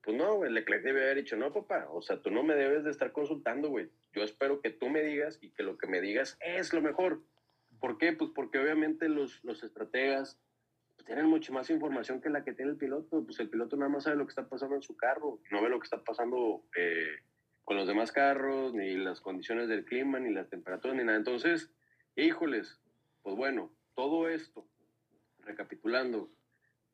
pues 0.04 0.18
no, 0.18 0.36
güey, 0.36 0.52
Leclerc 0.52 0.84
debe 0.84 1.04
haber 1.04 1.18
dicho, 1.18 1.38
no, 1.38 1.54
papá, 1.54 1.88
o 1.89 2.02
sea, 2.02 2.22
tú 2.22 2.30
no 2.30 2.44
me 2.44 2.56
debes 2.56 2.84
de 2.84 2.92
estar 2.92 3.13
consultando, 3.13 3.70
güey. 3.70 3.89
Yo 4.12 4.22
espero 4.24 4.60
que 4.60 4.70
tú 4.70 4.89
me 4.89 5.02
digas 5.02 5.39
y 5.42 5.52
que 5.52 5.63
lo 5.63 5.78
que 5.78 5.88
me 5.88 6.02
digas 6.02 6.38
es 6.42 6.74
lo 6.74 6.82
mejor. 6.82 7.24
¿Por 7.80 7.98
qué? 7.98 8.12
Pues 8.12 8.32
porque 8.36 8.60
obviamente 8.60 9.08
los, 9.08 9.42
los 9.46 9.63
estrategas 9.63 10.42
pues, 10.96 11.06
tienen 11.06 11.28
mucha 11.28 11.54
más 11.54 11.70
información 11.70 12.20
que 12.20 12.30
la 12.30 12.44
que 12.44 12.52
tiene 12.52 12.72
el 12.72 12.78
piloto. 12.78 13.24
Pues 13.24 13.39
el 13.39 13.50
piloto 13.50 13.78
nada 13.78 13.89
más 13.89 14.04
sabe 14.04 14.18
lo 14.18 14.26
que 14.26 14.32
está 14.32 14.50
pasando 14.50 14.76
en 14.76 14.82
su 14.82 14.98
carro, 14.98 15.39
no 15.52 15.63
ve 15.63 15.70
lo 15.70 15.80
que 15.80 15.86
está 15.86 16.04
pasando 16.04 16.66
eh, 16.76 17.20
con 17.63 17.78
los 17.78 17.88
demás 17.88 18.12
carros, 18.12 18.74
ni 18.74 18.98
las 18.98 19.22
condiciones 19.22 19.70
del 19.70 19.86
clima, 19.86 20.20
ni 20.20 20.34
las 20.34 20.50
temperaturas, 20.50 20.98
ni 20.98 21.06
nada. 21.06 21.18
Entonces, 21.18 21.72
híjoles, 22.18 22.82
pues 23.22 23.38
bueno, 23.38 23.74
todo 23.96 24.28
esto, 24.28 24.68
recapitulando, 25.39 26.30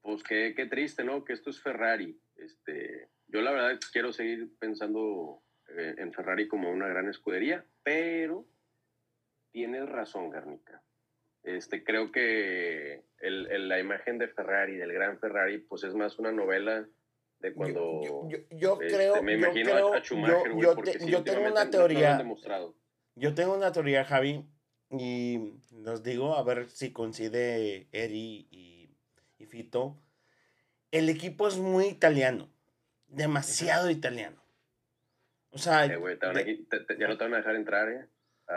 pues 0.03 0.21
qué, 0.21 0.53
qué 0.55 0.67
triste, 0.67 1.03
¿no? 1.03 1.25
Que 1.25 1.33
esto 1.33 1.49
es 1.49 1.59
Ferrari 1.59 2.19
este, 2.43 3.09
yo 3.27 3.41
la 3.41 3.51
verdad 3.51 3.79
quiero 3.91 4.11
seguir 4.11 4.49
pensando 4.59 5.41
eh, 5.69 5.95
en 5.97 6.13
Ferrari 6.13 6.47
como 6.47 6.71
una 6.71 6.87
gran 6.87 7.09
escudería, 7.09 7.65
pero 7.83 8.45
tienes 9.51 9.87
razón, 9.87 10.29
Garnica. 10.29 10.81
Este, 11.43 11.83
creo 11.83 12.11
que 12.11 13.03
el, 13.19 13.69
la 13.69 13.79
imagen 13.79 14.17
de 14.17 14.27
Ferrari, 14.27 14.75
del 14.75 14.93
gran 14.93 15.19
Ferrari, 15.19 15.59
pues 15.59 15.83
es 15.83 15.93
más 15.93 16.19
una 16.19 16.31
novela 16.31 16.87
de 17.39 17.53
cuando... 17.53 18.27
Yo, 18.51 18.79
este, 18.81 18.95
creo... 18.95 19.23
Me 19.23 19.33
imagino 19.33 19.93
a 19.93 20.01
Schumacher, 20.01 20.51
yo, 21.07 21.23
tengo 21.23 21.47
una 21.47 21.69
teoría... 21.69 22.23
Yo 23.15 23.33
tengo 23.33 23.55
una 23.55 23.71
teoría, 23.71 24.05
Javi, 24.05 24.45
y 24.89 25.53
nos 25.71 26.03
digo, 26.03 26.35
a 26.35 26.43
ver 26.43 26.69
si 26.69 26.91
coincide 26.91 27.87
Eri 27.91 28.47
y, 28.49 28.95
y 29.37 29.45
Fito 29.45 29.97
el 30.91 31.09
equipo 31.09 31.47
es 31.47 31.57
muy 31.57 31.85
italiano, 31.85 32.49
demasiado 33.07 33.89
italiano. 33.89 34.43
O 35.51 35.57
sea, 35.57 35.85
eh, 35.85 35.97
ya 36.99 37.07
no 37.07 37.17
te 37.17 37.23
van 37.23 37.33
a 37.33 37.37
dejar 37.37 37.55
entrar, 37.55 37.89
¿eh? 37.89 38.07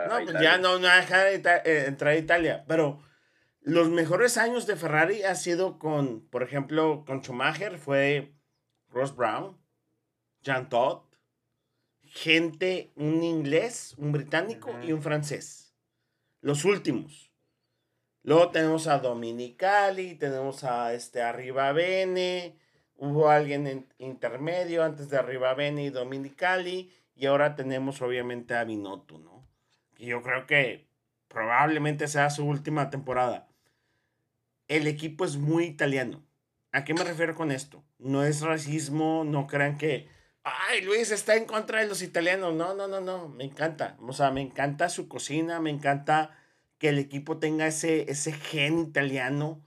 no, 0.09 0.23
pues 0.23 0.41
ya 0.41 0.57
no, 0.57 0.77
no 0.77 0.87
van 0.87 0.97
a 0.97 1.01
dejar 1.01 1.27
eh, 1.27 1.85
entrar 1.87 2.13
a 2.13 2.17
Italia, 2.17 2.65
pero 2.67 3.03
los 3.61 3.89
mejores 3.89 4.37
años 4.37 4.67
de 4.67 4.75
Ferrari 4.75 5.23
ha 5.23 5.35
sido 5.35 5.79
con, 5.79 6.27
por 6.29 6.43
ejemplo, 6.43 7.03
con 7.05 7.21
Schumacher 7.23 7.77
fue 7.77 8.33
Ross 8.89 9.15
Brown, 9.15 9.57
Jean 10.41 10.69
Todt, 10.69 11.15
gente, 12.03 12.91
un 12.95 13.23
inglés, 13.23 13.95
un 13.97 14.11
británico 14.11 14.77
y 14.83 14.91
un 14.91 15.01
francés. 15.01 15.73
Los 16.41 16.65
últimos. 16.65 17.32
Luego 18.23 18.51
tenemos 18.51 18.87
a 18.87 18.99
Dominicali, 18.99 20.15
tenemos 20.15 20.63
a 20.63 20.93
este 20.93 21.21
Arriba 21.21 21.73
Bene, 21.73 22.57
hubo 22.95 23.29
alguien 23.29 23.67
en 23.67 23.87
intermedio 23.97 24.83
antes 24.83 25.09
de 25.09 25.17
Arriba 25.17 25.53
Bene 25.53 25.83
y 25.83 25.89
Dominicali, 25.89 26.89
y 27.15 27.25
ahora 27.25 27.55
tenemos 27.55 28.01
obviamente 28.01 28.55
a 28.55 28.63
Binotto, 28.63 29.19
¿no? 29.19 29.45
Yo 29.97 30.21
creo 30.21 30.47
que 30.47 30.87
probablemente 31.27 32.07
sea 32.07 32.29
su 32.29 32.45
última 32.45 32.89
temporada. 32.89 33.49
El 34.69 34.87
equipo 34.87 35.25
es 35.25 35.35
muy 35.35 35.65
italiano. 35.65 36.23
¿A 36.71 36.85
qué 36.85 36.93
me 36.93 37.03
refiero 37.03 37.35
con 37.35 37.51
esto? 37.51 37.83
No 37.99 38.23
es 38.23 38.41
racismo, 38.41 39.23
no 39.25 39.47
crean 39.47 39.77
que, 39.77 40.07
ay, 40.43 40.81
Luis 40.81 41.11
está 41.11 41.35
en 41.35 41.45
contra 41.45 41.81
de 41.81 41.87
los 41.87 42.01
italianos. 42.01 42.53
No, 42.53 42.73
no, 42.73 42.87
no, 42.87 43.01
no, 43.01 43.27
me 43.27 43.43
encanta. 43.43 43.97
O 43.99 44.13
sea, 44.13 44.31
me 44.31 44.41
encanta 44.41 44.87
su 44.87 45.09
cocina, 45.09 45.59
me 45.59 45.69
encanta 45.69 46.37
que 46.83 46.89
el 46.89 46.99
equipo 46.99 47.37
tenga 47.37 47.65
ese, 47.65 48.11
ese 48.11 48.33
gen 48.33 48.77
italiano. 48.77 49.65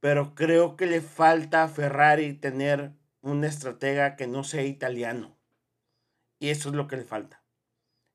Pero 0.00 0.34
creo 0.34 0.74
que 0.74 0.86
le 0.86 1.02
falta 1.02 1.62
a 1.62 1.68
Ferrari 1.68 2.32
tener 2.32 2.92
un 3.20 3.44
estratega 3.44 4.16
que 4.16 4.26
no 4.26 4.42
sea 4.42 4.62
italiano. 4.62 5.36
Y 6.38 6.48
eso 6.48 6.70
es 6.70 6.74
lo 6.74 6.88
que 6.88 6.96
le 6.96 7.04
falta. 7.04 7.42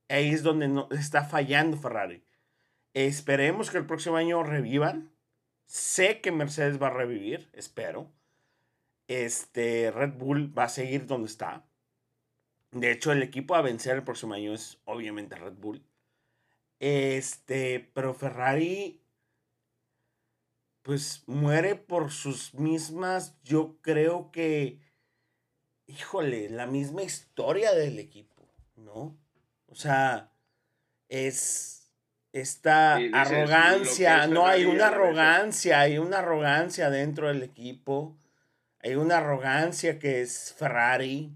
Ahí 0.09 0.31
es 0.31 0.41
donde 0.41 0.67
no, 0.67 0.87
está 0.89 1.25
fallando 1.25 1.77
Ferrari. 1.77 2.23
Esperemos 2.95 3.69
que 3.69 3.77
el 3.77 3.85
próximo 3.85 4.15
año 4.15 4.41
revivan. 4.41 5.11
Sé 5.67 6.21
que 6.21 6.31
Mercedes 6.31 6.81
va 6.81 6.87
a 6.87 6.93
revivir, 6.93 7.51
espero. 7.53 8.11
Este 9.09 9.91
Red 9.91 10.13
Bull 10.13 10.57
va 10.57 10.63
a 10.63 10.69
seguir 10.69 11.05
donde 11.05 11.27
está. 11.27 11.67
De 12.71 12.91
hecho, 12.91 13.11
el 13.11 13.21
equipo 13.21 13.53
a 13.53 13.61
vencer 13.61 13.97
el 13.97 14.03
próximo 14.03 14.33
año 14.33 14.55
es 14.55 14.79
obviamente 14.85 15.35
Red 15.35 15.53
Bull. 15.53 15.85
Este, 16.81 17.91
pero 17.93 18.15
Ferrari 18.15 18.99
pues 20.81 21.23
muere 21.27 21.75
por 21.75 22.09
sus 22.09 22.55
mismas, 22.55 23.39
yo 23.43 23.77
creo 23.83 24.31
que 24.31 24.79
híjole, 25.85 26.49
la 26.49 26.65
misma 26.65 27.03
historia 27.03 27.73
del 27.73 27.99
equipo, 27.99 28.47
¿no? 28.75 29.15
O 29.67 29.75
sea, 29.75 30.31
es 31.07 31.91
esta 32.33 32.95
arrogancia, 32.95 34.25
no 34.25 34.47
hay 34.47 34.65
una 34.65 34.87
arrogancia, 34.87 35.81
hay 35.81 35.99
una 35.99 36.17
arrogancia 36.17 36.89
dentro 36.89 37.27
del 37.27 37.43
equipo, 37.43 38.17
hay 38.79 38.95
una 38.95 39.17
arrogancia 39.17 39.99
que 39.99 40.21
es 40.21 40.55
Ferrari. 40.57 41.31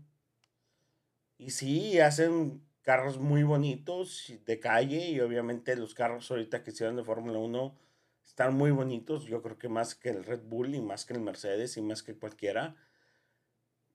Y 1.37 1.51
sí, 1.51 1.99
hacen 1.99 2.64
carros 2.85 3.17
muy 3.17 3.41
bonitos 3.41 4.31
de 4.45 4.59
calle 4.59 5.09
y 5.09 5.19
obviamente 5.19 5.75
los 5.75 5.95
carros 5.95 6.29
ahorita 6.29 6.63
que 6.63 6.69
hicieron 6.69 6.95
de 6.95 7.03
Fórmula 7.03 7.39
1 7.39 7.75
están 8.23 8.55
muy 8.55 8.69
bonitos, 8.69 9.25
yo 9.25 9.41
creo 9.41 9.57
que 9.57 9.69
más 9.69 9.95
que 9.95 10.09
el 10.09 10.23
Red 10.23 10.43
Bull 10.43 10.75
y 10.75 10.81
más 10.81 11.03
que 11.03 11.13
el 11.13 11.19
Mercedes 11.19 11.77
y 11.77 11.81
más 11.81 12.03
que 12.03 12.15
cualquiera, 12.15 12.75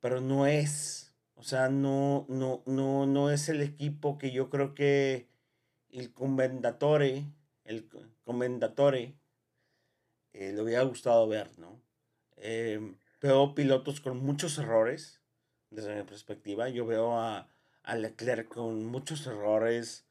pero 0.00 0.20
no 0.20 0.46
es, 0.46 1.14
o 1.36 1.44
sea, 1.44 1.68
no, 1.68 2.26
no, 2.28 2.64
no, 2.66 3.06
no 3.06 3.30
es 3.30 3.48
el 3.48 3.60
equipo 3.62 4.18
que 4.18 4.32
yo 4.32 4.50
creo 4.50 4.74
que 4.74 5.28
el 5.90 6.12
commendatore, 6.12 7.26
el 7.62 7.88
commendatore, 8.24 9.14
eh, 10.32 10.52
le 10.52 10.62
hubiera 10.62 10.82
gustado 10.82 11.28
ver, 11.28 11.56
¿no? 11.58 11.80
Eh, 12.36 12.96
veo 13.22 13.54
pilotos 13.54 14.00
con 14.00 14.18
muchos 14.18 14.58
errores, 14.58 15.20
desde 15.70 15.94
mi 15.94 16.02
perspectiva. 16.02 16.68
Yo 16.68 16.86
veo 16.86 17.16
a, 17.16 17.48
a 17.90 17.96
Leclerc 17.96 18.48
con 18.48 18.86
muchos 18.86 19.26
errores, 19.26 20.06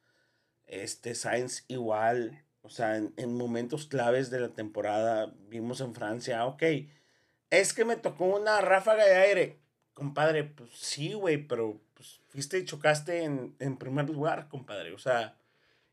este 0.66 1.14
Sainz 1.14 1.64
igual, 1.68 2.44
o 2.62 2.68
sea, 2.68 2.96
en, 2.98 3.14
en, 3.16 3.34
momentos 3.34 3.86
claves 3.86 4.30
de 4.30 4.38
la 4.40 4.50
temporada, 4.50 5.32
vimos 5.48 5.80
en 5.80 5.94
Francia, 5.94 6.44
ok, 6.44 6.62
es 7.48 7.72
que 7.72 7.86
me 7.86 7.96
tocó 7.96 8.26
una 8.26 8.60
ráfaga 8.60 9.04
de 9.04 9.16
aire. 9.16 9.60
Compadre, 9.94 10.44
pues 10.44 10.70
sí, 10.74 11.14
güey, 11.14 11.38
pero 11.38 11.80
pues, 11.94 12.20
fuiste 12.28 12.58
y 12.58 12.64
chocaste 12.64 13.24
en, 13.24 13.56
en 13.58 13.76
primer 13.76 14.08
lugar, 14.08 14.48
compadre. 14.48 14.92
O 14.92 14.98
sea, 14.98 15.36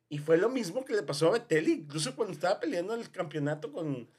y 0.09 0.19
fue 0.19 0.37
lo 0.37 0.49
mismo 0.49 0.85
que 0.85 0.93
le 0.93 1.03
pasó 1.03 1.27
a 1.27 1.31
Vettel, 1.31 1.67
incluso 1.69 2.15
cuando 2.15 2.33
estaba 2.33 2.59
peleando 2.59 2.93
el 2.93 3.09
campeonato 3.11 3.71
con, 3.71 4.09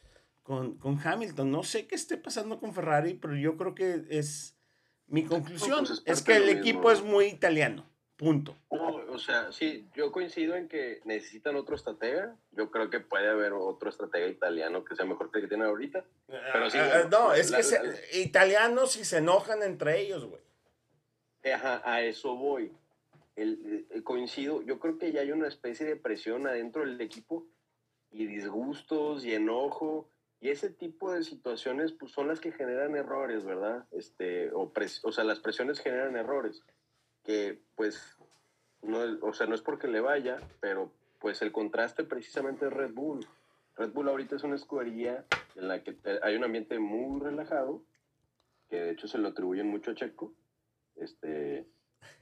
con, 0.43 0.79
con, 0.79 0.99
Hamilton. 1.03 1.51
No 1.51 1.63
sé 1.63 1.87
qué 1.87 1.95
esté 1.95 2.17
pasando 2.17 2.59
con 2.59 2.75
Ferrari, 2.75 3.15
pero 3.15 3.37
yo 3.37 3.57
creo 3.57 3.75
que 3.75 4.05
es 4.09 4.58
mi 5.09 5.25
conclusión. 5.25 5.85
Pues 5.87 6.03
es, 6.05 6.23
que 6.23 6.37
el 6.37 6.49
equipo 6.49 6.91
es 6.91 7.03
muy 7.03 7.27
italiano. 7.27 7.85
Punto. 8.17 8.57
o 8.69 9.19
sea, 9.19 9.53
sí, 9.53 9.89
yo 9.95 10.11
coincido 10.11 10.57
en 10.57 10.69
que 10.69 11.01
necesitan 11.05 11.55
otro 11.55 11.77
estratega. 11.77 12.35
Yo 12.51 12.71
creo 12.71 12.91
que 12.91 12.99
puede 12.99 13.29
haber 13.29 13.53
otro 13.53 13.91
estratega 13.91 14.27
italiano 14.27 14.85
que 14.85 14.97
sea 14.97 15.07
mejor 15.07 15.31
que 15.31 15.39
el 15.39 15.45
que 15.45 15.49
tienen 15.49 15.69
ahorita. 15.69 16.05
Pero 16.27 16.69
sí, 16.69 16.79
uh, 16.79 17.09
no, 17.09 17.33
es 17.33 17.53
que 17.53 17.63
se, 17.63 17.79
italianos 18.19 18.93
si 18.93 19.05
se 19.05 19.19
enojan 19.19 19.63
entre 19.63 20.01
ellos, 20.01 20.25
güey. 20.25 20.43
Ajá, 21.53 21.81
a 21.85 22.03
eso 22.03 22.35
voy 22.35 22.73
el, 23.39 23.87
eh, 23.91 24.03
coincido, 24.03 24.63
yo 24.63 24.79
creo 24.79 24.99
que 24.99 25.13
ya 25.13 25.21
hay 25.21 25.33
una 25.33 25.49
especie 25.49 25.87
de 25.87 25.97
presión 25.97 26.47
adentro 26.47 26.83
del 26.83 27.01
equipo 27.01 27.47
y 28.11 28.27
disgustos 28.27 29.25
y 29.25 29.35
enojo 29.35 30.09
y 30.41 30.51
ese 30.51 30.71
tipo 30.71 31.13
de 31.13 31.23
situaciones 31.23 31.93
pues 31.93 32.13
son 32.13 32.29
las 32.29 32.41
que 32.41 32.53
generan 32.53 32.97
errores, 32.97 33.45
¿verdad? 33.45 33.87
Este, 33.91 34.51
o, 34.53 34.73
o 35.03 35.13
sea, 35.13 35.25
las 35.25 35.41
presiones 35.41 35.81
generan 35.81 36.17
errores 36.17 36.63
que 37.25 37.61
pues 37.75 38.17
no, 38.83 39.01
o 39.23 39.33
sea, 39.33 39.47
no 39.47 39.55
es 39.55 39.63
porque 39.63 39.89
le 39.89 40.01
vaya, 40.01 40.39
pero 40.61 40.93
pues 41.19 41.43
el 41.43 41.53
contraste 41.53 42.05
precisamente 42.05 42.67
es 42.67 42.73
Red 42.73 42.95
Bull. 42.95 43.27
Red 43.77 43.93
Bull 43.93 44.09
ahorita 44.09 44.37
es 44.37 44.45
una 44.45 44.57
escudería 44.57 45.25
en 45.57 45.69
la 45.69 45.83
que 45.83 45.97
hay 46.23 46.37
un 46.37 46.45
ambiente 46.45 46.79
muy 46.79 47.21
relajado, 47.21 47.83
que 48.69 48.77
de 48.77 48.91
hecho 48.93 49.09
se 49.09 49.19
lo 49.19 49.29
atribuyen 49.29 49.69
mucho 49.69 49.91
a 49.91 49.95
Checo. 49.95 50.33
Este, 50.97 51.67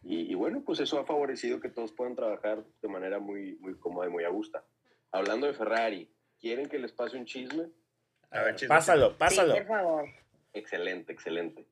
y, 0.03 0.35
bueno, 0.35 0.63
pues 0.65 0.81
eso 0.81 0.99
ha 0.99 1.05
favorecido 1.05 1.61
que 1.61 1.69
todos 1.69 1.93
puedan 1.93 2.15
trabajar 2.15 2.65
de 2.81 2.89
manera 2.89 3.19
muy, 3.19 3.57
muy 3.57 3.75
cómoda 3.75 4.07
y 4.07 4.11
muy 4.11 4.25
a 4.25 4.29
gusto. 4.29 4.63
Hablando 5.11 5.47
de 5.47 5.55
Ferrari, 5.55 6.11
¿quieren 6.41 6.69
que 6.69 6.79
les 6.79 6.93
pase 6.93 7.17
un 7.17 7.25
chisme? 7.25 7.71
A 8.31 8.43
ver, 8.43 8.55
chisme. 8.55 8.75
Pásalo, 8.75 9.17
pásalo. 9.17 9.55
por 9.55 9.67
favor. 9.67 10.05
Excelente, 10.53 11.13
excelente. 11.13 11.67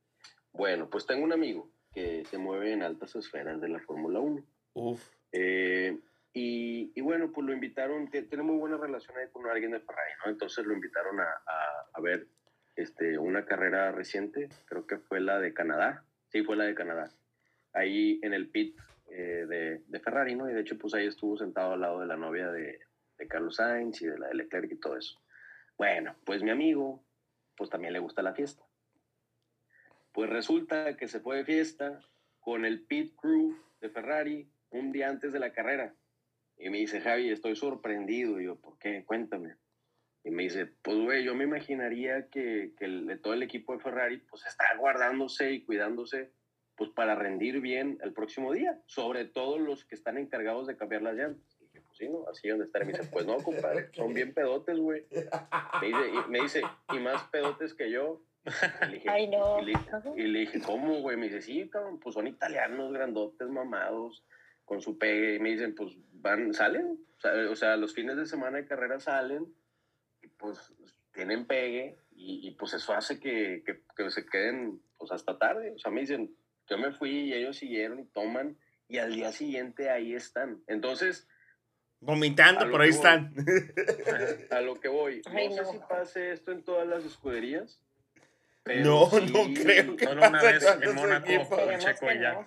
Bueno, 0.52 0.88
pues 0.88 1.06
tengo 1.06 1.24
un 1.24 1.32
amigo 1.32 1.70
que 1.92 2.24
se 2.24 2.38
mueve 2.38 2.72
en 2.72 2.82
altas 2.82 3.14
esferas 3.16 3.60
de 3.60 3.68
la 3.68 3.80
Fórmula 3.80 4.20
1. 4.20 4.44
Uf. 4.74 5.02
Eh, 5.32 5.98
y, 6.32 6.92
y, 6.94 7.00
bueno, 7.00 7.30
pues 7.32 7.46
lo 7.46 7.52
invitaron, 7.52 8.10
tiene 8.10 8.42
muy 8.42 8.56
buena 8.56 8.76
relación 8.76 9.16
ahí 9.16 9.28
con 9.30 9.46
alguien 9.46 9.70
de 9.70 9.80
Ferrari, 9.80 10.12
¿no? 10.24 10.32
Entonces 10.32 10.66
lo 10.66 10.74
invitaron 10.74 11.20
a, 11.20 11.24
a, 11.24 11.86
a 11.92 12.00
ver 12.00 12.26
este, 12.74 13.18
una 13.18 13.44
carrera 13.44 13.92
reciente, 13.92 14.48
creo 14.66 14.86
que 14.86 14.98
fue 14.98 15.20
la 15.20 15.38
de 15.38 15.54
Canadá. 15.54 16.04
Sí, 16.28 16.42
fue 16.42 16.56
la 16.56 16.64
de 16.64 16.74
Canadá 16.74 17.12
ahí 17.74 18.20
en 18.22 18.32
el 18.32 18.48
pit 18.48 18.78
eh, 19.10 19.44
de, 19.46 19.82
de, 19.86 20.00
Ferrari, 20.00 20.34
¿no? 20.34 20.48
Y 20.48 20.54
de 20.54 20.60
hecho, 20.60 20.78
pues 20.78 20.94
ahí 20.94 21.06
estuvo 21.06 21.36
sentado 21.36 21.74
al 21.74 21.80
lado 21.80 22.00
de 22.00 22.06
la 22.06 22.16
novia 22.16 22.50
de, 22.50 22.80
de, 23.18 23.28
Carlos 23.28 23.56
Sainz 23.56 24.00
y 24.00 24.06
de 24.06 24.18
la 24.18 24.28
de 24.28 24.34
Leclerc 24.34 24.72
y 24.72 24.76
todo 24.76 24.96
eso. 24.96 25.20
Bueno, 25.76 26.14
pues 26.24 26.42
mi 26.42 26.50
amigo, 26.50 27.04
pues 27.56 27.70
también 27.70 27.92
le 27.92 27.98
gusta 27.98 28.22
la 28.22 28.34
fiesta. 28.34 28.64
Pues 30.12 30.30
resulta 30.30 30.96
que 30.96 31.08
se 31.08 31.20
fue 31.20 31.38
de 31.38 31.44
fiesta 31.44 32.00
con 32.40 32.64
el 32.64 32.82
pit 32.82 33.14
crew 33.16 33.56
de 33.80 33.90
Ferrari 33.90 34.48
un 34.70 34.92
día 34.92 35.08
antes 35.08 35.32
de 35.32 35.40
la 35.40 35.52
carrera. 35.52 35.94
Y 36.56 36.70
me 36.70 36.78
dice, 36.78 37.00
Javi, 37.00 37.30
estoy 37.30 37.56
sorprendido. 37.56 38.40
Y 38.40 38.44
yo, 38.44 38.56
¿por 38.56 38.78
qué? 38.78 39.04
Cuéntame. 39.04 39.56
Y 40.22 40.30
me 40.30 40.44
dice, 40.44 40.66
pues 40.66 40.96
güey, 40.96 41.24
yo 41.24 41.34
me 41.34 41.44
imaginaría 41.44 42.28
que, 42.30 42.74
que 42.78 43.18
todo 43.22 43.34
el 43.34 43.42
equipo 43.42 43.74
de 43.74 43.80
Ferrari 43.80 44.18
pues 44.18 44.46
está 44.46 44.64
guardándose 44.78 45.52
y 45.52 45.64
cuidándose 45.64 46.32
pues 46.76 46.90
para 46.90 47.14
rendir 47.14 47.60
bien 47.60 47.98
el 48.02 48.12
próximo 48.12 48.52
día, 48.52 48.80
sobre 48.86 49.26
todo 49.26 49.58
los 49.58 49.84
que 49.84 49.94
están 49.94 50.18
encargados 50.18 50.66
de 50.66 50.76
cambiar 50.76 51.02
las 51.02 51.14
llantas. 51.14 51.53
Pues 51.94 51.98
sí, 51.98 52.08
¿no? 52.08 52.28
Así 52.28 52.48
donde 52.48 52.64
estar. 52.64 52.82
Y 52.82 52.86
me 52.86 52.92
dice, 52.92 53.08
pues 53.12 53.24
no, 53.24 53.36
compadre, 53.36 53.88
son 53.92 54.12
bien 54.12 54.34
pedotes, 54.34 54.76
güey. 54.78 55.06
Me 55.80 55.86
dice, 55.86 56.10
y, 56.10 56.30
me 56.30 56.40
dice, 56.40 56.62
y 56.92 56.98
más 56.98 57.22
pedotes 57.28 57.74
que 57.74 57.90
yo. 57.90 58.20
Y 58.44 58.50
le 58.86 58.94
dije, 58.94 59.08
Ay, 59.08 59.28
no. 59.28 59.60
Y 59.60 59.66
le, 59.66 59.72
y 60.16 60.22
le 60.26 60.38
dije, 60.40 60.60
¿cómo, 60.60 61.00
güey? 61.00 61.16
Me 61.16 61.26
dice, 61.26 61.40
sí, 61.40 61.68
cabrón, 61.70 62.00
pues 62.00 62.14
son 62.14 62.26
italianos, 62.26 62.92
grandotes, 62.92 63.48
mamados, 63.48 64.24
con 64.64 64.80
su 64.80 64.98
pegue. 64.98 65.36
Y 65.36 65.38
me 65.38 65.50
dicen, 65.50 65.74
pues 65.74 65.96
van, 66.12 66.52
salen. 66.52 66.98
O 67.16 67.20
sea, 67.20 67.50
o 67.50 67.56
sea, 67.56 67.76
los 67.76 67.94
fines 67.94 68.16
de 68.16 68.26
semana 68.26 68.58
de 68.58 68.66
carrera 68.66 68.98
salen, 68.98 69.46
y 70.20 70.26
pues 70.26 70.74
tienen 71.12 71.46
pegue, 71.46 71.96
y, 72.10 72.48
y 72.48 72.50
pues 72.52 72.74
eso 72.74 72.92
hace 72.92 73.20
que, 73.20 73.62
que, 73.64 73.82
que 73.96 74.10
se 74.10 74.26
queden 74.26 74.82
pues 74.98 75.12
hasta 75.12 75.38
tarde. 75.38 75.72
O 75.76 75.78
sea, 75.78 75.92
me 75.92 76.00
dicen, 76.00 76.36
yo 76.66 76.76
me 76.76 76.90
fui 76.92 77.10
y 77.10 77.34
ellos 77.34 77.56
siguieron 77.56 78.00
y 78.00 78.06
toman 78.06 78.58
y 78.88 78.98
al 78.98 79.14
día 79.14 79.30
siguiente 79.30 79.90
ahí 79.90 80.12
están. 80.12 80.60
Entonces... 80.66 81.28
Vomitando, 82.04 82.70
por 82.70 82.82
ahí 82.82 82.90
están. 82.90 83.34
A, 84.50 84.60
lo 84.60 84.78
que 84.78 84.88
voy. 84.88 85.22
No, 85.24 85.64
sé 85.64 85.72
si 85.72 85.78
pase 85.88 86.32
esto 86.32 86.52
en 86.52 86.62
todas 86.62 86.86
las 86.86 87.04
escuderías. 87.04 87.80
no, 88.66 89.10
no 89.10 89.54
creo 89.54 89.96
que 89.96 90.04
Solo 90.04 90.28
una 90.28 90.42
vez 90.42 90.66
en 90.82 90.94
Mónaco 90.94 91.48
con 91.48 91.78
Checo 91.78 92.12
y 92.12 92.20
ya. 92.20 92.46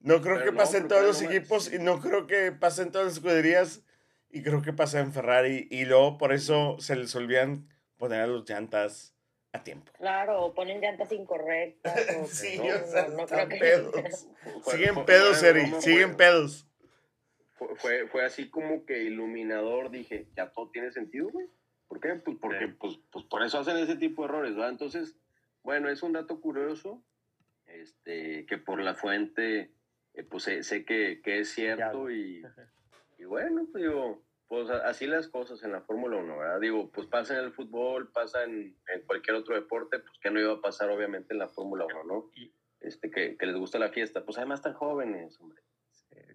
No 0.00 0.22
creo 0.22 0.44
que 0.44 0.52
pasen 0.52 0.86
todos 0.86 1.02
los 1.02 1.22
equipos 1.22 1.72
y 1.72 1.80
no 1.80 2.00
creo 2.00 2.28
que 2.28 2.52
pasen 2.52 2.92
todas 2.92 3.08
las 3.08 3.14
escuderías 3.14 3.82
y 4.30 4.42
creo 4.42 4.62
que 4.62 4.72
pasa 4.72 5.00
en 5.00 5.12
Ferrari 5.12 5.66
y 5.70 5.84
luego 5.84 6.16
por 6.16 6.32
eso 6.32 6.76
se 6.78 6.94
les 6.94 7.14
olvidan 7.16 7.68
poner 7.96 8.20
a 8.20 8.26
los 8.28 8.48
llantas 8.48 9.14
a 9.52 9.64
tiempo. 9.64 9.90
Claro, 9.98 10.52
ponen 10.54 10.80
llantas 10.80 11.10
incorrectas. 11.10 12.00
sí, 12.30 12.60
o 12.60 12.86
sea, 12.86 13.08
no, 13.08 13.26
creo 13.26 13.48
que... 13.48 13.56
pedos. 13.56 14.28
siguen 14.70 15.04
pedos, 15.04 15.42
Eri, 15.42 15.72
siguen 15.80 16.16
pedos. 16.16 16.65
Fue, 17.56 18.06
fue, 18.08 18.24
así 18.24 18.50
como 18.50 18.84
que 18.84 19.04
iluminador, 19.04 19.90
dije, 19.90 20.28
ya 20.36 20.50
todo 20.50 20.70
tiene 20.70 20.92
sentido, 20.92 21.30
güey. 21.30 21.46
¿Por 21.88 22.00
qué? 22.00 22.14
Pues 22.16 22.36
porque 22.40 22.68
pues, 22.68 22.98
pues 23.10 23.24
por 23.24 23.42
eso 23.42 23.58
hacen 23.58 23.78
ese 23.78 23.96
tipo 23.96 24.22
de 24.22 24.28
errores, 24.28 24.54
¿verdad? 24.54 24.70
Entonces, 24.70 25.16
bueno, 25.62 25.88
es 25.88 26.02
un 26.02 26.12
dato 26.12 26.40
curioso, 26.40 27.02
este, 27.66 28.44
que 28.46 28.58
por 28.58 28.80
la 28.80 28.94
fuente, 28.94 29.72
eh, 30.14 30.22
pues 30.22 30.44
sé, 30.44 30.84
que, 30.84 31.20
que, 31.22 31.40
es 31.40 31.48
cierto 31.50 32.10
y, 32.10 32.44
y 33.18 33.24
bueno, 33.24 33.66
pues 33.72 33.84
digo, 33.84 34.22
pues 34.48 34.70
así 34.70 35.06
las 35.06 35.28
cosas 35.28 35.62
en 35.64 35.72
la 35.72 35.80
Fórmula 35.80 36.18
1, 36.18 36.38
¿verdad? 36.38 36.60
Digo, 36.60 36.90
pues 36.90 37.06
pasa 37.06 37.38
en 37.38 37.44
el 37.46 37.52
fútbol, 37.52 38.12
pasa 38.12 38.44
en, 38.44 38.76
en, 38.94 39.02
cualquier 39.06 39.36
otro 39.36 39.54
deporte, 39.54 39.98
pues 39.98 40.18
que 40.20 40.30
no 40.30 40.40
iba 40.40 40.52
a 40.52 40.60
pasar 40.60 40.90
obviamente 40.90 41.32
en 41.32 41.38
la 41.38 41.48
Fórmula 41.48 41.86
1, 41.86 42.04
¿no? 42.04 42.30
Este, 42.80 43.10
que, 43.10 43.36
que, 43.36 43.46
les 43.46 43.56
gusta 43.56 43.78
la 43.78 43.88
fiesta. 43.88 44.24
Pues 44.24 44.38
además 44.38 44.60
están 44.60 44.74
jóvenes, 44.74 45.40
hombre. 45.40 45.62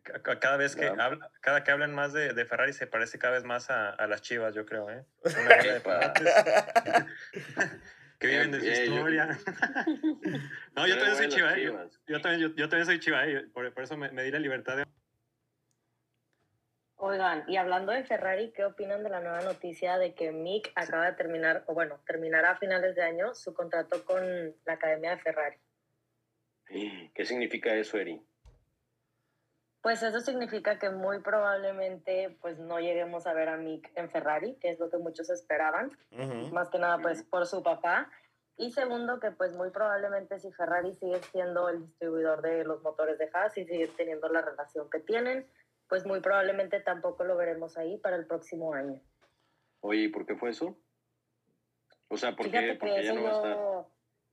Cada 0.04 0.58
vez 0.58 0.76
que, 0.76 0.88
habla, 0.88 1.32
cada 1.42 1.64
que 1.64 1.72
hablan 1.72 1.94
más 1.94 2.12
de, 2.12 2.34
de, 2.34 2.46
Ferrari 2.46 2.74
se 2.74 2.88
parece 2.88 3.20
cada 3.20 3.34
vez 3.34 3.44
más 3.44 3.70
a, 3.70 3.90
a 3.90 4.08
las 4.08 4.22
chivas, 4.22 4.56
yo 4.56 4.66
creo, 4.66 4.90
¿eh? 4.90 5.06
que 8.20 8.28
viven 8.28 8.52
de 8.52 8.60
su 8.60 8.66
historia. 8.66 9.28
no, 10.76 10.88
yo 10.88 10.98
también 10.98 11.18
soy 11.18 11.30
chiva, 11.30 11.58
¿eh? 11.58 11.72
Yo, 12.08 12.22
también, 12.22 12.42
yo, 12.42 12.56
yo, 12.56 12.70
también 12.70 12.86
soy 12.86 13.00
chiva, 13.00 13.28
¿eh? 13.28 13.46
Por, 13.54 13.72
por 13.74 13.84
eso 13.84 13.96
me, 13.96 14.12
me 14.12 14.24
di 14.24 14.32
la 14.32 14.40
libertad 14.40 14.78
de 14.78 14.86
Oigan, 17.04 17.44
y 17.48 17.58
hablando 17.58 17.92
de 17.92 18.04
Ferrari, 18.04 18.54
¿qué 18.56 18.64
opinan 18.64 19.02
de 19.02 19.10
la 19.10 19.22
nueva 19.22 19.42
noticia 19.42 19.98
de 19.98 20.14
que 20.14 20.32
Mick 20.32 20.72
acaba 20.76 21.08
de 21.08 21.14
terminar, 21.14 21.64
o 21.66 21.74
bueno, 21.74 22.00
terminará 22.06 22.52
a 22.52 22.58
finales 22.58 22.96
de 22.96 23.02
año 23.02 23.34
su 23.34 23.56
contrato 23.56 24.06
con 24.06 24.24
la 24.66 24.74
Academia 24.74 25.10
de 25.10 25.18
Ferrari? 25.18 25.58
¿Qué 26.68 27.26
significa 27.26 27.74
eso, 27.74 27.98
Eri? 27.98 28.22
Pues 29.82 30.04
eso 30.04 30.20
significa 30.20 30.78
que 30.78 30.92
muy 30.92 31.20
probablemente 31.22 32.38
pues 32.42 32.60
no 32.60 32.80
lleguemos 32.80 33.26
a 33.26 33.34
ver 33.34 33.50
a 33.50 33.58
Mick 33.58 33.92
en 33.96 34.10
Ferrari, 34.12 34.56
que 34.56 34.70
es 34.70 34.80
lo 34.80 34.90
que 34.90 34.98
muchos 34.98 35.30
esperaban, 35.30 35.98
más 36.52 36.70
que 36.70 36.78
nada 36.78 37.00
pues 37.00 37.24
por 37.24 37.48
su 37.48 37.64
papá. 37.64 38.10
Y 38.58 38.72
segundo, 38.72 39.20
que 39.20 39.32
pues 39.32 39.56
muy 39.56 39.72
probablemente 39.72 40.38
si 40.38 40.52
Ferrari 40.52 40.94
sigue 40.94 41.20
siendo 41.32 41.68
el 41.70 41.82
distribuidor 41.82 42.44
de 42.44 42.64
los 42.64 42.84
motores 42.84 43.18
de 43.18 43.28
Haas 43.34 43.58
y 43.58 43.66
sigue 43.66 43.88
teniendo 43.88 44.30
la 44.30 44.42
relación 44.42 44.88
que 44.88 45.00
tienen, 45.00 45.48
pues 45.90 46.06
muy 46.06 46.20
probablemente 46.20 46.80
tampoco 46.80 47.24
lo 47.24 47.36
veremos 47.36 47.76
ahí 47.78 47.98
para 47.98 48.18
el 48.18 48.28
próximo 48.28 48.76
año. 48.76 49.02
Oye, 49.80 50.02
¿y 50.04 50.08
por 50.10 50.28
qué 50.28 50.36
fue 50.36 50.52
eso? 50.52 50.78
O 52.08 52.18
sea, 52.18 52.36
¿por 52.36 52.52
qué, 52.52 52.78
porque 52.80 53.04
ya 53.04 53.14
no 53.14 53.24
va 53.24 53.30
a 53.30 53.34
estar? 53.34 53.58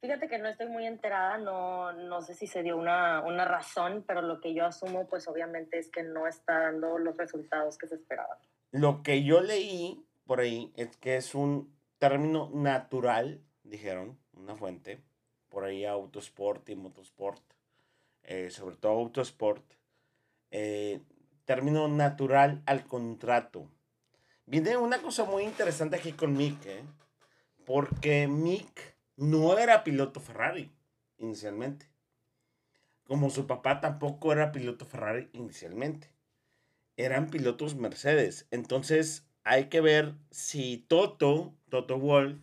Fíjate 0.01 0.29
que 0.29 0.39
no 0.39 0.49
estoy 0.49 0.69
muy 0.69 0.87
enterada, 0.87 1.39
no, 1.39 1.93
no 1.93 2.23
sé 2.23 2.35
si 2.35 2.47
se 2.47 2.63
dio 2.63 2.77
una, 2.77 3.21
una 3.23 3.45
razón, 3.45 4.05
pero 4.07 4.23
lo 4.23 4.41
que 4.41 4.55
yo 4.55 4.65
asumo, 4.65 5.09
pues 5.09 5.27
obviamente 5.27 5.79
es 5.79 5.91
que 5.91 6.05
no 6.05 6.29
está 6.29 6.61
dando 6.61 6.99
los 6.99 7.17
resultados 7.17 7.77
que 7.79 7.89
se 7.89 7.97
esperaban. 7.97 8.39
Lo 8.71 9.03
que 9.03 9.25
yo 9.25 9.41
leí 9.41 10.05
por 10.25 10.39
ahí 10.39 10.73
es 10.77 10.97
que 10.99 11.17
es 11.17 11.35
un 11.35 11.75
término 11.99 12.51
natural, 12.55 13.41
dijeron, 13.65 14.17
una 14.35 14.55
fuente, 14.55 15.01
por 15.49 15.65
ahí 15.65 15.85
Autosport 15.85 16.69
y 16.69 16.77
Motorsport, 16.77 17.43
eh, 18.23 18.51
sobre 18.51 18.77
todo 18.77 18.93
Autosport, 18.93 19.65
eh, 20.53 21.01
término 21.45 21.89
natural 21.89 22.63
al 22.67 22.85
contrato. 22.85 23.69
Viene 24.47 24.77
una 24.77 24.99
cosa 24.99 25.25
muy 25.25 25.43
interesante 25.43 25.97
aquí 25.97 26.13
con 26.13 26.35
Mick, 26.35 26.65
¿eh? 26.67 26.85
porque 27.65 28.29
Mick 28.29 28.98
no 29.19 29.59
era 29.59 29.85
piloto 29.85 30.21
Ferrari 30.21 30.71
inicialmente. 31.19 31.91
Como 33.05 33.31
su 33.31 33.47
papá 33.47 33.81
tampoco 33.81 34.33
era 34.33 34.53
piloto 34.53 34.87
Ferrari 34.87 35.29
inicialmente. 35.33 36.11
Eran 36.97 37.29
pilotos 37.29 37.75
Mercedes. 37.75 38.47
Entonces 38.51 39.27
hay 39.45 39.65
que 39.65 39.81
ver 39.81 40.15
si 40.31 40.85
Toto, 40.89 41.55
Toto 41.69 41.99
Wolf, 41.99 42.39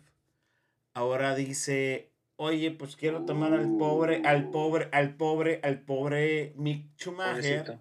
ahora 0.92 1.34
dice, 1.34 2.10
oye, 2.36 2.70
pues 2.70 2.96
quiero 2.96 3.24
tomar 3.24 3.54
al 3.54 3.76
pobre, 3.78 4.22
al 4.24 4.50
pobre, 4.50 4.88
al 4.92 5.14
pobre, 5.16 5.60
al 5.62 5.80
pobre 5.80 6.52
Mick 6.56 6.90
Schumacher 6.98 7.78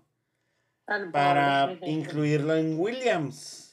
para 1.12 1.78
incluirlo 1.82 2.56
en 2.56 2.80
Williams. 2.80 3.65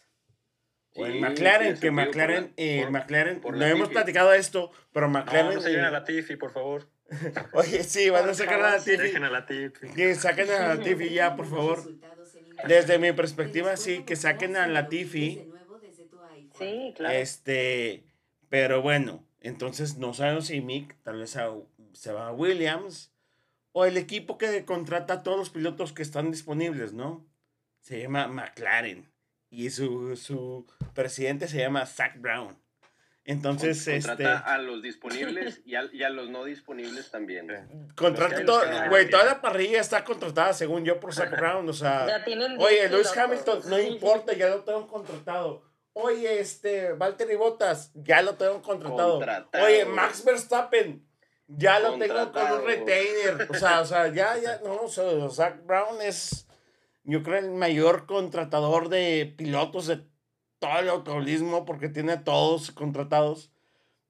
O 0.94 1.06
en 1.06 1.20
McLaren, 1.20 1.78
que 1.78 1.90
McLaren, 1.90 2.52
eh, 2.56 2.86
McLaren, 2.90 3.40
no 3.42 3.64
hemos 3.64 3.88
platicado 3.88 4.32
esto, 4.34 4.70
pero 4.92 5.08
McLaren. 5.08 5.54
No, 5.54 5.60
se 5.60 5.70
lleven 5.70 5.86
a 5.86 5.90
la 5.90 6.04
Tiffy, 6.04 6.36
por 6.36 6.52
favor. 6.52 6.88
Oye, 7.52 7.82
sí, 7.82 8.10
van 8.10 8.28
a 8.28 8.34
sacar 8.34 8.62
a 8.62 8.72
la 8.72 8.78
Tiffy. 8.78 9.16
a 9.16 9.30
la 9.30 9.46
Tiffy. 9.46 9.88
Que 9.88 10.14
saquen 10.14 10.50
a 10.50 10.74
la 10.74 10.82
Tiffy 10.82 11.10
ya, 11.10 11.34
por 11.34 11.48
favor. 11.48 11.82
Desde 12.66 12.98
mi 12.98 13.12
perspectiva, 13.12 13.76
sí, 13.76 14.04
que 14.04 14.16
saquen 14.16 14.56
a 14.56 14.66
la 14.66 14.88
Tiffy. 14.88 15.50
Sí, 16.58 16.92
claro. 16.94 17.14
Este, 17.14 18.04
pero 18.50 18.82
bueno, 18.82 19.24
entonces 19.40 19.96
no 19.96 20.12
sabemos 20.12 20.46
si 20.46 20.60
Mick 20.60 20.96
tal 21.02 21.18
vez 21.18 21.36
se 21.92 22.12
va 22.12 22.28
a 22.28 22.32
Williams 22.32 23.12
o 23.72 23.86
el 23.86 23.96
equipo 23.96 24.36
que 24.36 24.66
contrata 24.66 25.14
a 25.14 25.22
todos 25.22 25.38
los 25.38 25.50
pilotos 25.50 25.94
que 25.94 26.02
están 26.02 26.30
disponibles, 26.30 26.92
¿no? 26.92 27.26
Se 27.80 28.02
llama 28.02 28.28
McLaren 28.28 29.11
y 29.52 29.68
su, 29.68 30.16
su 30.16 30.66
presidente 30.94 31.46
se 31.46 31.58
llama 31.58 31.84
Zach 31.84 32.18
Brown. 32.18 32.56
Entonces, 33.24 33.84
contrata 33.84 34.12
este... 34.12 34.50
a 34.50 34.58
los 34.58 34.82
disponibles 34.82 35.60
y 35.64 35.76
a, 35.76 35.84
y 35.92 36.02
a, 36.02 36.08
los 36.08 36.30
no 36.30 36.44
disponibles 36.44 37.10
también. 37.10 37.46
Contrata 37.94 38.44
todo, 38.44 38.62
güey, 38.88 39.08
toda 39.10 39.24
la 39.24 39.40
parrilla 39.40 39.80
está 39.80 40.04
contratada, 40.04 40.54
según 40.54 40.84
yo, 40.84 40.98
por 40.98 41.14
Zach 41.14 41.30
Brown, 41.30 41.68
o 41.68 41.72
sea... 41.72 42.24
oye, 42.58 42.88
Lewis 42.88 43.16
Hamilton, 43.16 43.60
no 43.66 43.78
importa, 43.78 44.32
ya 44.32 44.48
lo 44.48 44.64
tengo 44.64 44.88
contratado. 44.88 45.62
Oye, 45.92 46.40
este, 46.40 46.94
Valtteri 46.94 47.36
Bottas, 47.36 47.92
ya 47.94 48.22
lo 48.22 48.34
tengo 48.34 48.62
contratado. 48.62 49.18
Contratado. 49.18 49.64
Oye, 49.66 49.84
Max 49.84 50.24
Verstappen, 50.24 51.06
ya 51.46 51.78
lo 51.78 51.98
tengo 51.98 52.32
con 52.32 52.52
un 52.52 52.64
retainer. 52.64 53.46
O 53.50 53.54
sea, 53.54 53.82
o 53.82 53.84
sea, 53.84 54.08
ya, 54.08 54.38
ya, 54.38 54.60
no, 54.64 54.76
o 54.76 54.88
sea, 54.88 55.04
Zach 55.28 55.62
Brown 55.64 56.00
es, 56.00 56.48
yo 57.04 57.22
creo, 57.22 57.38
el 57.38 57.50
mayor 57.50 58.06
contratador 58.06 58.88
de 58.88 59.32
pilotos 59.36 59.86
de 59.86 60.02
todo 60.58 60.78
el 60.78 60.88
automovilismo 60.88 61.64
porque 61.64 61.88
tiene 61.88 62.12
a 62.12 62.24
todos 62.24 62.70
contratados. 62.70 63.50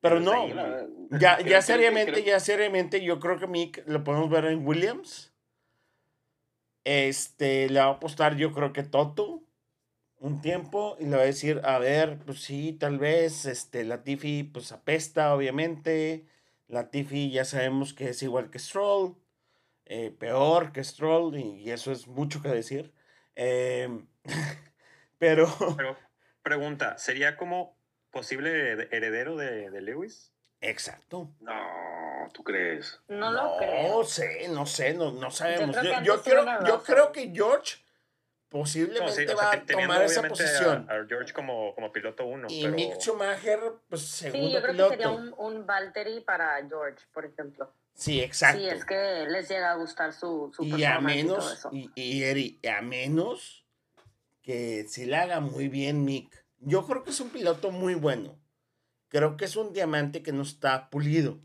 Pero 0.00 0.20
no, 0.20 0.48
ya, 1.18 1.40
ya 1.46 1.62
seriamente, 1.62 2.24
ya 2.24 2.40
seriamente, 2.40 3.02
yo 3.02 3.20
creo 3.20 3.38
que 3.38 3.46
Mick 3.46 3.82
lo 3.86 4.04
podemos 4.04 4.30
ver 4.30 4.46
en 4.46 4.66
Williams. 4.66 5.32
Este, 6.84 7.68
le 7.68 7.78
va 7.80 7.86
a 7.86 7.90
apostar, 7.90 8.36
yo 8.36 8.52
creo 8.52 8.72
que 8.72 8.82
Toto 8.82 9.42
un 10.18 10.40
tiempo 10.40 10.96
y 11.00 11.04
le 11.04 11.16
va 11.16 11.22
a 11.22 11.26
decir, 11.26 11.60
a 11.64 11.78
ver, 11.78 12.18
pues 12.24 12.40
sí, 12.42 12.72
tal 12.72 12.98
vez, 12.98 13.44
este, 13.44 13.84
la 13.84 14.04
Tiffy, 14.04 14.44
pues 14.44 14.70
apesta, 14.70 15.34
obviamente. 15.34 16.26
Latifi 16.72 17.30
ya 17.30 17.44
sabemos 17.44 17.92
que 17.92 18.08
es 18.08 18.22
igual 18.22 18.48
que 18.48 18.58
Stroll, 18.58 19.14
eh, 19.86 20.14
peor 20.18 20.72
que 20.72 20.84
Stroll, 20.84 21.36
y, 21.36 21.70
eso 21.70 21.92
es 21.92 22.06
mucho 22.06 22.42
que 22.42 22.48
decir. 22.48 22.92
Em, 23.34 24.06
pero... 25.18 25.48
pero... 25.76 25.96
Pregunta, 26.42 26.98
¿sería 26.98 27.36
como 27.36 27.78
posible 28.10 28.88
heredero 28.90 29.36
de, 29.36 29.70
de 29.70 29.80
Lewis? 29.80 30.32
Exacto. 30.60 31.30
No, 31.40 32.28
¿tú 32.32 32.44
crees? 32.44 33.00
No 33.08 33.30
lo 33.32 33.56
creo. 33.58 33.98
No 33.98 34.04
sé, 34.04 34.48
no 34.48 34.64
sé, 34.64 34.94
no, 34.94 35.10
no 35.12 35.30
sabemos. 35.30 35.76
Yo, 36.04 36.22
creo, 36.22 36.44
yo 36.64 36.82
creo 36.82 37.12
que 37.12 37.30
George 37.34 37.76
posiblemente 38.48 39.34
va 39.34 39.52
a 39.52 39.64
tomar 39.64 40.02
esa 40.02 40.22
posición. 40.22 40.86
A, 40.88 41.04
George 41.08 41.32
como, 41.32 41.74
como 41.74 41.90
piloto 41.90 42.24
uno. 42.26 42.46
Y 42.48 42.68
Mick 42.68 43.00
Schumacher, 43.00 43.60
pues 43.88 44.02
segundo 44.02 44.46
sí, 44.46 44.52
yo 44.54 44.62
creo 44.62 44.88
Que 44.90 44.96
sería 44.96 45.10
un, 45.10 45.34
un 45.36 45.66
Valtteri 45.66 46.20
para 46.20 46.56
George, 46.68 47.04
por 47.12 47.24
ejemplo. 47.24 47.72
Sí, 47.94 48.20
exacto. 48.20 48.60
Sí, 48.60 48.68
es 48.68 48.84
que 48.84 49.26
les 49.28 49.48
llega 49.48 49.72
a 49.72 49.76
gustar 49.76 50.12
su, 50.12 50.52
su 50.54 50.64
y 50.64 50.84
a 50.84 51.00
menos, 51.00 51.66
y, 51.72 51.90
y, 51.94 52.22
Eri, 52.24 52.60
a 52.68 52.82
menos 52.82 53.64
que 54.42 54.86
si 54.88 55.04
le 55.04 55.16
haga 55.16 55.40
muy 55.40 55.68
bien 55.68 56.04
Mick. 56.04 56.44
Yo 56.58 56.86
creo 56.86 57.04
que 57.04 57.10
es 57.10 57.20
un 57.20 57.30
piloto 57.30 57.70
muy 57.70 57.94
bueno. 57.94 58.38
Creo 59.08 59.36
que 59.36 59.44
es 59.44 59.56
un 59.56 59.72
diamante 59.72 60.22
que 60.22 60.32
no 60.32 60.42
está 60.42 60.88
pulido. 60.90 61.38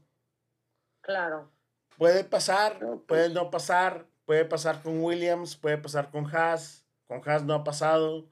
Claro. 1.02 1.52
Puede 1.98 2.24
pasar, 2.24 2.80
puede 2.80 2.98
pues 3.08 3.32
no 3.34 3.50
pasar, 3.50 4.08
puede 4.26 4.46
pasar 4.46 4.82
con 4.84 5.04
Williams, 5.04 5.56
puede 5.56 5.78
pasar 5.78 6.12
con 6.12 6.34
Haas 6.34 6.88
con 7.08 7.22
Haas 7.28 7.44
no 7.44 7.54
ha 7.54 7.64
pasado. 7.64 8.30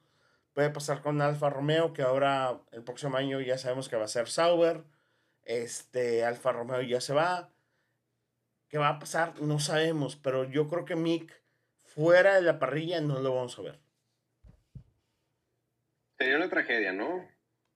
Puede 0.54 0.70
pasar 0.70 1.02
con 1.02 1.22
Alfa 1.22 1.50
Romeo, 1.50 1.92
que 1.92 2.02
ahora 2.02 2.62
el 2.72 2.84
próximo 2.84 3.18
año 3.18 3.42
ya 3.42 3.58
sabemos 3.58 3.90
que 3.90 3.98
va 3.98 4.06
a 4.06 4.10
ser 4.10 4.30
Sauber. 4.30 4.86
Este, 5.44 6.24
Alfa 6.24 6.52
Romeo 6.54 6.82
ya 6.82 7.02
se 7.02 7.14
va. 7.14 7.50
¿Qué 8.76 8.80
va 8.80 8.90
a 8.90 9.00
pasar? 9.00 9.42
No 9.42 9.58
sabemos, 9.58 10.18
pero 10.18 10.44
yo 10.44 10.68
creo 10.68 10.84
que 10.84 10.98
Mick 10.98 11.42
fuera 11.82 12.36
de 12.36 12.42
la 12.42 12.60
parrilla 12.60 13.00
no 13.00 13.20
lo 13.20 13.34
vamos 13.34 13.58
a 13.58 13.62
ver. 13.62 13.80
Sería 16.18 16.36
una 16.36 16.50
tragedia, 16.50 16.92
¿no? 16.92 17.26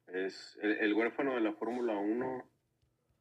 Es 0.08 0.60
el, 0.62 0.94
huérfano 0.94 1.36
de 1.36 1.40
la 1.40 1.54
Fórmula 1.54 1.94
1. 1.94 2.46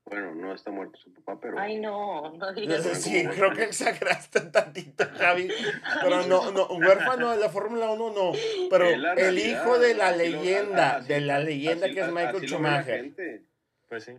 Bueno, 0.07 0.35
no 0.35 0.53
está 0.53 0.73
muerto 0.73 0.99
su 0.99 1.13
papá, 1.13 1.39
pero. 1.41 1.57
Ay, 1.57 1.79
no, 1.79 2.33
no 2.37 2.53
digas 2.57 2.83
Sí, 3.01 3.25
creo 3.29 3.53
que 3.53 3.63
exageraste 3.63 4.41
tantito, 4.51 5.05
Javi. 5.17 5.49
Pero 6.03 6.27
no, 6.27 6.51
no, 6.51 6.67
huérfano 6.67 7.31
de 7.31 7.37
la 7.37 7.49
Fórmula 7.49 7.91
1 7.91 8.13
no. 8.13 8.33
Pero 8.71 8.87
el 8.89 9.39
hijo 9.39 9.79
de 9.79 9.95
la 9.95 10.11
leyenda, 10.11 10.99
de 10.99 11.21
la 11.21 11.39
leyenda 11.39 11.87
que 11.87 12.01
es 12.01 12.09
Michael 12.11 12.45
Schumacher. 12.45 13.45
Pues 13.89 14.03
sí. 14.03 14.19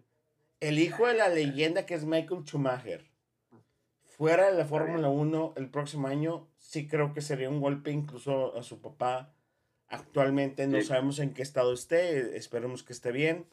El 0.62 0.80
hijo 0.80 1.08
de 1.08 1.16
la 1.16 1.28
leyenda 1.28 1.86
que 1.86 1.96
es 1.96 2.06
Michael 2.06 2.46
Schumacher. 2.46 3.09
Fuera 4.20 4.52
de 4.52 4.58
la 4.58 4.66
Fórmula 4.66 5.08
1 5.08 5.54
el 5.56 5.70
próximo 5.70 6.08
año, 6.08 6.50
sí 6.58 6.88
creo 6.88 7.14
que 7.14 7.22
sería 7.22 7.50
un 7.50 7.62
golpe 7.62 7.90
incluso 7.90 8.56
a 8.56 8.64
su 8.64 8.82
papá 8.82 9.34
Actualmente 9.90 10.68
no 10.68 10.82
sabemos 10.82 11.18
en 11.20 11.34
qué 11.34 11.42
estado 11.42 11.74
esté, 11.74 12.38
esperemos 12.38 12.84
que 12.84 12.94
esté 12.94 13.12
bien, 13.12 13.48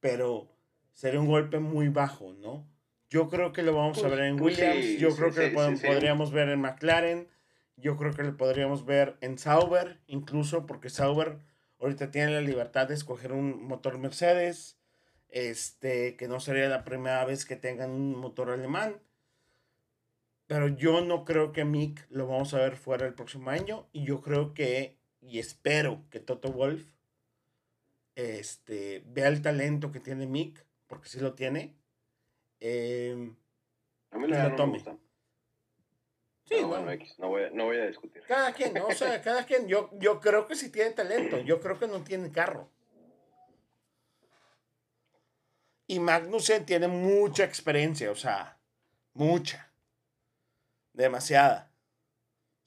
pero 0.00 0.50
sería 0.92 1.20
un 1.20 1.28
golpe 1.28 1.60
muy 1.60 1.88
bajo, 1.88 2.32
¿no? 2.32 2.66
Yo 3.08 3.28
creo 3.28 3.52
que 3.52 3.62
lo 3.62 3.72
vamos 3.72 3.98
a 3.98 4.08
pues, 4.08 4.12
ver 4.12 4.24
en 4.24 4.36
pues 4.36 4.58
Williams, 4.58 4.98
yo 4.98 5.14
creo 5.14 5.32
que 5.32 5.50
lo 5.50 5.78
podríamos 5.78 6.32
ver 6.32 6.48
en 6.48 6.60
McLaren, 6.60 7.28
yo 7.76 7.96
creo 7.96 8.14
que 8.14 8.24
lo 8.24 8.36
podríamos 8.36 8.84
ver 8.84 9.16
en 9.20 9.38
Sauber, 9.38 10.00
incluso 10.08 10.66
porque 10.66 10.90
Sauber 10.90 11.38
ahorita 11.78 12.10
tiene 12.10 12.32
la 12.32 12.40
libertad 12.40 12.88
de 12.88 12.94
escoger 12.94 13.32
un 13.32 13.68
motor 13.68 13.98
Mercedes, 13.98 14.80
este, 15.28 16.16
que 16.16 16.26
no 16.26 16.40
sería 16.40 16.68
la 16.70 16.84
primera 16.84 17.24
vez 17.26 17.44
que 17.44 17.54
tengan 17.54 17.90
un 17.90 18.18
motor 18.18 18.50
alemán. 18.50 18.96
Pero 20.46 20.68
yo 20.68 21.00
no 21.00 21.24
creo 21.24 21.52
que 21.52 21.64
Mick 21.64 22.06
lo 22.08 22.26
vamos 22.26 22.54
a 22.54 22.58
ver 22.58 22.76
fuera 22.76 23.06
el 23.06 23.14
próximo 23.14 23.50
año 23.50 23.88
y 23.92 24.04
yo 24.04 24.20
creo 24.20 24.54
que 24.54 24.96
y 25.20 25.38
espero 25.38 26.04
que 26.10 26.20
Toto 26.20 26.52
Wolf 26.52 26.84
este, 28.14 29.02
vea 29.06 29.28
el 29.28 29.42
talento 29.42 29.92
que 29.92 30.00
tiene 30.00 30.26
Mick, 30.26 30.64
porque 30.86 31.08
sí 31.08 31.20
lo 31.20 31.34
tiene. 31.34 31.74
Eh, 32.60 33.30
a 34.10 34.18
mí 34.18 34.26
lo 34.26 34.56
tome. 34.56 34.78
Sí, 36.44 36.60
no, 36.60 36.78
no, 36.78 37.28
voy 37.28 37.42
a, 37.42 37.50
no, 37.50 37.64
voy 37.64 37.76
a, 37.76 37.86
discutir. 37.86 38.22
Cada 38.26 38.52
quien, 38.52 38.78
o 38.78 38.90
sea, 38.92 39.20
cada 39.22 39.44
quien. 39.44 39.66
Yo, 39.66 39.90
yo 39.98 40.20
creo 40.20 40.46
que 40.46 40.54
sí 40.54 40.70
tiene 40.70 40.92
talento, 40.92 41.38
yo 41.40 41.60
creo 41.60 41.78
que 41.78 41.88
no 41.88 42.02
tiene 42.04 42.30
carro. 42.30 42.70
Y 45.88 46.00
Magnussen 46.00 46.64
tiene 46.64 46.88
mucha 46.88 47.44
experiencia, 47.44 48.10
o 48.10 48.16
sea, 48.16 48.58
mucha. 49.12 49.65
Demasiada. 50.96 51.70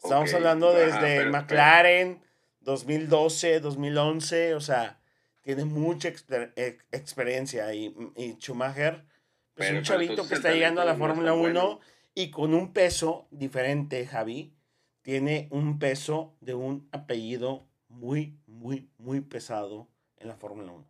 Estamos 0.01 0.33
hablando 0.33 0.71
desde 0.71 1.25
McLaren, 1.25 2.21
2012, 2.61 3.59
2011, 3.59 4.53
o 4.53 4.61
sea, 4.61 5.01
tiene 5.41 5.65
mucha 5.65 6.09
experiencia 6.09 7.73
y, 7.73 7.93
y 8.15 8.33
Schumacher 8.33 9.03
es 9.55 9.71
un 9.71 9.81
chavito 9.81 10.27
que 10.27 10.35
está 10.35 10.51
llegando 10.53 10.79
a 10.79 10.85
la 10.85 10.95
Fórmula 10.95 11.33
1 11.33 11.79
y 12.13 12.29
con 12.29 12.53
un 12.53 12.71
peso 12.71 13.27
diferente, 13.31 14.05
Javi, 14.05 14.55
tiene 15.01 15.47
un 15.51 15.79
peso 15.79 16.37
de 16.39 16.53
un 16.53 16.87
apellido 16.91 17.67
muy, 17.87 18.39
muy, 18.45 18.89
muy 18.97 19.21
pesado 19.21 19.89
en 20.17 20.27
la 20.27 20.35
Fórmula 20.35 20.71
1. 20.71 20.87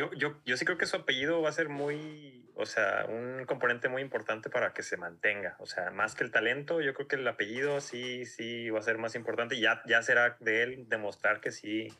Yo, 0.00 0.10
yo, 0.12 0.40
yo 0.46 0.56
sí 0.56 0.64
creo 0.64 0.78
que 0.78 0.86
su 0.86 0.96
apellido 0.96 1.42
va 1.42 1.50
a 1.50 1.52
ser 1.52 1.68
muy, 1.68 2.50
o 2.56 2.64
sea, 2.64 3.04
un 3.06 3.44
componente 3.44 3.90
muy 3.90 4.00
importante 4.00 4.48
para 4.48 4.72
que 4.72 4.82
se 4.82 4.96
mantenga. 4.96 5.56
O 5.58 5.66
sea, 5.66 5.90
más 5.90 6.14
que 6.14 6.24
el 6.24 6.30
talento, 6.30 6.80
yo 6.80 6.94
creo 6.94 7.06
que 7.06 7.16
el 7.16 7.28
apellido 7.28 7.82
sí, 7.82 8.24
sí 8.24 8.70
va 8.70 8.78
a 8.78 8.82
ser 8.82 8.96
más 8.96 9.14
importante 9.14 9.56
y 9.56 9.60
ya, 9.60 9.82
ya 9.84 10.00
será 10.00 10.38
de 10.40 10.62
él 10.62 10.88
demostrar 10.88 11.42
que 11.42 11.50
sí, 11.50 11.92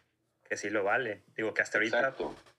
que 0.48 0.56
sí 0.56 0.70
lo 0.70 0.82
vale. 0.82 1.24
Digo 1.36 1.52
que 1.52 1.60
hasta 1.60 1.76
ahorita... 1.76 2.14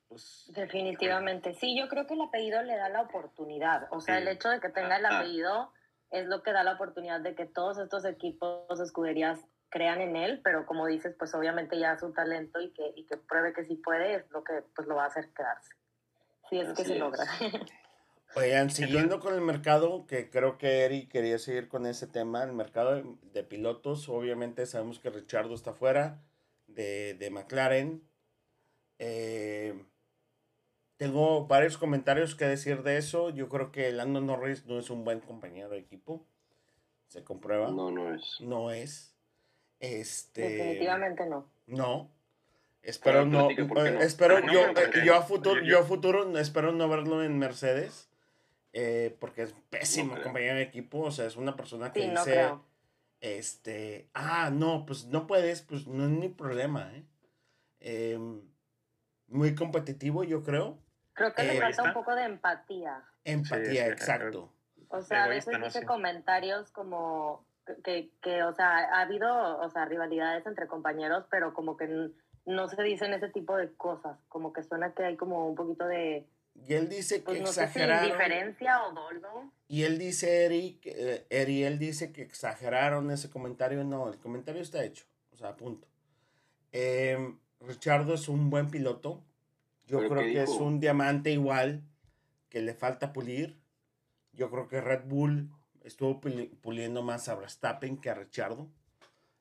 Pues, 0.07 0.45
Definitivamente. 0.53 1.55
Sí, 1.55 1.75
yo 1.75 1.89
creo 1.89 2.05
que 2.05 2.13
el 2.13 2.21
apellido 2.21 2.61
le 2.61 2.75
da 2.75 2.89
la 2.89 3.01
oportunidad. 3.01 3.87
O 3.89 3.99
sea, 3.99 4.19
el 4.19 4.27
hecho 4.27 4.49
de 4.49 4.59
que 4.59 4.69
tenga 4.69 4.97
el 4.97 5.05
apellido 5.07 5.73
es 6.11 6.27
lo 6.27 6.43
que 6.43 6.51
da 6.51 6.63
la 6.63 6.73
oportunidad 6.73 7.19
de 7.21 7.33
que 7.33 7.47
todos 7.47 7.79
estos 7.79 8.05
equipos, 8.05 8.79
escuderías 8.79 9.39
crean 9.71 10.01
en 10.01 10.15
él, 10.15 10.41
pero 10.43 10.65
como 10.65 10.85
dices, 10.85 11.15
pues 11.17 11.33
obviamente 11.33 11.79
ya 11.79 11.97
su 11.97 12.11
talento 12.11 12.61
y 12.61 12.71
que, 12.71 12.93
y 12.95 13.05
que 13.05 13.17
pruebe 13.17 13.53
que 13.53 13.65
sí 13.65 13.75
puede 13.75 14.15
es 14.15 14.29
lo 14.29 14.43
que 14.43 14.63
pues 14.75 14.87
lo 14.87 14.95
va 14.95 15.05
a 15.05 15.07
hacer 15.07 15.29
quedarse. 15.29 15.73
Si 16.49 16.59
es 16.59 16.73
que 16.73 16.83
se 16.83 16.99
logra. 16.99 17.23
Oigan, 18.35 18.69
siguiendo 18.69 19.19
con 19.19 19.33
el 19.33 19.41
mercado, 19.41 20.05
que 20.05 20.29
creo 20.29 20.57
que 20.57 20.85
Eri 20.85 21.07
quería 21.07 21.37
seguir 21.37 21.67
con 21.67 21.85
ese 21.85 22.07
tema, 22.07 22.43
el 22.43 22.53
mercado 22.53 23.01
de, 23.33 23.43
pilotos, 23.43 24.07
obviamente 24.07 24.65
sabemos 24.65 24.99
que 24.99 25.09
Richardo 25.09 25.53
está 25.53 25.73
fuera 25.73 26.21
de, 26.67 27.15
de 27.15 27.29
McLaren. 27.29 28.01
Eh, 28.99 29.83
tengo 30.95 31.47
varios 31.47 31.77
comentarios 31.77 32.35
que 32.35 32.45
decir 32.45 32.83
de 32.83 32.97
eso. 32.97 33.31
Yo 33.31 33.49
creo 33.49 33.71
que 33.71 33.91
Lando 33.91 34.21
Norris 34.21 34.65
no 34.65 34.79
es 34.79 34.89
un 34.89 35.03
buen 35.03 35.19
compañero 35.19 35.69
de 35.69 35.79
equipo. 35.79 36.25
Se 37.07 37.23
comprueba. 37.23 37.71
No, 37.71 37.91
no 37.91 38.13
es. 38.13 38.39
No 38.39 38.71
es. 38.71 39.10
Este, 39.81 40.41
Definitivamente 40.41 41.25
no. 41.25 41.49
No. 41.65 42.09
Espero 42.83 43.25
no, 43.25 43.49
eh, 43.51 43.97
espero 44.01 44.37
ah, 44.37 44.51
yo, 44.51 44.61
eh, 44.69 45.05
yo 45.05 45.15
a 45.15 45.21
futuro, 45.21 45.61
yo 45.61 45.79
a 45.79 45.83
futuro 45.83 46.37
espero 46.39 46.71
no 46.71 46.89
verlo 46.89 47.23
en 47.23 47.37
Mercedes, 47.37 48.09
eh, 48.73 49.15
porque 49.19 49.43
es 49.43 49.55
pésimo 49.69 50.19
compañero 50.21 50.55
de 50.55 50.63
equipo, 50.63 51.01
o 51.01 51.11
sea, 51.11 51.27
es 51.27 51.35
una 51.35 51.55
persona 51.55 51.93
que 51.93 52.09
dice, 52.09 52.51
este, 53.19 54.09
ah, 54.15 54.49
no, 54.51 54.85
pues 54.87 55.05
no 55.05 55.27
puedes, 55.27 55.61
pues 55.61 55.85
no 55.85 56.05
es 56.05 56.09
mi 56.09 56.29
problema, 56.29 56.91
em, 57.79 58.41
muy 59.27 59.53
competitivo, 59.53 60.23
yo 60.23 60.43
creo. 60.43 60.79
Creo 61.13 61.33
que 61.33 61.43
le 61.43 61.59
falta 61.59 61.83
un 61.83 61.93
poco 61.93 62.15
de 62.15 62.23
empatía. 62.23 63.03
Empatía, 63.25 63.87
exacto. 63.87 64.51
O 64.89 65.01
sea, 65.03 65.25
a 65.25 65.27
veces 65.27 65.55
dice 65.63 65.85
comentarios 65.85 66.71
como, 66.71 67.45
que, 67.83 68.09
que, 68.21 68.43
o 68.43 68.53
sea, 68.53 68.77
ha 68.93 69.01
habido, 69.01 69.59
o 69.59 69.69
sea, 69.69 69.85
rivalidades 69.85 70.45
entre 70.45 70.67
compañeros, 70.67 71.25
pero 71.29 71.53
como 71.53 71.77
que 71.77 72.11
no 72.45 72.67
se 72.67 72.81
dicen 72.83 73.13
ese 73.13 73.29
tipo 73.29 73.55
de 73.55 73.71
cosas, 73.73 74.17
como 74.29 74.53
que 74.53 74.63
suena 74.63 74.93
que 74.93 75.03
hay 75.03 75.17
como 75.17 75.47
un 75.47 75.55
poquito 75.55 75.85
de... 75.85 76.27
Y 76.67 76.73
él 76.73 76.89
dice 76.89 77.19
que 77.19 77.25
pues, 77.25 77.41
no 77.41 77.47
exageraron. 77.47 78.11
diferencia 78.11 78.83
o 78.83 78.93
dolo. 78.93 79.51
Y 79.67 79.83
él 79.83 79.97
dice, 79.97 80.45
Eric, 80.45 80.85
eh, 80.85 81.25
Eri, 81.29 81.63
él 81.63 81.79
dice 81.79 82.11
que 82.11 82.21
exageraron 82.21 83.09
ese 83.09 83.29
comentario. 83.29 83.83
No, 83.85 84.09
el 84.09 84.19
comentario 84.19 84.61
está 84.61 84.83
hecho. 84.83 85.05
O 85.31 85.37
sea, 85.37 85.55
punto. 85.55 85.87
Eh, 86.73 87.35
Richardo 87.61 88.13
es 88.13 88.27
un 88.27 88.49
buen 88.49 88.69
piloto. 88.69 89.23
Yo 89.87 90.07
creo 90.09 90.23
que 90.23 90.43
es 90.43 90.49
un 90.49 90.79
diamante 90.79 91.31
igual 91.31 91.83
que 92.49 92.61
le 92.61 92.73
falta 92.73 93.13
pulir. 93.13 93.57
Yo 94.33 94.49
creo 94.51 94.67
que 94.67 94.81
Red 94.81 95.05
Bull 95.05 95.49
estuvo 95.83 96.21
puliendo 96.61 97.01
más 97.01 97.29
a 97.29 97.35
Verstappen 97.35 97.97
que 97.97 98.09
a 98.09 98.15
Richardo 98.15 98.67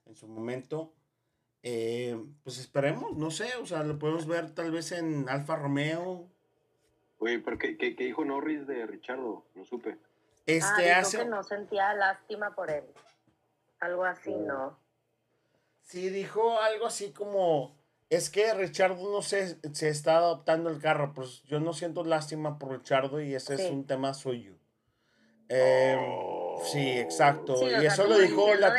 en 0.07 0.17
su 0.17 0.27
momento. 0.27 0.93
Eh, 1.63 2.19
pues 2.43 2.59
esperemos, 2.59 3.17
no 3.17 3.31
sé, 3.31 3.57
o 3.57 3.67
sea, 3.67 3.83
lo 3.85 3.99
podemos 3.99 4.27
ver 4.27 4.51
tal 4.51 4.71
vez 4.71 4.93
en 4.93 5.29
Alfa 5.29 5.57
Romeo. 5.57 6.29
Oye, 7.19 7.39
pero 7.39 7.59
¿qué, 7.59 7.77
qué, 7.77 7.91
dijo 7.91 8.25
Norris 8.25 8.67
de 8.67 8.87
Richardo? 8.87 9.45
No 9.55 9.65
supe. 9.65 9.99
Este 10.47 10.91
ah, 10.91 11.01
hace... 11.01 11.19
que 11.19 11.25
no 11.27 11.43
sentía 11.43 11.93
lástima 11.95 12.55
por 12.55 12.71
él. 12.71 12.85
Algo 13.79 14.05
así, 14.05 14.33
oh. 14.35 14.41
¿no? 14.41 14.79
Sí, 15.83 16.09
dijo 16.09 16.61
algo 16.61 16.87
así 16.87 17.13
como, 17.13 17.77
es 18.09 18.31
que 18.31 18.55
Richardo 18.55 19.11
no 19.11 19.23
se, 19.23 19.59
se 19.75 19.89
está 19.89 20.17
adoptando 20.17 20.71
el 20.71 20.81
carro, 20.81 21.13
pues 21.13 21.43
yo 21.43 21.61
no 21.61 21.73
siento 21.73 22.05
lástima 22.05 22.59
por 22.59 22.71
Richardo 22.71 23.21
y 23.21 23.35
ese 23.35 23.55
es 23.55 23.71
un 23.71 23.87
tema 23.87 24.15
suyo. 24.15 24.60
Eh, 25.53 25.99
sí, 26.63 26.99
exacto. 26.99 27.55
y 27.69 27.85
eso 27.85 28.07
lo 28.07 28.17
dijo 28.17 28.55
la, 28.55 28.73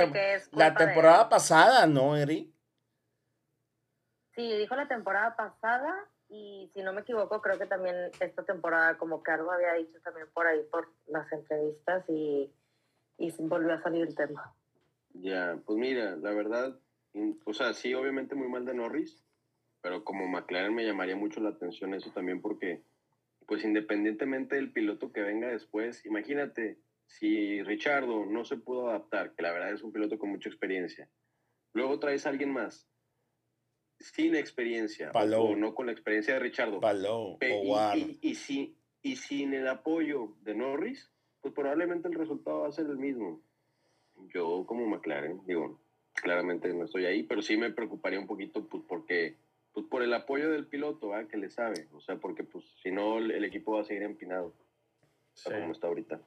la 0.53 0.74
temporada 0.74 1.28
pasada, 1.28 1.86
¿no, 1.86 2.15
Eri? 2.15 2.55
Sí, 4.34 4.57
dijo 4.57 4.76
la 4.76 4.88
temporada 4.88 5.36
pasada 5.36 6.09
y 6.30 6.72
si 6.74 6.82
no 6.82 6.93
me 6.93 7.01
equivoco, 7.01 7.41
creo 7.41 7.59
que 7.59 7.65
también 7.65 8.09
esta 8.22 8.45
temporada, 8.45 8.97
como 8.97 9.22
que 9.22 9.32
algo 9.32 9.51
había 9.51 9.74
dicho 9.74 9.99
también 10.01 10.28
por 10.34 10.47
ahí 10.47 10.63
por 10.72 10.93
las 11.07 11.30
entrevistas 11.34 12.05
y, 12.07 12.49
y 13.17 13.32
volvió 13.39 13.74
a 13.74 13.84
salir 13.84 14.07
el 14.07 14.15
tema. 14.15 14.55
Ya, 15.13 15.59
pues 15.65 15.78
mira, 15.78 16.15
la 16.15 16.32
verdad, 16.32 16.80
o 17.45 17.53
sea, 17.53 17.74
sí, 17.74 17.93
obviamente 17.93 18.34
muy 18.34 18.47
mal 18.47 18.65
de 18.65 18.74
Norris, 18.74 19.22
pero 19.82 20.05
como 20.05 20.26
McLaren 20.26 20.74
me 20.74 20.86
llamaría 20.86 21.17
mucho 21.17 21.41
la 21.41 21.49
atención 21.49 21.93
eso 21.93 22.11
también 22.11 22.41
porque 22.41 22.82
pues 23.52 23.66
independientemente 23.66 24.56
del 24.56 24.72
piloto 24.72 25.12
que 25.12 25.20
venga 25.20 25.49
después, 25.49 26.06
imagínate 26.06 26.80
si 27.06 27.62
Richardo 27.64 28.26
no 28.26 28.45
se 28.45 28.56
pudo 28.56 28.88
adaptar, 28.88 29.36
que 29.36 29.43
la 29.43 29.52
verdad 29.52 29.74
es 29.74 29.84
un 29.84 29.91
piloto 29.91 30.18
con 30.18 30.30
mucha 30.30 30.47
experiencia, 30.47 31.10
luego 31.74 31.99
traes 31.99 32.26
a 32.26 32.30
alguien 32.30 32.54
más 32.54 32.88
sin 33.99 34.36
experiencia, 34.36 35.12
o 35.12 35.58
no 35.58 35.76
con 35.76 35.88
la 35.88 35.91
experiencia 35.91 36.36
de 36.36 36.39
Richardo, 36.39 36.80
y, 37.93 38.20
y, 38.22 38.78
y 39.02 39.16
sin 39.18 39.54
el 39.54 39.68
apoyo 39.68 40.34
de 40.43 40.56
Norris, 40.56 41.12
pues 41.41 41.54
probablemente 41.54 42.08
el 42.08 42.14
resultado 42.14 42.62
va 42.62 42.70
a 42.70 42.72
ser 42.72 42.86
el 42.86 42.99
mismo. 42.99 43.43
yo 44.34 44.66
como 44.66 44.88
McLaren, 44.88 45.41
digo, 45.45 45.82
claramente 46.14 46.74
no 46.74 46.86
estoy 46.86 47.04
ahí, 47.04 47.24
pero 47.24 47.41
sí 47.41 47.58
me 47.58 47.72
preocuparía 47.72 48.18
un 48.18 48.28
poquito 48.28 48.66
pues, 48.70 48.82
porque 48.88 49.36
pues 49.74 49.86
por 49.88 50.03
el 50.03 50.13
apoyo 50.13 50.49
del 50.49 50.67
piloto, 50.67 51.11
que 51.30 51.38
le 51.38 51.49
sabe, 51.49 51.88
o 51.93 52.01
sea, 52.01 52.17
porque 52.17 52.43
pues 52.43 52.65
si 52.82 52.91
no 52.91 53.19
el 53.19 53.43
equipo 53.43 53.74
va 53.74 53.82
a 53.82 53.86
seguir 53.86 54.03
empinado, 54.03 54.53
como 55.43 55.72
está 55.72 55.88
ahorita. 55.88 56.19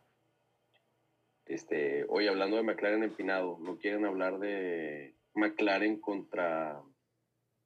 Este, 1.47 2.07
hoy 2.09 2.27
hablando 2.27 2.57
de 2.57 2.63
McLaren 2.63 3.03
empinado, 3.03 3.59
¿no 3.61 3.77
quieren 3.77 4.07
hablar 4.07 4.39
de 4.39 5.15
McLaren 5.35 6.01
contra 6.01 6.81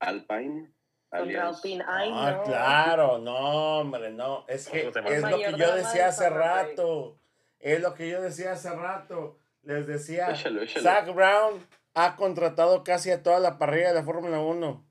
Alpine? 0.00 0.72
Contra 1.10 1.48
Alpine, 1.48 1.84
ah, 1.86 2.42
claro, 2.44 3.18
no, 3.18 3.78
hombre, 3.78 4.10
no, 4.10 4.44
es 4.48 4.68
que 4.68 4.88
es 4.88 5.22
lo 5.22 5.38
que 5.38 5.54
yo 5.56 5.74
decía 5.76 6.08
hace 6.08 6.28
rato, 6.28 7.18
es 7.60 7.80
lo 7.80 7.94
que 7.94 8.10
yo 8.10 8.20
decía 8.20 8.52
hace 8.52 8.70
rato, 8.70 9.38
les 9.62 9.86
decía, 9.86 10.34
Zach 10.34 11.14
Brown 11.14 11.64
ha 11.94 12.16
contratado 12.16 12.82
casi 12.82 13.10
a 13.10 13.22
toda 13.22 13.38
la 13.38 13.58
parrilla 13.58 13.88
de 13.88 13.94
la 13.94 14.02
Fórmula 14.02 14.40
1 14.40 14.87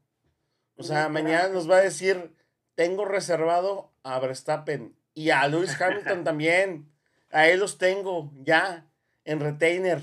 o 0.77 0.83
sea, 0.83 1.09
mañana 1.09 1.49
nos 1.49 1.69
va 1.69 1.77
a 1.77 1.81
decir, 1.81 2.31
tengo 2.75 3.05
reservado 3.05 3.91
a 4.03 4.19
Verstappen 4.19 4.95
y 5.13 5.31
a 5.31 5.47
Lewis 5.47 5.75
Hamilton 5.81 6.23
también. 6.23 6.91
A 7.31 7.47
él 7.47 7.59
los 7.59 7.77
tengo 7.77 8.31
ya 8.43 8.85
en 9.25 9.39
retainer. 9.39 10.01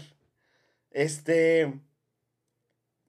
Este, 0.91 1.81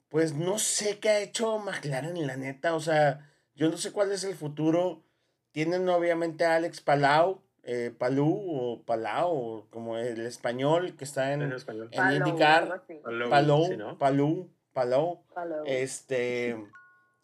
pues 0.10 0.34
no 0.34 0.60
sé 0.60 1.00
qué 1.00 1.10
ha 1.10 1.20
hecho 1.20 1.58
McLaren, 1.60 2.26
la 2.26 2.38
neta. 2.38 2.76
O 2.76 2.80
sea, 2.80 3.30
yo 3.56 3.70
no 3.70 3.78
sé 3.78 3.92
cuál 3.92 4.12
es 4.12 4.24
el 4.24 4.36
futuro. 4.36 5.04
Tienen 5.52 5.88
obviamente 5.90 6.46
a 6.46 6.56
Alex 6.56 6.82
Palau, 6.82 7.42
eh, 7.64 7.92
Palou 7.98 8.44
o 8.48 8.84
Palau, 8.84 9.68
como 9.70 9.98
el 9.98 10.26
español 10.26 10.96
que 10.96 11.06
está 11.06 11.34
en, 11.34 11.42
en 11.42 11.52
IndyCar. 12.14 12.84
Palou, 13.30 13.98
Palou, 13.98 14.50
Palou, 14.74 15.24
Este 15.66 16.56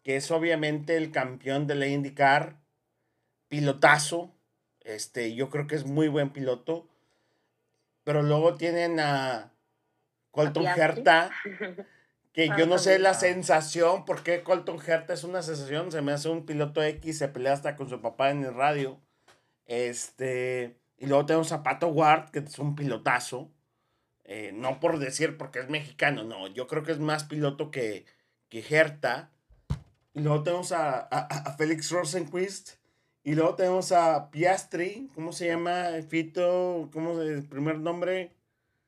que 0.02 0.16
es 0.16 0.30
obviamente 0.30 0.96
el 0.96 1.10
campeón 1.10 1.66
de 1.66 1.74
la 1.74 1.86
IndyCar, 1.86 2.56
pilotazo, 3.48 4.34
este, 4.80 5.34
yo 5.34 5.50
creo 5.50 5.66
que 5.66 5.76
es 5.76 5.84
muy 5.84 6.08
buen 6.08 6.30
piloto, 6.30 6.88
pero 8.04 8.22
luego 8.22 8.56
tienen 8.56 8.98
a 8.98 9.52
Colton 10.32 10.66
Herta, 10.66 11.30
que 12.32 12.48
yo 12.58 12.66
no 12.66 12.78
sé 12.78 12.98
la 12.98 13.14
sensación, 13.14 14.04
porque 14.04 14.42
Colton 14.42 14.78
Herta 14.84 15.12
es 15.12 15.22
una 15.22 15.42
sensación, 15.42 15.92
se 15.92 16.02
me 16.02 16.12
hace 16.12 16.28
un 16.28 16.46
piloto 16.46 16.82
X, 16.82 17.18
se 17.18 17.28
pelea 17.28 17.52
hasta 17.52 17.76
con 17.76 17.88
su 17.88 18.00
papá 18.00 18.30
en 18.30 18.44
el 18.44 18.54
radio, 18.54 18.98
este, 19.66 20.76
y 20.98 21.06
luego 21.06 21.26
tenemos 21.26 21.52
a 21.52 21.62
Pato 21.62 21.88
Ward, 21.88 22.30
que 22.30 22.40
es 22.40 22.58
un 22.58 22.74
pilotazo, 22.74 23.50
eh, 24.24 24.52
no 24.54 24.80
por 24.80 24.98
decir 24.98 25.36
porque 25.36 25.60
es 25.60 25.68
mexicano, 25.68 26.24
no, 26.24 26.48
yo 26.48 26.66
creo 26.66 26.82
que 26.82 26.92
es 26.92 27.00
más 27.00 27.24
piloto 27.24 27.70
que, 27.70 28.06
que 28.48 28.64
Herta, 28.68 29.30
y 30.14 30.20
luego 30.20 30.42
tenemos 30.42 30.72
a, 30.72 31.00
a, 31.00 31.56
Félix 31.56 31.90
Rosenquist. 31.90 32.72
Y 33.24 33.34
luego 33.34 33.54
tenemos 33.54 33.92
a 33.92 34.30
Piastri. 34.30 35.10
¿Cómo 35.14 35.32
se 35.32 35.46
llama? 35.46 35.90
Fito. 36.08 36.90
¿Cómo 36.92 37.22
es 37.22 37.30
el 37.30 37.48
primer 37.48 37.78
nombre? 37.78 38.32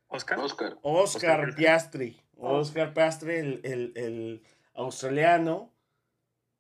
Oscar. 0.09 0.39
Oscar. 0.39 0.79
Oscar, 0.83 1.55
Piastri. 1.55 2.21
Oscar 2.37 2.93
Piastri, 2.93 3.35
el, 3.35 3.61
el, 3.65 3.93
el, 3.97 4.43
australiano. 4.75 5.73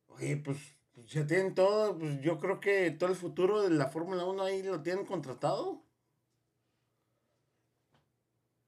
Oye, 0.06 0.36
pues, 0.36 0.58
pues, 0.92 1.08
ya 1.08 1.26
tienen 1.26 1.54
todo. 1.54 1.98
Pues 1.98 2.20
yo 2.22 2.38
creo 2.38 2.60
que 2.60 2.90
todo 2.92 3.10
el 3.10 3.16
futuro 3.16 3.62
de 3.62 3.70
la 3.70 3.88
Fórmula 3.88 4.24
1 4.24 4.42
ahí 4.44 4.62
lo 4.62 4.80
tienen 4.80 5.04
contratado. 5.04 5.82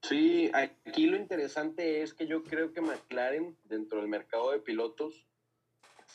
Sí, 0.03 0.51
aquí 0.53 1.07
lo 1.07 1.17
interesante 1.17 2.01
es 2.01 2.13
que 2.13 2.27
yo 2.27 2.43
creo 2.43 2.71
que 2.71 2.81
McLaren, 2.81 3.57
dentro 3.63 3.99
del 3.99 4.07
mercado 4.07 4.51
de 4.51 4.59
pilotos, 4.59 5.26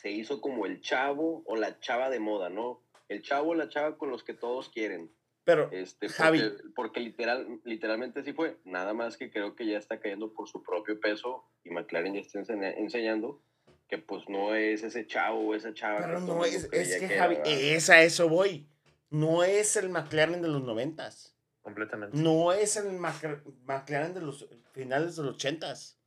se 0.03 0.11
hizo 0.11 0.41
como 0.41 0.65
el 0.65 0.81
chavo 0.81 1.43
o 1.45 1.55
la 1.55 1.79
chava 1.79 2.09
de 2.09 2.19
moda, 2.19 2.49
¿no? 2.49 2.83
El 3.07 3.21
chavo 3.21 3.51
o 3.51 3.55
la 3.55 3.69
chava 3.69 3.97
con 3.97 4.11
los 4.11 4.23
que 4.23 4.33
todos 4.33 4.67
quieren. 4.67 5.09
Pero, 5.45 5.69
este, 5.71 6.07
porque, 6.09 6.51
porque 6.75 6.99
literal, 6.99 7.61
literalmente 7.63 8.21
sí 8.23 8.33
fue. 8.33 8.57
Nada 8.65 8.93
más 8.93 9.15
que 9.17 9.31
creo 9.31 9.55
que 9.55 9.65
ya 9.65 9.77
está 9.77 10.01
cayendo 10.01 10.33
por 10.33 10.49
su 10.49 10.61
propio 10.61 10.99
peso 10.99 11.45
y 11.63 11.69
McLaren 11.69 12.15
ya 12.15 12.19
está 12.19 12.39
enseñando 12.39 13.41
que 13.87 13.97
pues 13.97 14.27
no 14.27 14.55
es 14.55 14.83
ese 14.83 15.07
chavo 15.07 15.39
o 15.39 15.55
esa 15.55 15.73
chava. 15.73 15.99
Pero 15.99 16.19
no 16.19 16.43
es, 16.43 16.67
es 16.71 16.99
que, 16.99 17.07
Javi, 17.07 17.37
es 17.45 17.89
a 17.89 18.03
eso 18.03 18.27
voy. 18.27 18.67
No 19.09 19.43
es 19.43 19.77
el 19.77 19.89
McLaren 19.89 20.41
de 20.41 20.49
los 20.49 20.63
noventas. 20.63 21.33
Completamente. 21.61 22.17
No 22.17 22.51
es 22.51 22.75
el 22.75 22.91
McLaren 22.91 24.13
de 24.13 24.21
los 24.21 24.49
finales 24.73 25.15
de 25.15 25.23
los 25.23 25.35
ochentas. 25.35 25.97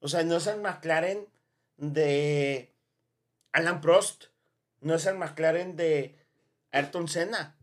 O 0.00 0.08
sea, 0.08 0.22
no 0.22 0.36
es 0.36 0.46
el 0.46 0.60
McLaren 0.60 1.26
de 1.78 2.75
Alan 3.56 3.80
Prost 3.80 4.24
no 4.82 4.96
es 4.96 5.06
el 5.06 5.14
McLaren 5.14 5.76
de 5.76 6.14
Ayrton 6.72 7.08
Senna. 7.08 7.56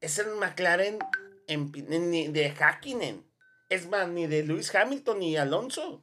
Es 0.00 0.20
el 0.20 0.36
McLaren 0.36 1.00
ni 1.48 2.28
de 2.28 2.54
Hakkinen. 2.56 3.26
Es 3.70 3.88
más, 3.88 4.06
ni 4.06 4.28
de 4.28 4.44
Lewis 4.44 4.72
Hamilton 4.72 5.18
ni 5.18 5.36
Alonso. 5.36 6.00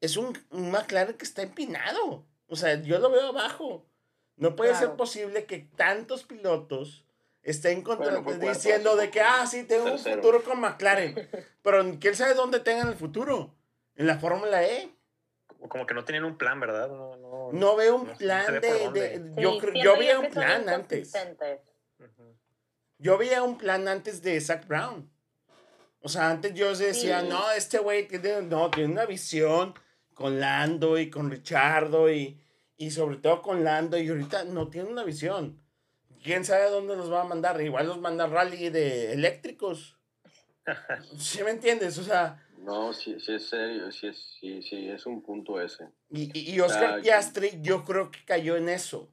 Es 0.00 0.16
un, 0.16 0.36
McLaren 0.50 1.16
que 1.16 1.24
está 1.24 1.42
empinado. 1.42 2.26
O 2.48 2.56
sea, 2.56 2.82
yo 2.82 2.98
lo 2.98 3.08
veo 3.10 3.28
abajo. 3.28 3.86
No 4.34 4.56
puede 4.56 4.74
ser 4.74 4.96
posible 4.96 5.44
que 5.44 5.60
tantos 5.60 6.24
pilotos 6.24 7.04
estén 7.44 7.84
diciendo 8.40 8.96
de 8.96 9.12
que, 9.12 9.20
ah, 9.20 9.46
sí, 9.46 9.62
tengo 9.62 9.92
un 9.92 9.98
futuro 10.00 10.42
con 10.42 10.58
McLaren. 10.58 11.30
Pero 11.62 12.00
quién 12.00 12.16
sabe 12.16 12.34
dónde 12.34 12.58
tengan 12.58 12.88
el 12.88 12.96
futuro. 12.96 13.54
En 13.94 14.08
la 14.08 14.18
Fórmula 14.18 14.64
E 14.64 14.92
como 15.68 15.86
que 15.86 15.94
no 15.94 16.04
tenían 16.04 16.24
un 16.24 16.36
plan, 16.36 16.60
¿verdad? 16.60 16.88
No, 16.88 17.16
no, 17.16 17.52
no 17.52 17.76
veo 17.76 17.96
un 17.96 18.06
plan 18.16 18.60
de, 18.60 19.32
yo 19.36 19.58
creo, 19.58 19.74
yo 19.74 19.98
veía 19.98 20.18
un 20.18 20.30
plan 20.30 20.68
antes. 20.68 21.12
Yo 22.98 23.18
veía 23.18 23.42
un 23.42 23.58
plan 23.58 23.88
antes 23.88 24.22
de 24.22 24.40
Zach 24.40 24.66
Brown. 24.66 25.10
O 26.00 26.08
sea, 26.08 26.30
antes 26.30 26.54
yo 26.54 26.74
decía, 26.76 27.22
no, 27.22 27.50
este 27.52 27.78
güey 27.78 28.06
tiene, 28.06 28.42
no, 28.42 28.70
tiene 28.70 28.92
una 28.92 29.06
visión 29.06 29.74
con 30.12 30.38
Lando 30.38 30.98
y 30.98 31.10
con 31.10 31.30
Richardo 31.30 32.10
y, 32.10 32.40
y 32.76 32.90
sobre 32.90 33.16
todo 33.16 33.42
con 33.42 33.64
Lando 33.64 33.96
y 33.96 34.08
ahorita 34.08 34.44
no 34.44 34.68
tiene 34.68 34.90
una 34.90 35.02
visión. 35.02 35.60
¿Quién 36.22 36.44
sabe 36.44 36.64
a 36.64 36.70
dónde 36.70 36.96
los 36.96 37.12
va 37.12 37.22
a 37.22 37.26
mandar? 37.26 37.60
Igual 37.60 37.86
los 37.86 38.00
manda 38.00 38.26
rally 38.26 38.68
de 38.68 39.12
eléctricos. 39.12 39.98
¿Sí 41.18 41.42
me 41.42 41.50
entiendes? 41.50 41.98
O 41.98 42.04
sea, 42.04 42.43
no, 42.64 42.92
sí, 42.92 43.20
sí 43.20 43.34
es 43.34 43.48
serio, 43.48 43.92
sí 43.92 44.06
es, 44.06 44.36
sí, 44.40 44.62
sí, 44.62 44.88
es 44.88 45.04
un 45.04 45.22
punto 45.22 45.60
ese. 45.60 45.90
Y, 46.08 46.54
y, 46.54 46.60
Oscar 46.60 47.02
Piastri 47.02 47.60
yo 47.60 47.84
creo 47.84 48.10
que 48.10 48.24
cayó 48.24 48.56
en 48.56 48.68
eso. 48.68 49.10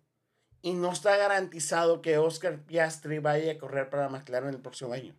Y 0.62 0.74
no 0.74 0.92
está 0.92 1.18
garantizado 1.18 2.02
que 2.02 2.18
Oscar 2.18 2.60
Piastri 2.60 3.20
vaya 3.20 3.52
a 3.52 3.58
correr 3.58 3.90
para 3.90 4.10
McLaren 4.10 4.50
el 4.50 4.62
próximo 4.62 4.94
año. 4.94 5.16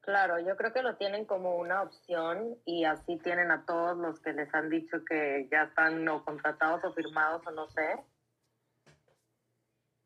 Claro, 0.00 0.38
yo 0.40 0.56
creo 0.56 0.72
que 0.72 0.82
lo 0.82 0.96
tienen 0.96 1.24
como 1.24 1.56
una 1.56 1.82
opción 1.82 2.56
y 2.64 2.84
así 2.84 3.18
tienen 3.18 3.50
a 3.50 3.64
todos 3.64 3.96
los 3.96 4.20
que 4.20 4.32
les 4.32 4.52
han 4.54 4.70
dicho 4.70 5.04
que 5.04 5.48
ya 5.50 5.64
están 5.64 6.04
no 6.04 6.24
contratados 6.24 6.82
o 6.84 6.92
firmados 6.94 7.46
o 7.46 7.50
no 7.50 7.68
sé, 7.68 7.96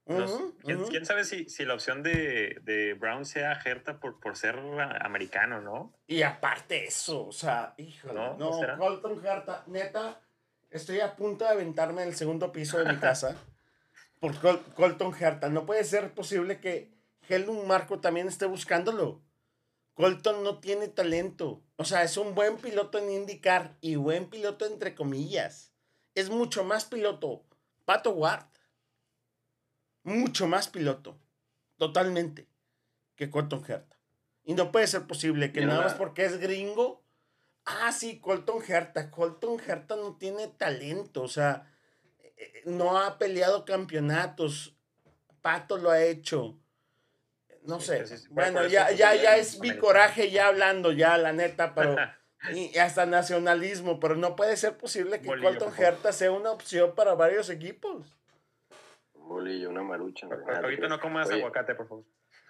¿quién, 0.05 1.07
sabe 1.07 1.25
si, 1.25 1.49
si 1.49 1.65
la 1.65 1.75
opción 1.75 2.03
de, 2.03 2.59
de, 2.63 2.95
Brown 2.95 3.25
sea 3.25 3.53
Herta 3.65 4.01
por, 4.01 4.21
por 4.21 4.37
ser 4.37 4.59
americano, 5.01 5.61
no? 5.61 5.93
Y 6.07 6.23
aparte 6.23 6.87
eso, 6.87 7.27
o 7.27 7.33
sea, 7.33 7.75
híjole, 7.77 8.15
no, 8.15 8.37
no 8.37 8.79
Colton 8.79 9.25
Herta, 9.25 9.65
neta, 9.67 10.21
estoy 10.71 11.01
a 11.01 11.15
punto 11.15 11.45
de 11.45 11.51
aventarme 11.51 12.03
en 12.03 12.09
el 12.09 12.15
segundo 12.15 12.51
piso 12.53 12.79
de 12.79 12.93
mi 12.93 12.99
casa 12.99 13.37
por 14.23 14.39
Colton 14.75 15.13
Herta. 15.19 15.49
No 15.49 15.67
puede 15.67 15.83
ser 15.83 16.15
posible 16.15 16.61
que 16.61 16.93
Helmut 17.29 17.65
Marco 17.65 17.99
también 17.99 18.29
esté 18.29 18.47
buscándolo. 18.47 19.21
Colton 19.95 20.45
no 20.45 20.61
tiene 20.61 20.87
talento. 20.87 21.61
O 21.75 21.85
sea, 21.85 22.05
es 22.05 22.17
un 22.17 22.37
buen 22.37 22.57
piloto 22.57 22.99
en 22.99 23.11
IndyCar 23.11 23.77
y 23.81 23.97
buen 23.97 24.31
piloto 24.31 24.65
entre 24.65 24.95
comillas. 24.95 25.73
Es 26.15 26.31
mucho 26.31 26.63
más 26.63 26.85
piloto. 26.85 27.45
Pato 27.85 28.11
Ward 28.13 28.47
mucho 30.05 30.47
más 30.47 30.69
piloto, 30.69 31.19
totalmente, 31.77 32.47
que 33.17 33.31
Colton 33.31 33.65
Herta. 33.67 33.97
Y 34.45 34.55
no 34.55 34.73
puede 34.73 34.87
ser 34.87 35.03
posible 35.03 35.53
que 35.53 35.65
nada 35.65 35.83
más 35.83 35.95
porque 35.95 36.25
es 36.25 36.39
gringo. 36.39 37.05
Ah, 37.65 37.93
sí, 37.93 38.19
Colton 38.19 38.63
Herta. 38.67 39.11
Colton 39.11 39.61
Herta 39.65 39.95
no 39.97 40.17
tiene 40.17 40.49
talento, 40.49 41.23
o 41.23 41.29
sea, 41.29 41.73
eh, 42.19 42.63
no 42.65 42.99
ha 42.99 43.19
peleado 43.19 43.65
campeonatos. 43.65 44.75
Pato 45.43 45.77
lo 45.77 45.91
ha 45.91 46.03
hecho. 46.03 46.59
No 47.63 47.81
sé. 47.81 48.05
bueno, 48.31 48.67
ya, 48.67 48.91
ya, 48.91 49.15
ya 49.15 49.37
es 49.37 49.61
mi 49.61 49.77
coraje 49.77 50.33
ya 50.33 50.49
hablando, 50.49 50.91
ya, 50.91 51.17
la 51.19 51.33
neta, 51.33 51.75
pero. 51.75 51.97
y 52.53 52.77
hasta 52.79 53.07
nacionalismo, 53.07 54.01
pero 54.01 54.17
no 54.17 54.35
puede 54.35 54.57
ser 54.57 54.77
posible 54.77 55.21
que 55.21 55.29
Colton 55.29 55.73
Herta 55.79 56.13
sea 56.13 56.33
una 56.33 56.51
opción 56.51 56.97
para 56.97 57.15
varios 57.15 57.49
equipos 57.51 58.17
bolillo, 59.27 59.70
una 59.70 59.83
marucha. 59.83 60.29
Ahorita 60.62 60.89
no 60.89 61.01
comas 61.01 61.31
aguacate, 61.31 61.75
por 61.75 61.89
favor. 61.89 62.05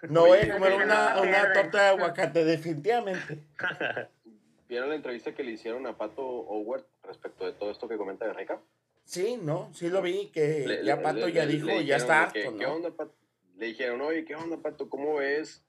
No 0.09 0.25
voy 0.25 0.39
a 0.39 0.53
comer 0.53 0.73
una, 0.73 1.21
una 1.21 1.53
torta 1.53 1.83
de 1.83 1.87
aguacate, 1.89 2.43
definitivamente. 2.43 3.39
¿Vieron 4.67 4.89
la 4.89 4.95
entrevista 4.95 5.33
que 5.33 5.43
le 5.43 5.51
hicieron 5.51 5.85
a 5.87 5.97
Pato 5.97 6.23
Howard 6.23 6.85
respecto 7.03 7.45
de 7.45 7.53
todo 7.53 7.71
esto 7.71 7.87
que 7.87 7.97
comenta 7.97 8.31
Reca? 8.33 8.59
Sí, 9.05 9.37
no, 9.41 9.69
sí 9.73 9.89
lo 9.89 10.01
vi, 10.01 10.29
que 10.29 10.81
ya 10.83 11.01
Pato 11.01 11.27
ya 11.27 11.45
dijo, 11.45 11.81
ya 11.81 11.97
está 11.97 12.23
harto, 12.23 12.51
¿no? 12.51 12.57
¿qué 12.57 12.65
onda, 12.65 12.91
Pato? 12.91 13.13
Le 13.57 13.67
dijeron, 13.67 14.01
oye, 14.01 14.25
¿qué 14.25 14.35
onda, 14.35 14.57
Pato? 14.57 14.89
¿Cómo 14.89 15.15
ves? 15.15 15.63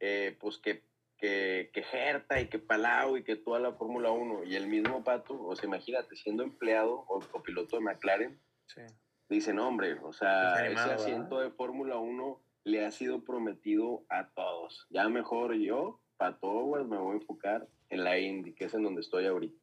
Eh, 0.00 0.36
pues 0.38 0.58
que, 0.58 0.82
que, 1.16 1.70
que 1.72 1.84
Herta 1.92 2.40
y 2.40 2.48
que 2.48 2.58
Palau 2.58 3.16
y 3.16 3.24
que 3.24 3.36
toda 3.36 3.58
la 3.58 3.72
Fórmula 3.72 4.10
1 4.10 4.44
y 4.44 4.54
el 4.54 4.66
mismo 4.66 5.02
Pato, 5.02 5.42
o 5.42 5.56
sea, 5.56 5.66
imagínate, 5.66 6.14
siendo 6.16 6.42
empleado 6.42 7.04
o, 7.08 7.20
piloto 7.42 7.76
de 7.76 7.82
McLaren, 7.82 8.38
sí. 8.66 8.82
Dice, 9.28 9.52
no, 9.52 9.68
hombre, 9.68 9.98
o 10.02 10.12
sea, 10.12 10.66
ese 10.66 10.92
asiento 10.92 11.40
de 11.40 11.50
Fórmula 11.50 11.98
1 11.98 12.42
le 12.64 12.84
ha 12.84 12.90
sido 12.90 13.24
prometido 13.24 14.04
a 14.08 14.28
todos. 14.30 14.86
Ya 14.90 15.08
mejor 15.08 15.54
yo, 15.54 16.00
Pato 16.16 16.46
Howard, 16.48 16.86
me 16.86 16.96
voy 16.96 17.12
a 17.12 17.20
enfocar 17.20 17.68
en 17.90 18.04
la 18.04 18.18
Indy, 18.18 18.54
que 18.54 18.64
es 18.64 18.74
en 18.74 18.82
donde 18.82 19.02
estoy 19.02 19.26
ahorita. 19.26 19.58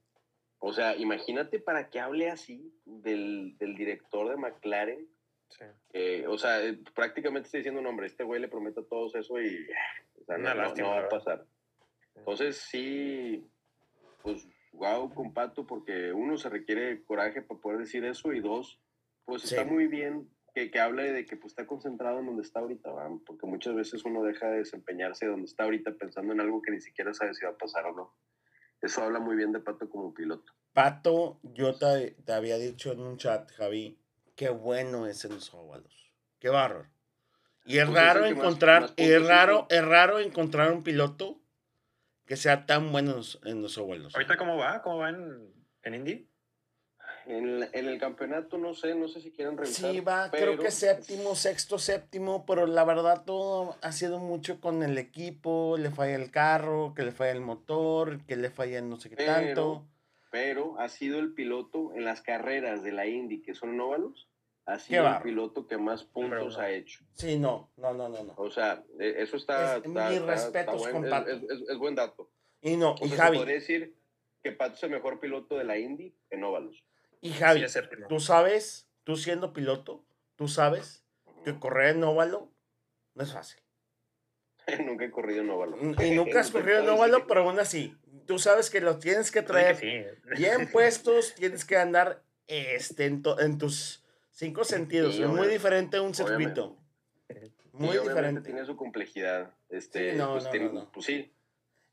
O 0.60 0.74
sea, 0.74 0.96
imagínate 0.96 1.60
para 1.60 1.90
que 1.90 2.00
hable 2.00 2.30
así 2.30 2.72
del, 2.86 3.58
del 3.58 3.76
director 3.76 4.30
de 4.30 4.38
McLaren. 4.38 5.08
Sí. 5.50 5.66
o 6.28 6.38
sea, 6.38 6.64
eh, 6.64 6.80
prácticamente 6.96 7.48
estoy 7.48 7.60
diciendo, 7.60 7.82
no, 7.82 7.90
hombre, 7.90 8.08
este 8.08 8.24
güey 8.24 8.40
le 8.40 8.48
promete 8.48 8.80
a 8.80 8.86
todos 8.86 9.16
eso 9.16 9.42
y 9.42 9.68
o 10.22 10.26
sea, 10.26 10.38
no, 10.38 10.54
no, 10.54 10.90
va 10.90 11.00
a 11.00 11.10
pasar. 11.10 11.46
Entonces, 12.16 12.58
sí, 12.58 13.46
pues, 14.22 14.48
wow, 14.72 15.14
con 15.14 15.34
Pato, 15.34 15.66
porque 15.66 16.14
uno 16.14 16.38
se 16.38 16.50
requiere 16.50 17.04
coraje 17.04 17.42
para 17.42 17.60
poder 17.60 17.80
decir 17.80 18.06
eso 18.06 18.32
y 18.32 18.40
dos, 18.40 18.80
pues 19.26 19.46
está 19.46 19.66
muy 19.66 19.88
bien 19.88 20.30
que, 20.54 20.70
que, 20.72 20.80
hable 20.80 21.12
de 21.12 21.26
que 21.26 21.38
pues, 21.38 21.52
está 21.52 21.66
concentrado 21.66 22.20
en 22.20 22.26
donde 22.26 22.44
está 22.44 22.60
ahorita, 22.60 22.92
porque 23.26 23.48
muchas 23.48 23.76
veces 23.76 24.04
uno 24.06 24.24
deja 24.24 24.50
de 24.50 24.60
desempeñarse 24.60 25.26
donde 25.26 25.46
está 25.46 25.64
ahorita 25.64 25.94
pensando 25.94 26.34
en 26.34 26.42
algo 26.42 26.62
que 26.62 26.72
ni 26.72 26.82
siquiera 26.82 27.14
sabe 27.14 27.34
si 27.34 27.46
va 27.46 27.52
a 27.52 27.58
pasar 27.58 27.86
o 27.86 27.96
no. 27.96 28.16
Eso 28.82 29.04
habla 29.04 29.20
muy 29.20 29.36
bien 29.36 29.52
de 29.52 29.60
Pato 29.60 29.90
como 29.90 30.14
piloto. 30.14 30.54
Pato, 30.74 31.40
yo 31.44 31.76
te, 31.76 32.12
te 32.26 32.34
había 32.34 32.58
dicho 32.58 32.92
en 32.92 33.02
un 33.02 33.18
chat, 33.18 33.52
Javi, 33.52 34.00
qué 34.36 34.50
bueno 34.50 35.06
es 35.08 35.24
en 35.26 35.36
los 35.36 35.54
óvalos. 35.54 36.12
Qué 36.40 36.50
bárbaro. 36.50 36.90
Y 37.66 37.78
es 37.78 37.86
pues 37.86 37.96
raro 37.96 38.26
encontrar, 38.26 38.90
es 38.98 39.28
raro, 39.28 39.68
es 39.70 39.86
raro 39.86 40.20
encontrar 40.20 40.72
un 40.72 40.84
piloto 40.84 41.40
que 42.26 42.36
sea 42.36 42.66
tan 42.66 42.92
bueno 42.92 43.22
en 43.46 43.62
los, 43.62 43.78
óvalos. 43.78 44.16
¿Ahorita 44.16 44.38
cómo 44.38 44.58
va? 44.58 44.82
¿Cómo 44.82 44.98
va 44.98 45.10
en, 45.10 45.54
en 45.84 45.94
Indy? 45.94 46.31
En, 47.26 47.64
en, 47.72 47.88
el 47.88 48.00
campeonato 48.00 48.58
no 48.58 48.74
sé, 48.74 48.96
no 48.96 49.08
sé 49.08 49.22
si 49.22 49.32
quieren 49.32 49.58
revisar. 49.58 49.92
Sí, 49.92 50.00
va, 50.00 50.30
creo 50.32 50.58
que 50.58 50.72
séptimo, 50.72 51.36
sexto, 51.36 51.78
séptimo, 51.78 52.46
pero 52.46 52.66
la 52.66 52.84
verdad 52.84 53.24
todo 53.26 53.76
ha 53.82 53.92
sido 53.92 54.20
mucho 54.20 54.60
con 54.60 54.84
el 54.84 54.98
equipo, 54.98 55.78
le 55.78 55.92
falla 55.92 56.16
el 56.16 56.32
carro, 56.32 56.94
que 56.96 57.04
le 57.04 57.12
falla 57.12 57.32
el 57.32 57.42
motor, 57.42 58.20
que 58.26 58.36
le 58.36 58.50
falla 58.50 58.82
no 58.82 58.98
sé 58.98 59.10
qué 59.10 59.18
tanto. 59.18 59.86
Pero 60.32 60.80
ha 60.80 60.90
sido 60.90 61.20
el 61.20 61.34
piloto 61.34 61.94
en 61.94 62.06
las 62.06 62.22
carreras 62.22 62.84
de 62.84 62.92
la 62.92 63.06
Indy, 63.06 63.42
que 63.42 63.54
son 63.54 63.80
óvalos, 63.80 64.30
ha 64.66 64.80
sido 64.80 65.08
el 65.08 65.22
piloto 65.22 65.68
que 65.68 65.78
más 65.78 66.04
puntos 66.04 66.58
ha 66.58 66.70
hecho. 66.70 67.04
Sí, 67.14 67.38
no, 67.38 67.70
no, 67.78 67.94
no, 67.94 68.10
no. 68.10 68.34
O 68.38 68.50
sea, 68.50 68.84
e, 69.00 69.22
eso 69.22 69.36
está... 69.38 69.78
Es, 69.78 69.86
está, 69.86 70.10
respetos 70.20 70.88
con 70.88 71.10
Pato. 71.10 71.32
Es, 71.32 71.78
buen 71.78 71.96
dato. 71.96 72.30
Y 72.62 72.78
no, 72.78 72.96
y 73.02 73.10
Javi... 73.10 73.38
podría 73.38 73.56
decir 73.56 73.96
que 74.44 74.52
Pato 74.52 74.76
es 74.76 74.84
el 74.84 74.92
mejor 74.92 75.20
piloto 75.20 75.58
de 75.58 75.64
la 75.64 75.78
Indy 75.78 76.16
en 76.30 76.44
óvalos. 76.44 76.84
Y 77.22 77.32
Javi, 77.34 77.66
tú 78.10 78.20
sabes, 78.20 78.88
tú 79.04 79.16
siendo 79.16 79.54
piloto, 79.54 80.04
tú 80.36 80.48
sabes 80.48 81.06
que 81.46 81.58
correr 81.60 81.96
en 81.96 82.04
óvalo 82.04 82.52
no 83.14 83.24
es 83.24 83.34
fácil. 83.34 83.62
nunca 84.86 85.06
he 85.06 85.12
corrido 85.12 85.42
en 85.42 85.50
óvalo. 85.50 85.78
Y 86.04 86.12
nunca 86.12 86.40
has 86.40 86.52
corrido 86.52 86.80
en 86.80 86.90
óvalo, 86.90 87.28
pero 87.28 87.42
aún 87.42 87.60
así, 87.60 87.96
tú 88.26 88.40
sabes 88.40 88.70
que 88.70 88.82
lo 88.82 89.00
tienes 89.00 89.32
que 89.32 89.42
traer 89.42 90.20
bien 90.38 90.70
puestos, 90.72 91.36
tienes 91.36 91.66
que 91.66 91.78
andar 91.78 92.24
este, 92.48 93.06
en, 93.06 93.22
tus 93.58 94.04
cinco 94.32 94.64
sentidos. 94.64 95.16
es 95.16 95.28
muy 95.28 95.48
diferente 95.48 96.00
un 96.00 96.14
circuito. 96.14 96.78
Muy 97.74 97.98
diferente. 97.98 98.42
Tiene 98.42 98.66
su 98.66 98.76
complejidad. 98.76 99.54
Este, 99.70 100.14
no, 100.14 100.34
pues, 100.34 100.46
no, 100.54 100.74
no, 100.74 100.92
pues 100.92 101.06
sí. 101.06 101.32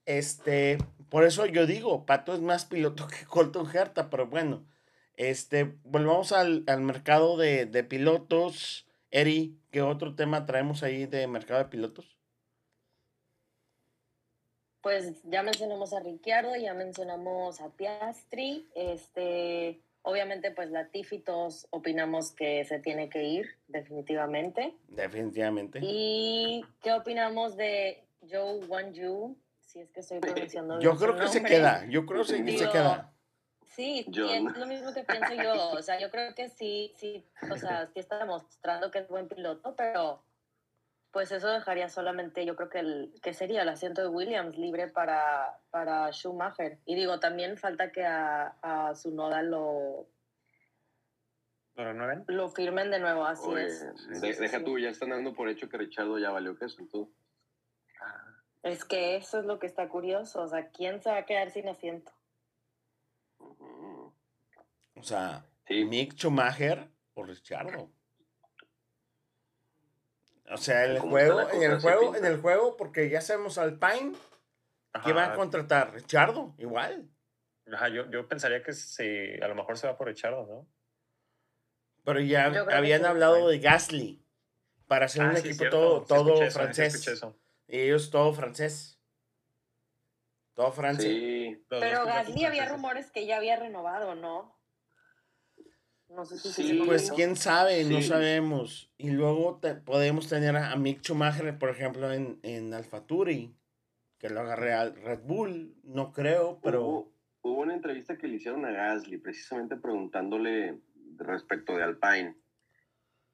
Este, 0.05 0.79
por 1.09 1.25
eso 1.25 1.47
yo 1.47 1.67
digo, 1.67 2.05
Pato 2.05 2.35
es 2.35 2.41
más 2.41 2.65
piloto 2.65 3.07
que 3.07 3.25
Colton 3.27 3.69
Herta, 3.75 4.11
pero 4.11 4.27
bueno. 4.27 4.67
Este, 5.19 5.75
volvamos 5.83 6.31
al, 6.31 6.63
al 6.69 6.81
mercado 6.81 7.37
de, 7.37 7.67
de, 7.67 7.83
pilotos. 7.83 8.87
Eri, 9.11 9.59
¿qué 9.73 9.83
otro 9.83 10.15
tema 10.15 10.47
traemos 10.47 10.85
ahí 10.85 11.07
de 11.07 11.27
mercado 11.27 11.59
de 11.59 11.69
pilotos? 11.69 12.17
Pues 14.81 15.21
ya 15.25 15.43
mencionamos 15.43 15.93
a 15.93 15.99
Ricciardo, 15.99 16.55
ya 16.55 16.73
mencionamos 16.73 17.61
a 17.61 17.71
Piastri. 17.71 18.69
Este, 18.77 19.81
obviamente, 20.03 20.53
pues 20.53 20.71
Latifi 20.71 21.19
todos 21.19 21.67
opinamos 21.71 22.31
que 22.31 22.65
se 22.65 22.79
tiene 22.79 23.09
que 23.09 23.25
ir, 23.25 23.57
definitivamente. 23.67 24.77
Definitivamente. 24.87 25.81
¿Y 25.83 26.65
qué 26.81 26.93
opinamos 26.93 27.57
de 27.57 28.05
Joe 28.21 28.65
Wanju? 28.69 29.37
Si 29.63 29.81
es 29.81 29.91
que 29.91 29.99
estoy 29.99 30.21
pronunciando 30.21 30.79
Yo 30.79 30.97
creo 30.97 31.17
que 31.17 31.27
se 31.27 31.43
queda, 31.43 31.87
yo 31.89 32.07
creo 32.07 32.23
que 32.23 32.57
se 32.57 32.71
queda. 32.71 33.13
Sí, 33.69 34.05
es 34.09 34.57
lo 34.57 34.67
mismo 34.67 34.93
que 34.93 35.05
pienso 35.05 35.35
yo. 35.35 35.71
O 35.71 35.83
sea, 35.83 36.01
yo 36.01 36.11
creo 36.11 36.35
que 36.35 36.49
sí, 36.49 36.93
sí, 36.97 37.25
o 37.51 37.57
sea, 37.57 37.87
sí 37.87 38.01
está 38.01 38.19
demostrando 38.19 38.91
que 38.91 39.01
es 39.01 39.09
buen 39.09 39.29
piloto, 39.29 39.75
pero 39.77 40.23
pues 41.11 41.33
eso 41.33 41.49
dejaría 41.49 41.89
solamente, 41.89 42.45
yo 42.45 42.55
creo 42.55 42.69
que, 42.69 42.81
el, 42.81 43.15
que 43.23 43.33
sería 43.33 43.63
el 43.63 43.69
asiento 43.69 44.03
de 44.03 44.09
Williams 44.09 44.59
libre 44.59 44.89
para, 44.89 45.59
para 45.71 46.11
Schumacher. 46.13 46.79
Y 46.85 46.95
digo, 46.97 47.19
también 47.21 47.57
falta 47.57 47.93
que 47.93 48.05
a, 48.05 48.57
a 48.63 48.95
su 48.95 49.15
noda 49.15 49.43
lo, 49.43 50.07
¿Lo 51.79 52.25
Lo 52.27 52.49
firmen 52.49 52.91
de 52.91 52.99
nuevo, 52.99 53.25
así 53.25 53.49
es. 53.55 53.87
deja 54.21 54.65
tú, 54.65 54.79
ya 54.81 54.91
están 54.91 55.11
dando 55.11 55.33
por 55.33 55.49
hecho 55.49 55.69
que 55.69 55.79
Richardo 55.79 56.19
ya 56.19 56.31
valió 56.31 56.57
queso, 56.57 56.83
entonces. 56.83 57.15
Es 58.65 58.85
que 58.85 59.15
eso 59.15 59.39
es 59.39 59.45
lo 59.45 59.61
que 59.61 59.69
está 59.69 59.89
curioso, 59.89 60.43
o 60.43 60.49
sea, 60.49 60.71
¿quién 60.71 61.01
se 61.01 61.11
va 61.11 61.19
a 61.19 61.25
quedar 61.25 61.51
sin 61.51 61.69
asiento? 61.69 62.11
O 64.99 65.03
sea, 65.03 65.47
Mick 65.69 66.15
Schumacher 66.15 66.89
o 67.15 67.25
Richardo. 67.25 67.91
O 70.51 70.57
sea, 70.57 70.85
en 70.87 70.93
el 70.93 70.99
juego, 71.01 71.51
en 71.51 71.63
el 71.63 71.81
juego, 71.81 72.17
en 72.17 72.25
el 72.25 72.41
juego, 72.41 72.77
porque 72.77 73.11
ya 73.11 73.21
sabemos 73.21 73.59
Alpine 73.59 74.15
que 75.05 75.13
va 75.13 75.27
a 75.27 75.35
contratar 75.35 75.93
Richardo, 75.93 76.55
igual. 76.59 77.09
Ajá, 77.73 77.89
yo, 77.89 78.11
yo 78.11 78.27
pensaría 78.27 78.63
que 78.63 78.73
si 78.73 79.35
a 79.41 79.49
lo 79.49 79.55
mejor 79.55 79.77
se 79.77 79.87
va 79.87 79.97
por 79.97 80.07
Richardo, 80.07 80.47
¿no? 80.47 80.67
Pero 82.05 82.21
ya 82.21 82.47
habían 82.47 83.05
hablado 83.05 83.49
de 83.49 83.59
Gasly 83.59 84.25
para 84.87 85.07
hacer 85.07 85.23
un 85.23 85.37
ah, 85.37 85.39
equipo 85.39 85.69
todo, 85.69 86.05
todo 86.05 86.51
francés. 86.51 87.07
y 87.67 87.81
ellos 87.81 88.11
todo 88.11 88.33
francés. 88.33 88.99
Todo 90.55 90.73
francés. 90.73 91.05
Sí. 91.05 91.65
Pero 91.69 92.07
Gasly 92.07 92.47
había 92.47 92.67
rumores 92.67 93.11
que 93.11 93.27
ya 93.27 93.37
había 93.37 93.57
renovado, 93.57 94.15
¿no? 94.15 94.58
No 96.09 96.25
sé 96.25 96.39
si 96.39 96.53
sí, 96.53 96.83
pues 96.85 97.13
quién 97.13 97.37
sabe, 97.37 97.85
no 97.85 98.01
sabemos. 98.01 98.91
Y 98.97 99.11
luego 99.11 99.61
podemos 99.85 100.29
tener 100.29 100.57
a, 100.57 100.75
Mick 100.77 101.03
Schumacher, 101.03 101.59
por 101.59 101.69
ejemplo, 101.71 102.13
en, 102.13 102.39
en 102.43 102.73
que 104.19 104.31
lo 104.31 104.41
agarre 104.41 104.73
al 104.73 104.97
Red 104.97 105.21
Bull, 105.25 105.77
no 105.85 106.13
creo, 106.13 106.59
pero... 106.63 106.85
Hubo, 106.85 107.13
hubo, 107.43 107.61
una 107.61 107.75
entrevista 107.75 108.17
que 108.17 108.27
le 108.27 108.37
hicieron 108.37 108.65
a 108.65 108.73
Gasly, 108.73 109.19
precisamente 109.19 109.77
preguntándole 109.77 110.81
respecto 111.17 111.77
de 111.77 111.85
Alpine. 111.85 112.35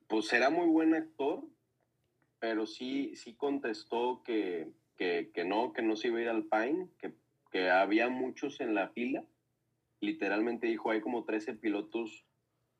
Pues 0.08 0.32
era 0.32 0.50
muy 0.50 0.66
buen 0.66 0.94
actor, 0.94 1.42
pero 2.38 2.66
sí, 2.66 3.16
sí 3.16 3.34
contestó 3.34 4.22
que, 4.24 4.68
que, 4.96 5.30
que 5.32 5.44
no, 5.44 5.72
que 5.72 5.82
no 5.82 5.96
se 5.96 6.08
iba 6.08 6.18
a 6.18 6.22
ir 6.22 6.28
al 6.28 6.48
Alpine, 6.52 6.88
que, 6.98 7.14
que 7.50 7.70
había 7.70 8.08
muchos 8.08 8.60
en 8.60 8.74
la 8.74 8.88
fila. 8.88 9.24
Literalmente 10.00 10.66
dijo, 10.66 10.90
hay 10.90 11.00
como 11.00 11.24
13 11.24 11.54
pilotos 11.54 12.26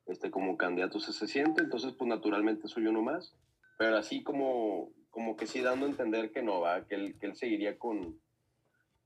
este, 0.05 0.31
como 0.31 0.57
candidatos 0.57 1.07
a 1.07 1.11
ese 1.11 1.25
asiento, 1.25 1.61
entonces 1.61 1.93
pues 1.93 2.07
naturalmente 2.07 2.67
soy 2.67 2.87
uno 2.87 3.01
más, 3.01 3.35
pero 3.77 3.97
así 3.97 4.23
como, 4.23 4.91
como 5.09 5.35
que 5.35 5.47
sí 5.47 5.61
dando 5.61 5.85
a 5.85 5.89
entender 5.89 6.31
que 6.31 6.43
no, 6.43 6.61
va, 6.61 6.85
que 6.85 6.95
él, 6.95 7.17
que 7.19 7.27
él 7.27 7.35
seguiría 7.35 7.77
con, 7.77 8.19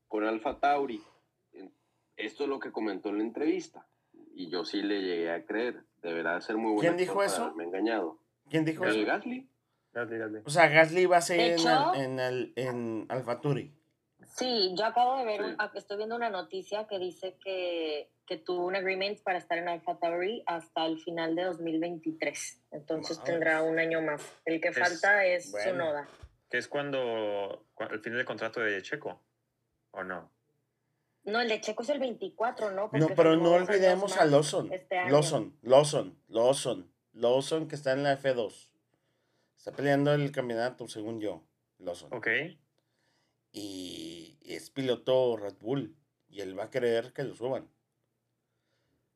con 0.08 0.26
Alfa 0.26 0.60
Tauri. 0.60 1.02
Esto 2.18 2.44
es 2.44 2.50
lo 2.50 2.60
que 2.60 2.74
comentó 2.74 3.10
en 3.10 3.20
la 3.20 3.24
entrevista 3.24 3.88
y 4.34 4.50
yo 4.50 4.66
sí 4.66 4.82
le 4.82 5.02
llegué 5.02 5.32
a 5.32 5.46
creer, 5.46 5.84
deberá 6.02 6.40
ser 6.42 6.58
muy 6.58 6.74
bueno. 6.74 6.82
¿Quién 6.82 6.98
dijo 6.98 7.24
eso? 7.24 7.54
Me 7.56 7.64
he 7.64 7.68
engañado. 7.68 8.20
¿Quién 8.50 8.66
dijo 8.66 8.84
el 8.86 8.98
eso? 8.98 9.06
Gasly. 9.06 9.50
Gasly, 9.94 10.18
Gasly. 10.18 10.42
O 10.46 10.50
sea, 10.50 10.68
Gasly 10.68 11.06
va 11.06 11.18
a 11.18 11.22
seguir 11.22 11.56
en, 11.96 12.20
el, 12.20 12.54
en, 12.56 13.06
Alfa 13.10 13.42
Tauri. 13.42 13.74
Sí, 14.28 14.74
yo 14.78 14.86
acabo 14.86 15.18
de 15.18 15.26
ver, 15.26 15.58
estoy 15.74 15.98
viendo 15.98 16.16
una 16.16 16.30
noticia 16.30 16.88
que 16.88 17.00
dice 17.00 17.38
que, 17.44 18.10
que 18.30 18.38
tuvo 18.38 18.68
un 18.68 18.76
agreement 18.76 19.20
para 19.24 19.40
estar 19.40 19.58
en 19.58 19.68
Alpha 19.68 19.98
Tauri 19.98 20.44
hasta 20.46 20.86
el 20.86 21.00
final 21.00 21.36
de 21.36 21.46
2023. 21.46 22.62
Entonces 22.70 23.20
tendrá 23.24 23.64
un 23.64 23.80
año 23.80 24.04
más. 24.04 24.22
El 24.46 24.62
que 24.62 24.72
falta 24.72 25.26
es 25.26 25.52
Sonoda. 25.52 26.08
que 26.48 26.60
es 26.60 26.68
cuando, 26.68 27.66
el 27.90 28.00
fin 28.02 28.14
del 28.14 28.26
contrato 28.26 28.60
de 28.60 28.80
Checo, 28.84 29.20
¿o 29.90 30.04
no? 30.04 30.30
No, 31.24 31.42
el 31.42 31.50
de 31.50 31.60
Checo 31.60 31.82
es 31.82 31.90
el 31.90 32.00
24, 32.00 32.70
¿no? 32.70 32.92
no, 32.94 33.08
pero 33.16 33.36
no 33.36 33.54
olvidemos 33.54 34.16
a 34.18 34.26
Lawson. 34.26 34.72
Este 34.72 35.10
Lawson, 35.10 35.58
Lawson, 35.64 36.16
Lawson, 36.28 36.92
Lawson 37.14 37.68
que 37.68 37.76
está 37.76 37.94
en 37.94 38.04
la 38.04 38.16
F2. 38.16 38.70
Está 39.58 39.72
peleando 39.72 40.14
el 40.14 40.32
campeonato, 40.32 40.88
según 40.88 41.20
yo, 41.20 41.44
Lawson. 41.80 42.14
Ok. 42.14 42.28
Y 43.54 44.38
es 44.46 44.70
piloto 44.70 45.36
Red 45.36 45.56
Bull. 45.60 45.96
Y 46.30 46.42
él 46.42 46.58
va 46.58 46.66
a 46.66 46.70
querer 46.70 47.12
que 47.12 47.24
lo 47.24 47.34
suban. 47.34 47.68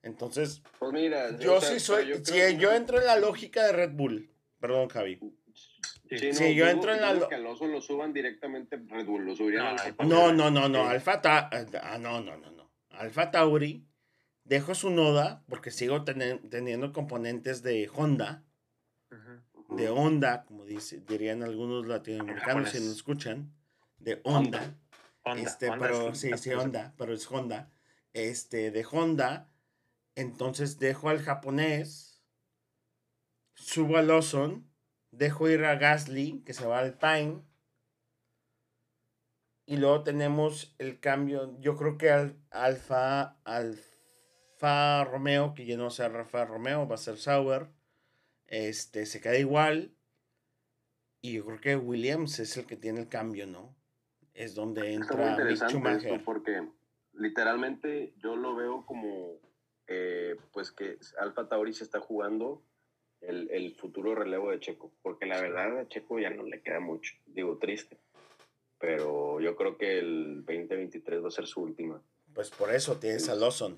Entonces, 0.04 0.62
pues 0.80 0.92
mira, 0.92 1.38
yo 1.40 1.60
sí 1.62 1.80
soy, 1.80 2.08
yo 2.08 2.16
si 2.24 2.58
yo 2.58 2.74
entro 2.74 3.00
en 3.00 3.06
la 3.06 3.18
lógica 3.18 3.66
de 3.66 3.72
Red 3.72 3.92
Bull, 3.94 4.30
perdón 4.60 4.90
Javi, 4.90 5.20
Sí, 6.18 6.56
yo 6.56 6.68
entro 6.68 6.94
en 6.94 7.02
la. 7.02 7.28
Que 7.28 7.36
Alonso 7.36 7.66
lo 7.66 7.82
suban 7.82 8.14
directamente 8.14 8.78
Red 8.78 9.06
Bull, 9.06 9.26
lo 9.26 9.36
subirían 9.36 9.76
no, 10.06 10.32
no, 10.32 10.52
no, 10.52 10.70
no, 10.70 10.88
Alfa 10.88 11.22
ah, 11.24 11.98
no, 12.00 12.22
no, 12.22 12.38
no, 12.38 12.52
no. 12.52 12.72
Alfa 12.90 13.32
Tauri, 13.32 13.88
dejo 14.44 14.76
su 14.76 14.90
noda 14.90 15.44
porque 15.48 15.72
sigo 15.72 16.04
teniendo 16.04 16.94
componentes 16.94 17.64
de 17.64 17.90
Honda, 17.94 18.44
de 19.70 19.90
Honda, 19.90 20.44
como 20.44 20.66
dice, 20.66 21.02
dirían 21.08 21.42
algunos 21.42 21.88
latinoamericanos 21.88 22.70
si 22.70 22.80
nos 22.80 22.96
escuchan, 22.96 23.52
de 23.98 24.22
Honda. 24.24 24.78
este, 25.38 25.72
pero 25.80 26.14
sí, 26.14 26.32
sí, 26.38 26.52
Honda, 26.52 26.94
pero 26.98 27.14
es 27.14 27.30
Honda. 27.32 27.72
Este, 28.14 28.70
de 28.70 28.86
Honda, 28.92 29.50
entonces 30.16 30.80
dejo 30.80 31.10
al 31.10 31.22
japonés, 31.22 32.24
subo 33.56 33.98
a 33.98 34.02
Lawson 34.02 34.74
Dejo 35.14 35.48
ir 35.48 35.64
a 35.64 35.76
Gasly, 35.76 36.42
que 36.44 36.54
se 36.54 36.66
va 36.66 36.80
al 36.80 36.98
Pine. 36.98 37.44
Y 39.68 39.78
luego 39.78 40.02
tenemos 40.02 40.76
el 40.80 41.00
cambio, 41.00 41.56
yo 41.60 41.78
creo 41.78 42.00
que 42.00 42.10
al, 42.10 42.36
Alfa, 42.50 43.38
Alfa 43.44 45.04
Romeo, 45.04 45.54
que 45.54 45.68
ya 45.68 45.78
no 45.78 45.92
sea 45.92 46.10
Rafa 46.10 46.46
Romeo, 46.46 46.88
va 46.88 46.96
a 46.96 46.98
ser 46.98 47.18
Sauer. 47.18 47.68
Este, 48.48 49.06
se 49.06 49.22
queda 49.22 49.38
igual. 49.38 49.96
Y 51.22 51.34
yo 51.34 51.46
creo 51.46 51.62
que 51.62 51.76
Williams 51.76 52.40
es 52.40 52.58
el 52.58 52.66
que 52.66 52.76
tiene 52.76 53.02
el 53.02 53.08
cambio, 53.08 53.46
¿no? 53.46 53.76
Es 54.34 54.56
donde 54.56 54.94
entra 54.94 55.38
Mick 55.38 56.24
porque 56.26 56.68
literalmente 57.14 58.16
yo 58.18 58.36
lo 58.36 58.56
veo 58.56 58.84
como 58.88 59.38
eh, 59.88 60.36
pues 60.52 60.72
que 60.72 60.98
Alfa 61.20 61.48
Tauri 61.48 61.74
se 61.74 61.84
está 61.84 62.00
jugando 62.00 62.62
el, 63.22 63.50
el, 63.52 63.76
futuro 63.76 64.16
relevo 64.16 64.52
de 64.52 64.60
Checo, 64.60 64.92
porque 65.02 65.26
la 65.26 65.40
verdad 65.40 65.80
a 65.80 65.88
Checo 65.88 66.20
ya 66.20 66.30
no 66.30 66.44
le 66.44 66.62
queda 66.62 66.80
mucho, 66.80 67.14
digo 67.26 67.58
triste, 67.58 67.98
pero 68.80 69.40
yo 69.40 69.56
creo 69.56 69.78
que 69.78 70.00
el 70.00 70.44
2023 70.46 71.24
va 71.24 71.28
a 71.30 71.32
ser 71.32 71.48
su 71.48 71.62
última. 71.62 72.02
Pues 72.34 72.50
por 72.50 72.74
eso 72.74 72.98
tienes 72.98 73.30
a 73.30 73.36
Lawson. 73.36 73.78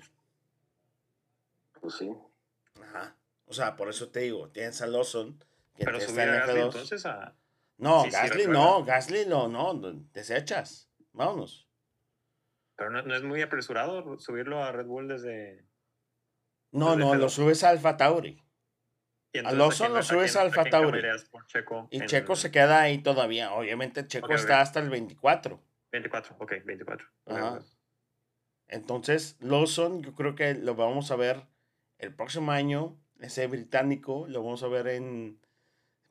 Pues 1.80 1.94
sí. 1.94 2.12
Ajá. 2.82 3.16
O 3.46 3.52
sea, 3.52 3.76
por 3.76 3.88
eso 3.88 4.08
te 4.08 4.20
digo, 4.20 4.48
tienes 4.48 4.80
a 4.82 4.86
Lawson. 4.86 5.38
Que 5.76 5.84
pero 5.84 5.98
está 5.98 6.24
en 6.24 6.30
Gasly 6.30 6.60
entonces 6.60 7.06
a... 7.06 7.34
No, 7.78 8.04
Gasly 8.10 8.46
no, 8.46 8.84
Gasly 8.84 9.26
no, 9.26 9.48
no, 9.48 9.74
desechas. 10.12 10.88
Vámonos. 11.12 11.68
Pero 12.76 12.90
no, 12.90 13.02
no, 13.02 13.14
es 13.14 13.22
muy 13.22 13.42
apresurado 13.42 14.18
subirlo 14.18 14.62
a 14.62 14.72
Red 14.72 14.86
Bull 14.86 15.08
desde... 15.08 15.64
No, 16.76 16.96
no, 16.96 17.14
lo 17.14 17.28
subes 17.28 17.64
a 17.64 17.70
Alfa 17.70 17.96
Tauri. 17.96 18.42
A 19.44 19.52
Lawson 19.52 19.92
lo 19.92 20.02
subes 20.02 20.36
a 20.36 20.42
Alfa 20.42 20.64
Tauri. 20.64 21.00
y 21.90 22.00
Checo 22.06 22.36
se 22.36 22.50
queda 22.50 22.80
ahí 22.80 22.98
todavía. 22.98 23.52
Obviamente 23.52 24.06
Checo 24.06 24.34
está 24.34 24.60
hasta 24.60 24.80
el 24.80 24.90
24. 24.90 25.60
24, 25.92 26.36
ok, 26.38 26.52
24. 26.64 27.06
Entonces, 28.68 29.36
Lawson, 29.40 30.02
yo 30.02 30.14
creo 30.14 30.34
que 30.34 30.54
lo 30.54 30.74
vamos 30.74 31.10
a 31.10 31.16
ver 31.16 31.46
el 31.98 32.14
próximo 32.14 32.52
año. 32.52 32.96
Ese 33.20 33.46
británico, 33.46 34.26
lo 34.28 34.42
vamos 34.42 34.62
a 34.62 34.68
ver 34.68 34.88
en. 34.88 35.40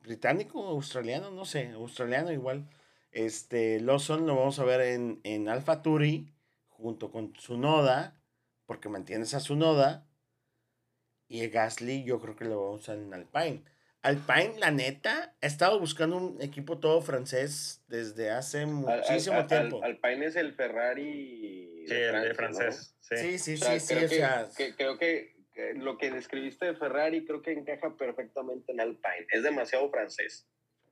¿Británico 0.00 0.64
australiano? 0.66 1.30
No 1.30 1.44
sé, 1.44 1.70
australiano 1.72 2.32
igual. 2.32 2.68
Este, 3.10 3.80
Lawson 3.80 4.26
lo 4.26 4.36
vamos 4.36 4.58
a 4.58 4.64
ver 4.64 4.80
en, 4.80 5.20
en 5.24 5.48
Alfa 5.48 5.82
Turi 5.82 6.32
junto 6.68 7.10
con 7.10 7.32
Noda 7.50 8.14
porque 8.66 8.88
mantienes 8.88 9.34
a 9.34 9.54
Noda 9.54 10.06
y 11.28 11.46
Gasly 11.48 12.04
yo 12.04 12.20
creo 12.20 12.36
que 12.36 12.44
lo 12.44 12.60
vamos 12.60 12.88
a 12.88 12.92
usar 12.92 12.98
en 12.98 13.14
Alpine. 13.14 13.62
Alpine, 14.02 14.58
la 14.58 14.70
neta, 14.70 15.34
ha 15.40 15.46
estado 15.46 15.80
buscando 15.80 16.16
un 16.16 16.40
equipo 16.40 16.78
todo 16.78 17.02
francés 17.02 17.82
desde 17.88 18.30
hace 18.30 18.64
muchísimo 18.64 19.46
tiempo. 19.46 19.82
Alpine 19.82 20.26
es 20.26 20.36
el 20.36 20.54
Ferrari 20.54 21.84
sí, 21.88 21.94
de, 21.94 22.34
francés. 22.34 22.96
Sí, 23.00 23.38
sí, 23.38 23.56
sí, 23.56 23.80
sí. 23.80 24.72
creo 24.76 24.96
que 24.96 25.34
lo 25.74 25.98
que 25.98 26.10
describiste 26.10 26.66
de 26.66 26.76
Ferrari 26.76 27.24
creo 27.24 27.42
que 27.42 27.52
encaja 27.52 27.96
perfectamente 27.96 28.72
en 28.72 28.80
Alpine. 28.80 29.26
Es 29.30 29.42
demasiado 29.42 29.90
francés. 29.90 30.46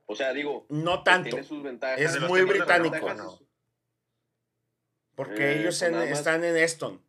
O 0.07 0.17
sea, 0.17 0.33
digo, 0.33 0.67
no 0.69 1.03
tanto. 1.03 1.39
Es 1.39 2.21
muy 2.21 2.43
británico. 2.43 3.41
Porque 5.15 5.53
eh, 5.53 5.61
ellos 5.61 5.79
pues 5.79 6.11
están 6.11 6.43
en 6.43 6.57
Eston. 6.57 7.01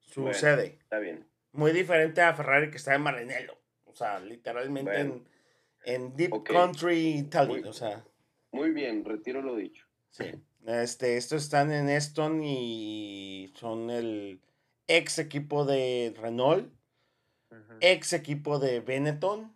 Su 0.00 0.32
sede. 0.34 0.78
Está 0.80 0.98
bien. 0.98 1.29
Muy 1.52 1.72
diferente 1.72 2.22
a 2.22 2.34
Ferrari 2.34 2.70
que 2.70 2.76
está 2.76 2.94
en 2.94 3.02
Maranello. 3.02 3.58
O 3.84 3.94
sea, 3.94 4.20
literalmente 4.20 5.00
en, 5.00 5.28
en, 5.84 6.16
Deep 6.16 6.44
Country 6.44 7.18
Italy. 7.18 7.62
o 7.64 7.72
sea. 7.72 8.04
Muy 8.52 8.70
bien, 8.70 9.04
retiro 9.04 9.42
lo 9.42 9.56
dicho. 9.56 9.86
Sí. 10.10 10.24
Este, 10.66 11.16
estos 11.16 11.42
están 11.42 11.72
en 11.72 11.88
Eston 11.88 12.42
y 12.44 13.52
son 13.56 13.90
el 13.90 14.40
ex 14.86 15.18
equipo 15.18 15.64
de 15.64 16.14
Renault, 16.20 16.72
ex 17.80 18.12
equipo 18.12 18.58
de 18.58 18.80
Benetton. 18.80 19.54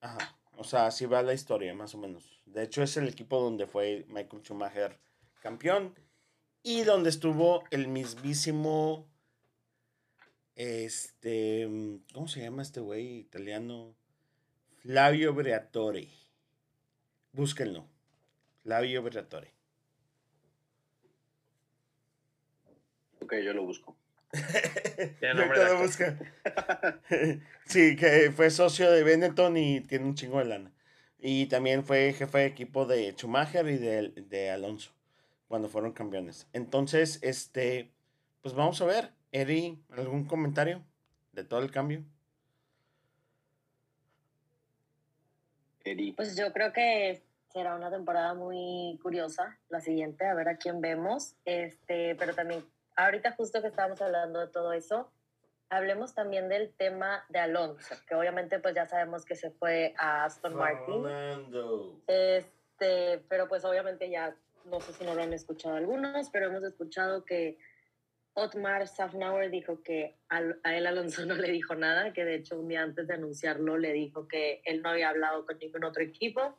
Ajá. 0.00 0.36
O 0.56 0.64
sea, 0.64 0.86
así 0.86 1.06
va 1.06 1.22
la 1.22 1.34
historia, 1.34 1.74
más 1.74 1.94
o 1.94 1.98
menos. 1.98 2.42
De 2.46 2.62
hecho, 2.62 2.82
es 2.82 2.96
el 2.96 3.08
equipo 3.08 3.40
donde 3.40 3.66
fue 3.66 4.04
Michael 4.08 4.42
Schumacher 4.42 5.00
campeón 5.40 5.94
y 6.62 6.82
donde 6.82 7.10
estuvo 7.10 7.64
el 7.70 7.88
mismísimo 7.88 9.08
este, 10.56 11.66
mm, 11.66 12.04
¿cómo 12.12 12.28
se 12.28 12.40
llama 12.42 12.62
este 12.62 12.80
güey 12.80 13.18
italiano? 13.18 13.94
Flavio 14.78 15.34
Briatore. 15.34 16.08
Búsquenlo. 17.32 17.88
Flavio 18.62 19.02
Briatore. 19.02 19.52
Ok, 23.20 23.34
yo 23.42 23.54
lo 23.54 23.64
busco. 23.64 23.96
lo 25.20 25.78
busca. 25.78 26.18
sí, 27.66 27.96
que 27.96 28.30
fue 28.34 28.50
socio 28.50 28.90
de 28.90 29.02
Benetton 29.02 29.56
y 29.56 29.80
tiene 29.80 30.04
un 30.04 30.14
chingo 30.14 30.38
de 30.38 30.44
lana. 30.44 30.72
Y 31.18 31.46
también 31.46 31.84
fue 31.84 32.12
jefe 32.12 32.38
de 32.38 32.46
equipo 32.46 32.84
de 32.84 33.12
Schumacher 33.12 33.66
y 33.68 33.78
de, 33.78 34.10
de 34.10 34.50
Alonso 34.50 34.92
cuando 35.48 35.68
fueron 35.68 35.92
campeones. 35.92 36.46
Entonces, 36.52 37.18
este, 37.22 37.90
pues 38.42 38.54
vamos 38.54 38.80
a 38.82 38.86
ver. 38.86 39.10
Eri, 39.34 39.82
¿algún 39.90 40.26
comentario 40.26 40.84
de 41.32 41.42
todo 41.42 41.58
el 41.58 41.72
cambio? 41.72 42.04
Eri. 45.82 46.12
Pues 46.12 46.36
yo 46.36 46.52
creo 46.52 46.72
que 46.72 47.20
será 47.52 47.74
una 47.74 47.90
temporada 47.90 48.34
muy 48.34 48.96
curiosa 49.02 49.58
la 49.70 49.80
siguiente, 49.80 50.24
a 50.24 50.34
ver 50.34 50.48
a 50.48 50.56
quién 50.56 50.80
vemos. 50.80 51.34
Este, 51.44 52.14
pero 52.14 52.32
también, 52.36 52.64
ahorita 52.94 53.32
justo 53.32 53.60
que 53.60 53.66
estábamos 53.66 54.00
hablando 54.00 54.38
de 54.38 54.46
todo 54.46 54.72
eso, 54.72 55.10
hablemos 55.68 56.14
también 56.14 56.48
del 56.48 56.72
tema 56.72 57.24
de 57.28 57.40
Alonso, 57.40 57.96
que 58.06 58.14
obviamente 58.14 58.60
pues 58.60 58.76
ya 58.76 58.86
sabemos 58.86 59.24
que 59.24 59.34
se 59.34 59.50
fue 59.50 59.94
a 59.98 60.26
Aston 60.26 60.54
Martin. 60.54 61.04
Este, 62.06 63.18
pero 63.28 63.48
pues 63.48 63.64
obviamente 63.64 64.08
ya, 64.08 64.36
no 64.66 64.80
sé 64.80 64.92
si 64.92 65.04
no 65.04 65.16
lo 65.16 65.22
han 65.24 65.32
escuchado 65.32 65.74
algunos, 65.74 66.30
pero 66.30 66.46
hemos 66.46 66.62
escuchado 66.62 67.24
que 67.24 67.58
Otmar 68.36 68.88
Safnauer 68.88 69.50
dijo 69.50 69.82
que 69.82 70.16
a 70.28 70.76
él 70.76 70.86
Alonso 70.86 71.24
no 71.24 71.34
le 71.36 71.50
dijo 71.50 71.74
nada, 71.76 72.12
que 72.12 72.24
de 72.24 72.34
hecho 72.34 72.58
un 72.58 72.68
día 72.68 72.82
antes 72.82 73.06
de 73.06 73.14
anunciarlo 73.14 73.78
le 73.78 73.92
dijo 73.92 74.26
que 74.26 74.60
él 74.64 74.82
no 74.82 74.90
había 74.90 75.10
hablado 75.10 75.46
con 75.46 75.58
ningún 75.58 75.84
otro 75.84 76.02
equipo 76.02 76.56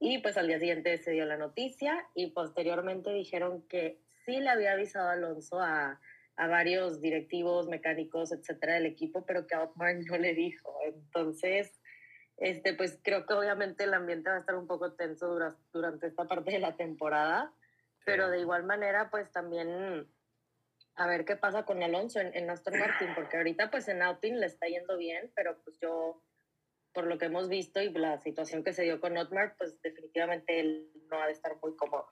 y 0.00 0.18
pues 0.18 0.36
al 0.36 0.48
día 0.48 0.58
siguiente 0.58 0.98
se 0.98 1.12
dio 1.12 1.24
la 1.24 1.36
noticia 1.36 2.04
y 2.14 2.32
posteriormente 2.32 3.12
dijeron 3.12 3.62
que 3.68 4.00
sí 4.24 4.40
le 4.40 4.48
había 4.50 4.72
avisado 4.72 5.08
a 5.08 5.12
Alonso 5.12 5.60
a, 5.60 6.00
a 6.34 6.46
varios 6.48 7.00
directivos, 7.00 7.68
mecánicos, 7.68 8.32
etcétera 8.32 8.74
del 8.74 8.86
equipo, 8.86 9.24
pero 9.24 9.46
que 9.46 9.54
a 9.54 9.62
Otmar 9.62 9.94
no 10.04 10.18
le 10.18 10.34
dijo. 10.34 10.76
Entonces, 10.84 11.80
este, 12.38 12.74
pues 12.74 12.98
creo 13.00 13.26
que 13.26 13.34
obviamente 13.34 13.84
el 13.84 13.94
ambiente 13.94 14.28
va 14.28 14.36
a 14.36 14.40
estar 14.40 14.56
un 14.56 14.66
poco 14.66 14.94
tenso 14.94 15.38
durante 15.72 16.08
esta 16.08 16.26
parte 16.26 16.50
de 16.50 16.58
la 16.58 16.76
temporada, 16.76 17.52
pero 18.04 18.28
de 18.28 18.40
igual 18.40 18.64
manera, 18.64 19.08
pues 19.10 19.30
también 19.30 20.08
a 20.94 21.06
ver 21.06 21.24
qué 21.24 21.36
pasa 21.36 21.64
con 21.64 21.82
Alonso 21.82 22.20
en, 22.20 22.50
Aston 22.50 22.78
Martin, 22.78 23.08
porque 23.14 23.36
ahorita 23.36 23.70
pues 23.70 23.88
en 23.88 24.02
Autin 24.02 24.40
le 24.40 24.46
está 24.46 24.66
yendo 24.66 24.96
bien, 24.96 25.30
pero 25.34 25.58
pues 25.62 25.78
yo 25.80 26.22
por 26.92 27.06
lo 27.06 27.16
que 27.16 27.26
hemos 27.26 27.48
visto 27.48 27.80
y 27.80 27.90
la 27.90 28.18
situación 28.18 28.62
que 28.62 28.74
se 28.74 28.82
dio 28.82 29.00
con 29.00 29.16
Otmar, 29.16 29.56
pues 29.56 29.80
definitivamente 29.80 30.60
él 30.60 30.90
no 31.10 31.22
ha 31.22 31.26
de 31.26 31.32
estar 31.32 31.56
muy 31.62 31.74
cómodo. 31.76 32.06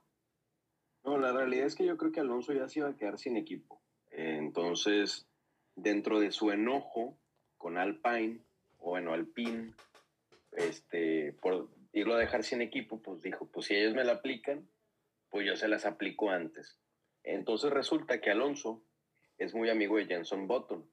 No, 1.04 1.18
la 1.18 1.32
realidad 1.32 1.66
es 1.66 1.74
que 1.74 1.84
yo 1.84 1.96
creo 1.96 2.12
que 2.12 2.20
Alonso 2.20 2.52
ya 2.52 2.68
se 2.68 2.80
iba 2.80 2.88
a 2.88 2.96
quedar 2.96 3.18
sin 3.18 3.36
equipo. 3.36 3.82
entonces, 4.10 5.28
dentro 5.76 6.18
de 6.18 6.32
su 6.32 6.50
enojo 6.50 7.18
con 7.58 7.78
Alpine, 7.78 8.40
o 8.78 8.90
bueno, 8.90 9.12
Alpine, 9.12 9.74
este, 10.52 11.34
por 11.34 11.68
irlo 11.92 12.14
a 12.14 12.18
dejar 12.18 12.42
sin 12.44 12.62
equipo, 12.62 13.00
pues 13.02 13.22
dijo, 13.22 13.46
pues 13.50 13.66
si 13.66 13.74
ellos 13.74 13.94
me 13.94 14.04
la 14.04 14.14
aplican, 14.14 14.68
pues 15.28 15.46
yo 15.46 15.56
se 15.56 15.68
las 15.68 15.86
aplico 15.86 16.30
antes. 16.30 16.78
Entonces 17.22 17.70
resulta 17.70 18.20
que 18.20 18.30
Alonso 18.30 18.84
es 19.38 19.54
muy 19.54 19.70
amigo 19.70 19.96
de 19.96 20.06
Jenson 20.06 20.46
Button. 20.46 20.88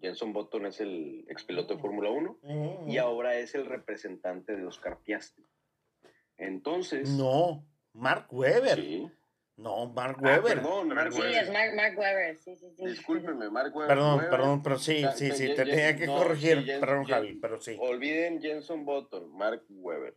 Jenson 0.00 0.32
Button 0.32 0.66
es 0.66 0.80
el 0.80 1.24
expiloto 1.28 1.74
de 1.74 1.78
mm. 1.78 1.82
Fórmula 1.82 2.10
1 2.10 2.38
mm. 2.42 2.88
y 2.88 2.98
ahora 2.98 3.36
es 3.36 3.54
el 3.54 3.66
representante 3.66 4.56
de 4.56 4.66
Oscar 4.66 4.98
Piastri. 5.02 5.44
Entonces... 6.36 7.08
No, 7.10 7.64
Mark 7.92 8.26
Webber. 8.30 8.80
Sí. 8.80 9.10
No, 9.56 9.86
Mark 9.86 10.16
ah, 10.20 10.22
Webber. 10.22 10.54
perdón, 10.54 10.88
Mark 10.88 11.12
sí, 11.12 11.20
es 11.22 11.52
Mark, 11.52 11.74
Mark 11.76 11.98
Webber. 11.98 12.38
Sí, 12.38 12.56
sí, 12.56 12.70
sí. 12.74 12.86
Discúlpenme, 12.86 13.50
Mark 13.50 13.74
Webber. 13.74 13.96
Perdón, 13.96 14.20
perdón, 14.30 14.62
pero 14.62 14.78
sí, 14.78 15.04
sí, 15.14 15.30
sí, 15.30 15.48
te 15.48 15.64
tenía 15.64 15.96
que 15.96 16.06
corregir. 16.06 16.64
perdón, 16.80 17.04
Javi, 17.04 17.34
pero 17.34 17.60
sí. 17.60 17.76
Olviden 17.78 18.40
Jenson 18.40 18.84
Button, 18.84 19.30
Mark 19.36 19.64
Webber. 19.68 20.16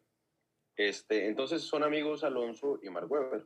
Este, 0.76 1.28
entonces 1.28 1.62
son 1.62 1.84
amigos 1.84 2.24
Alonso 2.24 2.80
y 2.82 2.90
Mark 2.90 3.12
Webber. 3.12 3.46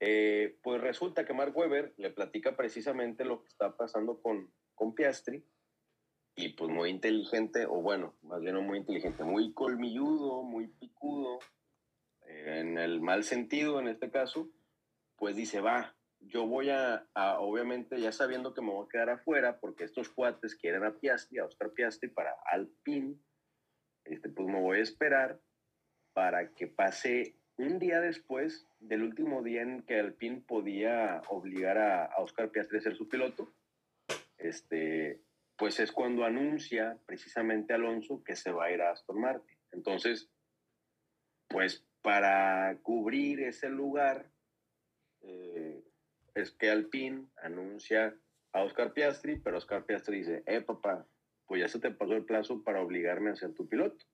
Eh, 0.00 0.58
pues 0.62 0.80
resulta 0.80 1.26
que 1.26 1.34
Mark 1.34 1.54
Webber 1.54 1.92
le 1.98 2.10
platica 2.10 2.56
precisamente 2.56 3.24
lo 3.24 3.42
que 3.42 3.48
está 3.48 3.76
pasando 3.76 4.20
con, 4.22 4.50
con 4.74 4.94
Piastri 4.94 5.44
y 6.34 6.50
pues 6.50 6.70
muy 6.70 6.88
inteligente, 6.88 7.66
o 7.66 7.82
bueno, 7.82 8.16
más 8.22 8.40
bien 8.40 8.54
no 8.54 8.62
muy 8.62 8.78
inteligente, 8.78 9.24
muy 9.24 9.52
colmilludo, 9.52 10.42
muy 10.42 10.68
picudo, 10.68 11.38
en 12.22 12.78
el 12.78 13.00
mal 13.00 13.24
sentido 13.24 13.78
en 13.78 13.88
este 13.88 14.10
caso, 14.10 14.50
pues 15.16 15.36
dice, 15.36 15.60
va, 15.60 15.94
yo 16.20 16.46
voy 16.46 16.70
a, 16.70 17.06
obviamente 17.38 18.00
ya 18.00 18.12
sabiendo 18.12 18.54
que 18.54 18.62
me 18.62 18.70
voy 18.70 18.86
a 18.86 18.88
quedar 18.88 19.10
afuera, 19.10 19.58
porque 19.60 19.84
estos 19.84 20.08
cuates 20.08 20.54
quieren 20.54 20.84
a 20.84 20.98
Piastri, 20.98 21.38
a 21.38 21.44
Oscar 21.44 21.72
Piastri 21.72 22.08
para 22.08 22.34
Alpine, 22.46 23.16
este, 24.04 24.28
pues 24.30 24.48
me 24.48 24.60
voy 24.60 24.78
a 24.78 24.82
esperar 24.82 25.40
para 26.12 26.52
que 26.52 26.66
pase 26.66 27.39
un 27.60 27.78
día 27.78 28.00
después 28.00 28.66
del 28.80 29.02
último 29.02 29.42
día 29.42 29.62
en 29.62 29.82
que 29.82 29.98
Alpine 29.98 30.42
podía 30.46 31.22
obligar 31.28 31.78
a, 31.78 32.10
Oscar 32.18 32.50
Piastri 32.50 32.78
a 32.78 32.82
ser 32.82 32.96
su 32.96 33.08
piloto, 33.08 33.52
este, 34.38 35.20
pues 35.56 35.78
es 35.80 35.92
cuando 35.92 36.24
anuncia 36.24 36.98
precisamente 37.06 37.74
Alonso 37.74 38.22
que 38.24 38.36
se 38.36 38.50
va 38.50 38.66
a 38.66 38.72
ir 38.72 38.80
a 38.82 38.92
Aston 38.92 39.20
Martin. 39.20 39.58
Entonces, 39.72 40.30
pues 41.48 41.84
para 42.02 42.78
cubrir 42.82 43.40
ese 43.42 43.68
lugar, 43.68 44.30
eh, 45.20 45.84
es 46.34 46.52
que 46.52 46.70
Alpine 46.70 47.26
anuncia 47.42 48.16
a 48.52 48.62
Oscar 48.62 48.92
Piastri, 48.92 49.36
pero 49.36 49.58
Oscar 49.58 49.84
Piastri 49.84 50.18
dice, 50.18 50.42
eh, 50.46 50.62
papá, 50.62 51.06
pues 51.46 51.60
ya 51.60 51.68
se 51.68 51.80
te 51.80 51.90
pasó 51.90 52.14
el 52.14 52.24
plazo 52.24 52.62
para 52.62 52.80
obligarme 52.80 53.30
a 53.30 53.36
ser 53.36 53.52
tu 53.54 53.68
piloto. 53.68 54.04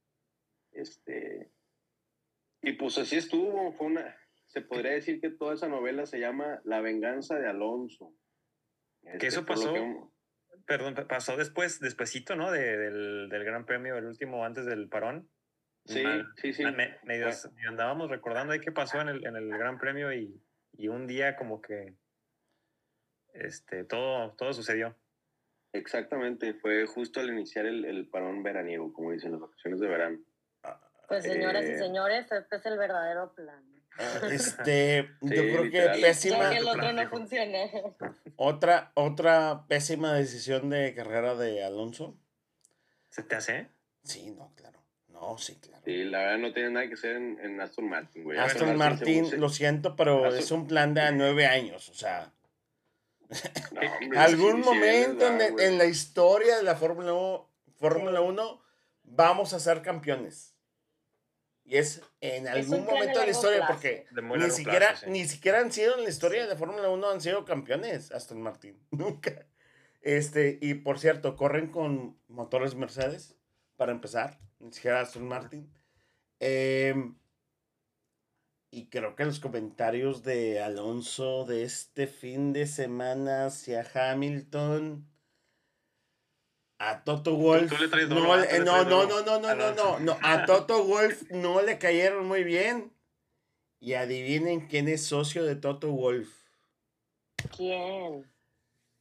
Este, 0.72 1.50
y 2.62 2.72
pues 2.72 2.98
así 2.98 3.16
estuvo, 3.16 3.72
fue 3.72 3.88
una, 3.88 4.16
se 4.46 4.60
podría 4.62 4.92
decir 4.92 5.20
que 5.20 5.30
toda 5.30 5.54
esa 5.54 5.68
novela 5.68 6.06
se 6.06 6.18
llama 6.18 6.60
La 6.64 6.80
venganza 6.80 7.38
de 7.38 7.48
Alonso. 7.48 8.12
que 9.02 9.12
este, 9.12 9.26
eso 9.28 9.44
pasó, 9.44 10.12
perdón, 10.66 10.94
pasó 11.08 11.36
después, 11.36 11.80
despuesito, 11.80 12.36
¿no? 12.36 12.50
del, 12.50 13.28
del 13.28 13.44
Gran 13.44 13.66
Premio, 13.66 13.96
el 13.96 14.06
último 14.06 14.44
antes 14.44 14.66
del 14.66 14.88
parón. 14.88 15.28
Sí, 15.84 16.02
sí, 16.36 16.52
sí. 16.52 16.64
Me, 16.64 16.98
andábamos 17.68 18.10
recordando 18.10 18.52
ahí 18.52 18.60
qué 18.60 18.72
pasó 18.72 19.00
en 19.00 19.08
el, 19.08 19.26
en 19.26 19.36
el 19.36 19.48
Gran 19.48 19.78
Premio 19.78 20.12
y, 20.12 20.42
y, 20.72 20.88
un 20.88 21.06
día 21.06 21.36
como 21.36 21.60
que 21.60 21.94
este, 23.34 23.84
todo, 23.84 24.32
todo 24.32 24.52
sucedió. 24.52 24.96
Exactamente, 25.72 26.54
fue 26.54 26.86
justo 26.86 27.20
al 27.20 27.28
iniciar 27.28 27.66
el, 27.66 27.84
el 27.84 28.08
parón 28.08 28.42
veraniego, 28.42 28.92
como 28.92 29.12
dicen, 29.12 29.32
las 29.32 29.40
vacaciones 29.40 29.78
de 29.78 29.86
verano. 29.86 30.18
Pues 31.08 31.24
señoras 31.24 31.64
y 31.64 31.72
eh, 31.72 31.78
señores, 31.78 32.30
este 32.30 32.56
es 32.56 32.66
el 32.66 32.78
verdadero 32.78 33.32
plan. 33.34 33.62
Este, 34.30 35.08
yo 35.22 35.30
creo 35.30 35.70
que 35.70 36.00
pésima. 36.02 36.54
el 36.54 36.68
otro 36.68 36.92
no 36.92 37.08
funciona. 37.08 37.58
Otra, 38.36 38.92
otra 38.94 39.64
pésima 39.68 40.12
decisión 40.12 40.68
de 40.68 40.94
carrera 40.94 41.34
de 41.34 41.64
Alonso. 41.64 42.14
¿Se 43.08 43.22
te 43.22 43.36
hace? 43.36 43.68
Sí, 44.02 44.30
no, 44.32 44.52
claro. 44.54 44.82
No, 45.08 45.38
sí, 45.38 45.56
claro. 45.56 45.82
Sí, 45.86 46.04
la 46.04 46.18
verdad 46.18 46.38
no 46.38 46.52
tiene 46.52 46.70
nada 46.70 46.88
que 46.88 46.96
ser 46.96 47.16
en, 47.16 47.58
Aston 47.58 47.88
Martin, 47.88 48.24
güey. 48.24 48.38
Aston, 48.38 48.76
Martin, 48.76 49.40
lo 49.40 49.48
siento, 49.48 49.96
pero 49.96 50.34
es 50.34 50.50
un 50.50 50.66
plan 50.66 50.92
de 50.92 51.10
nueve 51.12 51.46
años, 51.46 51.88
o 51.88 51.94
sea. 51.94 52.32
algún 54.16 54.60
momento 54.60 55.26
en, 55.26 55.78
la 55.78 55.86
historia 55.86 56.58
de 56.58 56.62
la 56.62 56.76
Fórmula 56.76 57.14
1, 57.14 57.48
Fórmula 57.78 58.20
1 58.20 58.62
vamos 59.04 59.52
a 59.52 59.60
ser 59.60 59.82
campeones. 59.82 60.55
Y 61.68 61.78
es 61.78 62.00
en 62.20 62.46
algún 62.46 62.84
momento 62.84 63.18
de 63.18 63.26
la 63.26 63.32
historia, 63.32 63.66
porque 63.66 64.06
ni 64.12 64.50
siquiera, 64.50 64.94
ni 65.08 65.24
siquiera 65.24 65.58
han 65.58 65.72
sido 65.72 65.98
en 65.98 66.04
la 66.04 66.08
historia 66.08 66.42
de 66.42 66.48
la 66.48 66.56
Fórmula 66.56 66.88
1 66.88 67.10
han 67.10 67.20
sido 67.20 67.44
campeones 67.44 68.12
Aston 68.12 68.40
Martin. 68.40 68.80
Nunca. 68.92 69.46
Este, 70.00 70.58
y 70.62 70.74
por 70.74 71.00
cierto, 71.00 71.34
corren 71.34 71.66
con 71.66 72.16
motores 72.28 72.76
Mercedes, 72.76 73.36
para 73.76 73.90
empezar 73.90 74.38
ni 74.60 74.72
siquiera 74.72 75.00
Aston 75.00 75.26
Martin. 75.26 75.68
Em, 76.38 77.16
y 78.70 78.88
creo 78.88 79.16
que 79.16 79.24
los 79.24 79.40
comentarios 79.40 80.22
de 80.22 80.60
Alonso 80.60 81.44
de 81.46 81.64
este 81.64 82.06
fin 82.06 82.52
de 82.52 82.68
semana 82.68 83.46
hacia 83.46 83.84
Hamilton 83.92 85.08
a 86.78 87.04
Toto 87.04 87.36
Wolf. 87.36 87.72
No, 88.08 88.36
le, 88.36 88.58
no, 88.60 88.84
no, 88.84 89.06
no, 89.06 89.22
no, 89.22 89.54
no, 89.54 89.98
no, 89.98 90.18
A 90.22 90.44
Toto 90.44 90.84
Wolf 90.84 91.30
no 91.30 91.62
le 91.62 91.78
cayeron 91.78 92.26
muy 92.26 92.44
bien. 92.44 92.92
Y 93.80 93.94
adivinen 93.94 94.68
quién 94.68 94.88
es 94.88 95.04
socio 95.04 95.44
de 95.44 95.56
Toto 95.56 95.90
Wolf. 95.90 96.28
¿Quién? 97.54 98.26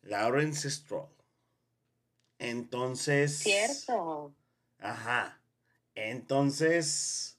Lawrence 0.01 0.69
Stroll. 0.69 1.09
Entonces. 2.39 3.39
Cierto. 3.39 4.34
Ajá. 4.80 5.39
Entonces. 5.95 7.38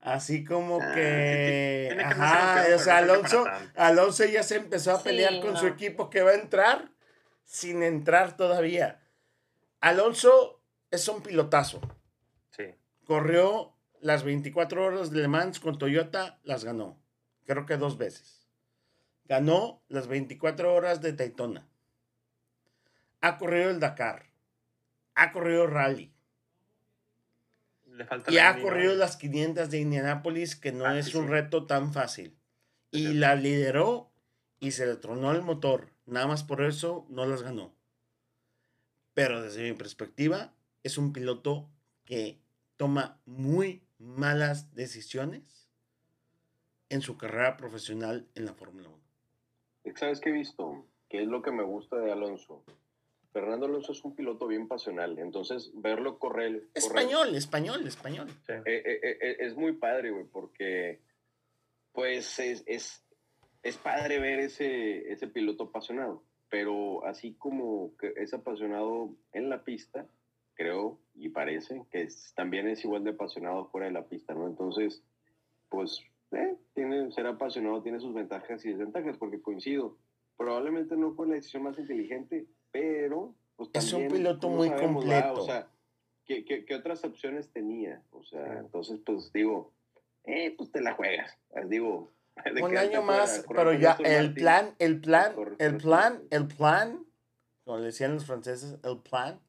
Así 0.00 0.44
como 0.44 0.78
que. 0.78 1.96
ajá. 2.02 2.66
O 2.74 2.78
sea, 2.78 2.98
Alonso, 2.98 3.44
Alonso 3.76 4.24
ya 4.24 4.42
se 4.42 4.56
empezó 4.56 4.92
a 4.92 5.02
pelear 5.02 5.40
con 5.40 5.56
su 5.56 5.66
equipo 5.66 6.08
que 6.08 6.22
va 6.22 6.30
a 6.30 6.34
entrar 6.34 6.90
sin 7.44 7.82
entrar 7.82 8.36
todavía. 8.36 9.00
Alonso 9.80 10.60
es 10.90 11.08
un 11.08 11.22
pilotazo. 11.22 11.80
Sí. 12.50 12.74
Corrió 13.04 13.74
las 14.00 14.24
24 14.24 14.84
horas 14.84 15.10
de 15.10 15.22
Le 15.22 15.28
Mans 15.28 15.60
con 15.60 15.78
Toyota, 15.78 16.38
las 16.44 16.64
ganó. 16.64 16.98
Creo 17.46 17.66
que 17.66 17.76
dos 17.76 17.98
veces. 17.98 18.46
Ganó 19.24 19.82
las 19.88 20.06
24 20.06 20.74
horas 20.74 21.00
de 21.00 21.12
Daytona. 21.12 21.68
Ha 23.20 23.36
corrido 23.38 23.70
el 23.70 23.80
Dakar. 23.80 24.26
Ha 25.14 25.32
corrido 25.32 25.66
rally 25.66 26.12
y 28.28 28.38
ha 28.38 28.60
corrido 28.60 28.94
las 28.94 29.16
500 29.16 29.70
de 29.70 29.80
Indianápolis, 29.80 30.56
que 30.56 30.72
no 30.72 30.84
ah, 30.84 30.98
es 30.98 31.14
un 31.14 31.28
reto 31.28 31.66
tan 31.66 31.92
fácil. 31.92 32.36
Y 32.90 33.14
la 33.14 33.34
lideró 33.34 34.10
y 34.60 34.72
se 34.72 34.86
le 34.86 34.96
tronó 34.96 35.32
el 35.32 35.42
motor. 35.42 35.90
Nada 36.06 36.26
más 36.26 36.44
por 36.44 36.62
eso 36.62 37.06
no 37.10 37.26
las 37.26 37.42
ganó. 37.42 37.74
Pero 39.18 39.42
desde 39.42 39.68
mi 39.68 39.76
perspectiva, 39.76 40.54
es 40.84 40.96
un 40.96 41.12
piloto 41.12 41.68
que 42.04 42.38
toma 42.76 43.20
muy 43.26 43.82
malas 43.98 44.72
decisiones 44.76 45.68
en 46.88 47.02
su 47.02 47.18
carrera 47.18 47.56
profesional 47.56 48.28
en 48.36 48.44
la 48.44 48.54
Fórmula 48.54 48.88
1. 49.86 49.96
¿Sabes 49.96 50.20
qué 50.20 50.28
he 50.28 50.32
visto? 50.32 50.86
¿Qué 51.08 51.22
es 51.22 51.26
lo 51.26 51.42
que 51.42 51.50
me 51.50 51.64
gusta 51.64 51.96
de 51.96 52.12
Alonso? 52.12 52.62
Fernando 53.32 53.66
Alonso 53.66 53.90
es 53.90 54.04
un 54.04 54.14
piloto 54.14 54.46
bien 54.46 54.68
pasional, 54.68 55.18
entonces 55.18 55.72
verlo 55.74 56.20
correr... 56.20 56.68
Español, 56.74 57.34
español, 57.34 57.84
español. 57.88 58.28
Eh, 58.46 58.62
eh, 58.66 59.18
eh, 59.20 59.36
es 59.40 59.56
muy 59.56 59.72
padre, 59.72 60.12
güey, 60.12 60.26
porque 60.26 61.00
pues 61.90 62.38
es, 62.38 62.62
es, 62.68 63.04
es, 63.64 63.76
padre 63.78 64.20
ver 64.20 64.38
ese, 64.38 65.10
ese 65.10 65.26
piloto 65.26 65.64
apasionado, 65.64 66.22
pero 66.50 67.04
así 67.04 67.34
como 67.34 67.96
que 67.96 68.12
es 68.16 68.32
apasionado 68.34 69.14
en 69.32 69.48
la 69.48 69.64
pista, 69.64 70.06
creo 70.54 70.98
y 71.14 71.28
parece 71.28 71.84
que 71.90 72.08
también 72.34 72.68
es 72.68 72.84
igual 72.84 73.04
de 73.04 73.10
apasionado 73.10 73.66
fuera 73.66 73.86
de 73.86 73.92
la 73.92 74.08
pista, 74.08 74.34
¿no? 74.34 74.46
Entonces, 74.46 75.02
pues, 75.68 76.02
tiene, 76.74 77.10
ser 77.12 77.26
apasionado 77.26 77.82
tiene 77.82 78.00
sus 78.00 78.14
ventajas 78.14 78.64
y 78.64 78.70
desventajas, 78.70 79.16
porque 79.16 79.40
coincido, 79.40 79.96
probablemente 80.36 80.96
no 80.96 81.14
fue 81.14 81.28
la 81.28 81.34
decisión 81.34 81.62
más 81.62 81.78
inteligente, 81.78 82.46
pero... 82.70 83.34
Pues, 83.56 83.70
es 83.74 83.92
un 83.92 84.08
piloto 84.08 84.48
muy 84.48 84.70
completo. 84.70 85.34
o 85.34 85.44
sea, 85.44 85.68
¿qué, 86.24 86.44
qué, 86.44 86.64
qué 86.64 86.74
otras 86.74 87.04
opciones 87.04 87.50
tenía? 87.50 88.02
O 88.10 88.22
sea, 88.22 88.58
entonces, 88.60 89.00
pues 89.04 89.32
digo, 89.32 89.72
eh, 90.24 90.54
pues 90.56 90.70
te 90.70 90.80
la 90.80 90.94
juegas. 90.94 91.36
Digo, 91.66 92.12
un 92.62 92.76
año 92.76 93.02
más, 93.02 93.44
pero 93.48 93.72
ya 93.72 93.96
el 94.04 94.34
plan, 94.34 94.74
el 94.78 95.00
plan, 95.00 95.32
el 95.58 95.76
plan, 95.76 96.22
el 96.30 96.46
plan, 96.46 97.04
como 97.64 97.78
le 97.78 97.86
decían 97.86 98.14
los 98.14 98.26
franceses, 98.26 98.78
el 98.82 98.98
plan 98.98 99.40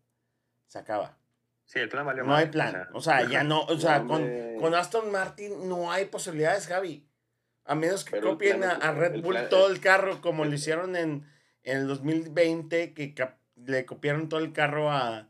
se 0.67 0.79
acaba. 0.79 1.17
Sí, 1.65 1.79
el 1.79 1.89
plan 1.89 2.05
valió 2.05 2.23
No 2.23 2.35
hay 2.35 2.47
plan. 2.47 2.87
O 2.93 3.01
sea, 3.01 3.27
ya 3.27 3.43
no, 3.43 3.61
o 3.61 3.77
sea, 3.79 4.03
con, 4.03 4.27
con, 4.59 4.73
Aston 4.73 5.11
Martin 5.11 5.69
no 5.69 5.91
hay 5.91 6.05
posibilidades, 6.05 6.67
Javi. 6.67 7.05
A 7.65 7.75
menos 7.75 8.03
que 8.03 8.19
copien 8.19 8.63
a, 8.63 8.91
Red 8.93 9.21
Bull 9.21 9.37
todo 9.49 9.69
el 9.69 9.79
carro, 9.79 10.21
como 10.21 10.43
lo 10.43 10.53
hicieron 10.53 10.95
en, 10.95 11.27
en 11.63 11.77
el 11.77 11.87
2020, 11.87 12.93
que 12.93 13.13
le 13.55 13.85
copiaron 13.85 14.27
todo 14.27 14.39
el 14.39 14.53
carro 14.53 14.89
a, 14.89 15.27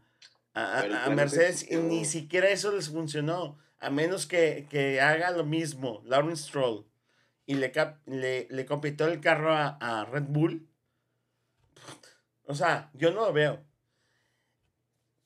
a, 0.53 1.05
a 1.05 1.09
Mercedes 1.09 1.69
y 1.69 1.75
ni 1.75 2.05
siquiera 2.05 2.47
eso 2.49 2.71
les 2.71 2.89
funcionó. 2.89 3.57
A 3.81 3.89
menos 3.89 4.25
que, 4.25 4.67
que 4.69 5.01
haga 5.01 5.31
lo 5.31 5.45
mismo, 5.45 6.01
Lawrence 6.05 6.43
Stroll 6.43 6.88
y 7.49 7.55
le, 7.55 7.73
le, 8.05 8.47
le 8.51 8.65
compitió 8.67 9.07
el 9.07 9.21
carro 9.21 9.51
a, 9.51 10.05
Red 10.11 10.25
Bull. 10.27 10.69
O 12.45 12.53
sea, 12.53 12.91
yo 12.93 13.09
no 13.09 13.21
lo 13.21 13.33
veo. 13.33 13.65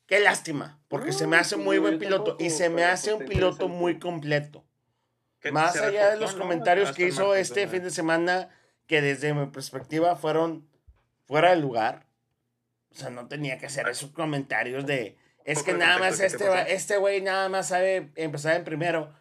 Qué 0.06 0.22
lástima, 0.22 0.80
porque 0.88 1.12
se 1.12 1.28
me 1.28 1.36
hace 1.36 1.58
muy 1.58 1.80
buen 1.80 2.00
piloto 2.00 2.38
y 2.40 2.50
se 2.50 2.70
me 2.70 2.86
hace 2.86 3.14
un 3.14 3.26
piloto 3.26 3.68
muy 3.68 4.00
completo. 4.00 4.64
Más 5.52 5.76
allá 5.76 6.12
de 6.12 6.18
los 6.18 6.34
comentarios 6.34 6.94
que 6.94 7.08
hizo 7.08 7.36
este 7.36 7.68
fin 7.68 7.84
de 7.84 7.92
semana, 7.92 8.48
que 8.88 9.02
desde 9.02 9.34
mi 9.34 9.48
perspectiva 9.48 10.16
fueron 10.16 10.66
fuera 11.26 11.50
de 11.50 11.58
lugar. 11.58 12.06
O 12.92 12.96
sea, 12.96 13.10
no 13.10 13.28
tenía 13.28 13.58
que 13.58 13.66
hacer 13.66 13.90
esos 13.90 14.12
comentarios 14.12 14.86
de, 14.86 15.18
es 15.44 15.62
que 15.62 15.74
nada 15.74 16.00
más 16.00 16.22
este, 16.22 16.74
este 16.74 16.96
güey 16.96 17.20
nada 17.20 17.50
más 17.50 17.68
sabe 17.68 18.14
empezar 18.16 18.56
en 18.56 18.64
primero. 18.64 19.14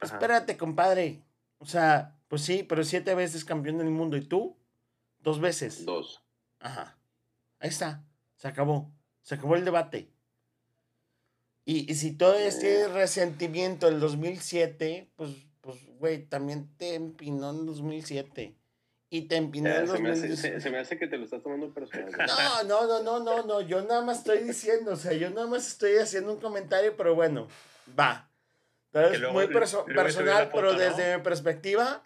espérate, 0.00 0.56
compadre. 0.56 1.20
O 1.58 1.66
sea, 1.66 2.14
pues 2.28 2.42
sí, 2.42 2.62
pero 2.62 2.84
siete 2.84 3.14
veces 3.14 3.44
campeón 3.44 3.78
del 3.78 3.90
mundo. 3.90 4.16
¿Y 4.16 4.22
tú? 4.22 4.56
Dos 5.20 5.40
veces. 5.40 5.84
Dos. 5.84 6.22
Ajá. 6.60 6.98
Ahí 7.58 7.70
está. 7.70 8.04
Se 8.36 8.48
acabó. 8.48 8.92
Se 9.22 9.34
acabó 9.34 9.56
el 9.56 9.64
debate. 9.64 10.10
Y, 11.64 11.94
si 11.96 12.12
todo 12.12 12.34
este 12.34 12.82
eh. 12.82 12.88
resentimiento 12.88 13.90
del 13.90 14.00
2007, 14.00 15.10
pues, 15.16 15.32
pues, 15.60 15.76
güey, 15.98 16.24
también 16.24 16.74
te 16.78 16.94
empinó 16.94 17.50
en 17.50 17.66
2007. 17.66 18.56
Y 19.10 19.22
te 19.22 19.36
empinó 19.36 19.68
en 19.68 19.86
2007. 19.86 20.62
Se, 20.62 20.70
me 20.70 20.78
hace 20.78 20.98
que 20.98 21.06
te 21.08 21.18
lo 21.18 21.24
estás 21.24 21.42
tomando 21.42 21.72
personal. 21.74 22.10
No, 22.26 22.62
no, 22.64 22.86
no, 22.86 23.02
no, 23.02 23.20
no, 23.20 23.42
no. 23.46 23.60
Yo 23.60 23.82
nada 23.82 24.02
más 24.02 24.18
estoy 24.18 24.38
diciendo, 24.44 24.92
o 24.92 24.96
sea, 24.96 25.12
yo 25.12 25.28
nada 25.28 25.46
más 25.46 25.66
estoy 25.66 25.96
haciendo 25.96 26.32
un 26.32 26.40
comentario, 26.40 26.96
pero 26.96 27.14
bueno, 27.14 27.48
va. 27.98 28.30
Es 28.92 29.20
muy 29.30 29.48
personal, 29.48 30.50
pero 30.52 30.72
desde 30.72 31.18
mi 31.18 31.22
perspectiva, 31.22 32.02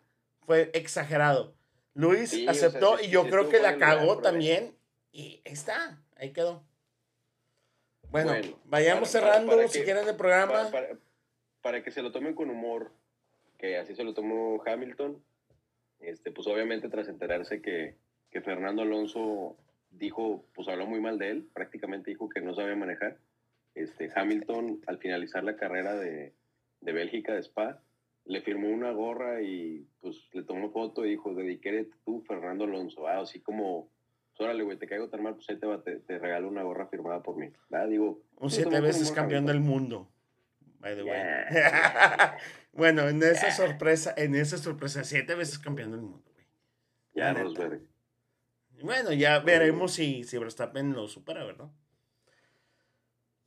fue 0.47 0.71
exagerado. 0.75 1.55
Luis 1.95 2.47
aceptó 2.49 2.99
y 3.01 3.09
yo 3.09 3.29
creo 3.29 3.49
que 3.49 3.61
la 3.61 3.77
cagó 3.77 4.19
también. 4.19 4.75
Y 5.13 5.43
ahí 5.45 5.53
está, 5.53 6.01
ahí 6.17 6.33
quedó. 6.33 6.63
Bueno, 8.11 8.35
vayamos 8.65 9.09
cerrando 9.09 9.57
si 9.69 9.83
quieren 9.83 10.07
el 10.07 10.17
programa. 10.17 10.71
Para, 11.61 11.83
que 11.83 11.91
se 11.91 12.03
lo 12.03 12.13
tomen 12.13 12.35
con 12.35 12.51
humor, 12.51 12.93
que 13.59 13.79
así 13.79 13.95
se 13.95 14.05
lo 14.05 14.15
tomó 14.15 14.63
Hamilton, 14.67 15.23
este, 16.01 16.33
pues 16.33 16.47
obviamente 16.49 16.89
tras 16.89 17.09
enterarse 17.09 17.63
que, 17.63 17.95
que 18.31 18.41
Fernando 18.41 18.83
Alonso 18.83 19.57
dijo, 19.93 20.45
pues 20.55 20.67
habló 20.69 20.87
muy 20.87 21.01
mal 21.01 21.19
de 21.19 21.31
él, 21.31 21.49
prácticamente 21.55 22.11
dijo 22.11 22.29
que 22.29 22.41
no 22.41 22.55
sabía 22.55 22.75
manejar. 22.75 23.19
Este, 23.75 24.11
Hamilton, 24.15 24.83
al 24.87 24.99
finalizar 24.99 25.45
la 25.45 25.57
carrera 25.57 25.95
de, 25.95 26.33
de 26.81 26.93
Bélgica, 26.93 27.33
de 27.33 27.43
Spa, 27.43 27.81
le 28.25 28.41
firmó 28.43 28.69
una 28.69 28.93
gorra 28.93 29.43
y 29.43 29.87
pues 30.01 30.29
le 30.33 30.43
tomó 30.45 30.71
foto 30.71 31.05
y 31.05 31.11
dijo, 31.11 31.35
dediqué 31.35 31.89
tú, 32.05 32.23
Fernando 32.27 32.65
Alonso. 32.65 33.07
Ah, 33.07 33.21
así 33.21 33.41
como, 33.41 33.91
pues, 34.31 34.41
órale, 34.41 34.63
güey, 34.63 34.79
te 34.79 34.87
caigo 34.87 35.09
tan 35.09 35.23
mal, 35.23 35.35
pues 35.35 35.49
ahí 35.51 35.59
te, 35.59 35.67
va, 35.67 35.83
te, 35.83 36.19
regalo 36.19 36.49
una 36.49 36.63
gorra 36.63 36.87
firmada 36.87 37.23
por 37.23 37.37
mí. 37.37 37.51
Ah, 37.73 37.87
digo, 37.87 38.23
un 38.37 38.51
siete 38.51 38.81
veces 38.81 39.11
campeón 39.13 39.47
del 39.47 39.61
mundo. 39.61 40.09
By 40.79 40.97
the 40.97 41.05
way. 41.05 41.21
bueno, 42.73 43.09
en 43.09 43.23
esa 43.23 43.51
sorpresa, 43.53 44.15
en 44.17 44.35
esa 44.35 44.59
sorpresa, 44.59 45.05
siete 45.05 45.35
veces 45.35 45.59
campeón 45.59 45.93
del 45.93 46.01
mundo, 46.01 46.31
güey. 46.35 46.47
Ya, 47.15 47.33
Rosberg. 47.35 47.83
Bueno, 48.83 49.13
ya 49.13 49.39
veremos 49.39 49.93
si, 49.93 50.25
si 50.25 50.39
Verstappen 50.39 50.93
lo 50.93 51.07
supera, 51.07 51.45
¿verdad? 51.45 51.71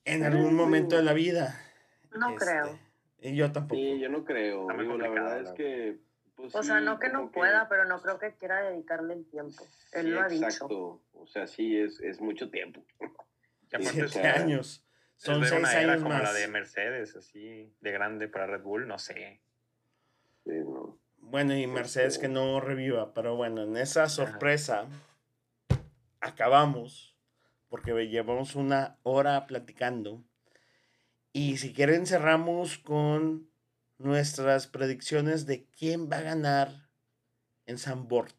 En 0.06 0.24
algún 0.24 0.56
momento 0.56 0.96
de 0.96 1.04
la 1.04 1.14
vida. 1.14 1.60
No 2.18 2.30
este, 2.30 2.46
creo. 2.46 2.80
Y 3.26 3.36
yo 3.36 3.52
tampoco. 3.52 3.82
Sí, 3.82 4.00
yo 4.00 4.10
no 4.10 4.24
creo. 4.24 4.70
la 4.70 5.10
verdad 5.10 5.42
es 5.42 5.52
que. 5.54 5.98
Pues 6.36 6.54
o 6.54 6.64
sea, 6.64 6.82
no 6.82 7.00
que 7.00 7.10
no 7.10 7.32
pueda, 7.32 7.68
pero 7.70 7.86
no 7.86 8.02
creo 8.02 8.20
que 8.20 8.36
quiera 8.36 8.62
dedicarle 8.62 9.14
el 9.14 9.26
tiempo. 9.26 9.66
Él 9.94 10.12
lo 10.12 10.22
ha 10.22 10.28
dicho. 10.28 10.44
Exacto. 10.44 11.02
O 11.14 11.26
sea, 11.28 11.48
sí, 11.48 11.78
es, 11.78 12.00
es 12.02 12.20
mucho 12.20 12.50
tiempo. 12.50 12.84
Siete 13.80 14.28
años. 14.28 14.86
Son 15.16 15.46
seis 15.46 15.58
una 15.58 15.70
años 15.70 16.04
como 16.04 16.18
la 16.18 16.34
de 16.34 16.48
Mercedes, 16.50 17.16
así, 17.16 17.74
de 17.80 17.92
grande 17.92 18.28
para 18.28 18.48
Red 18.48 18.64
Bull, 18.64 18.86
no 18.86 19.00
sé. 19.00 19.40
Sí, 20.44 20.52
no. 20.52 21.00
Bueno, 21.18 21.56
y 21.56 21.66
Mercedes 21.68 22.20
que 22.20 22.28
no 22.28 22.60
reviva, 22.60 23.14
pero 23.14 23.36
bueno, 23.36 23.64
en 23.64 23.78
esa 23.78 24.08
sorpresa 24.10 24.88
acabamos, 26.20 27.16
porque 27.70 27.94
llevamos 28.08 28.56
una 28.56 28.98
hora 29.04 29.48
platicando 29.48 30.24
y 31.36 31.58
si 31.58 31.74
quieren 31.74 32.06
cerramos 32.06 32.78
con 32.78 33.50
nuestras 33.98 34.68
predicciones 34.68 35.46
de 35.46 35.66
quién 35.66 36.10
va 36.10 36.20
a 36.20 36.22
ganar 36.22 36.70
en 37.66 37.78
Sanford. 37.78 38.32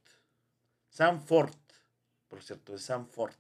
Sanford, 0.89 1.53
por 2.27 2.43
cierto, 2.43 2.75
es 2.75 2.85
Sanford. 2.85 3.35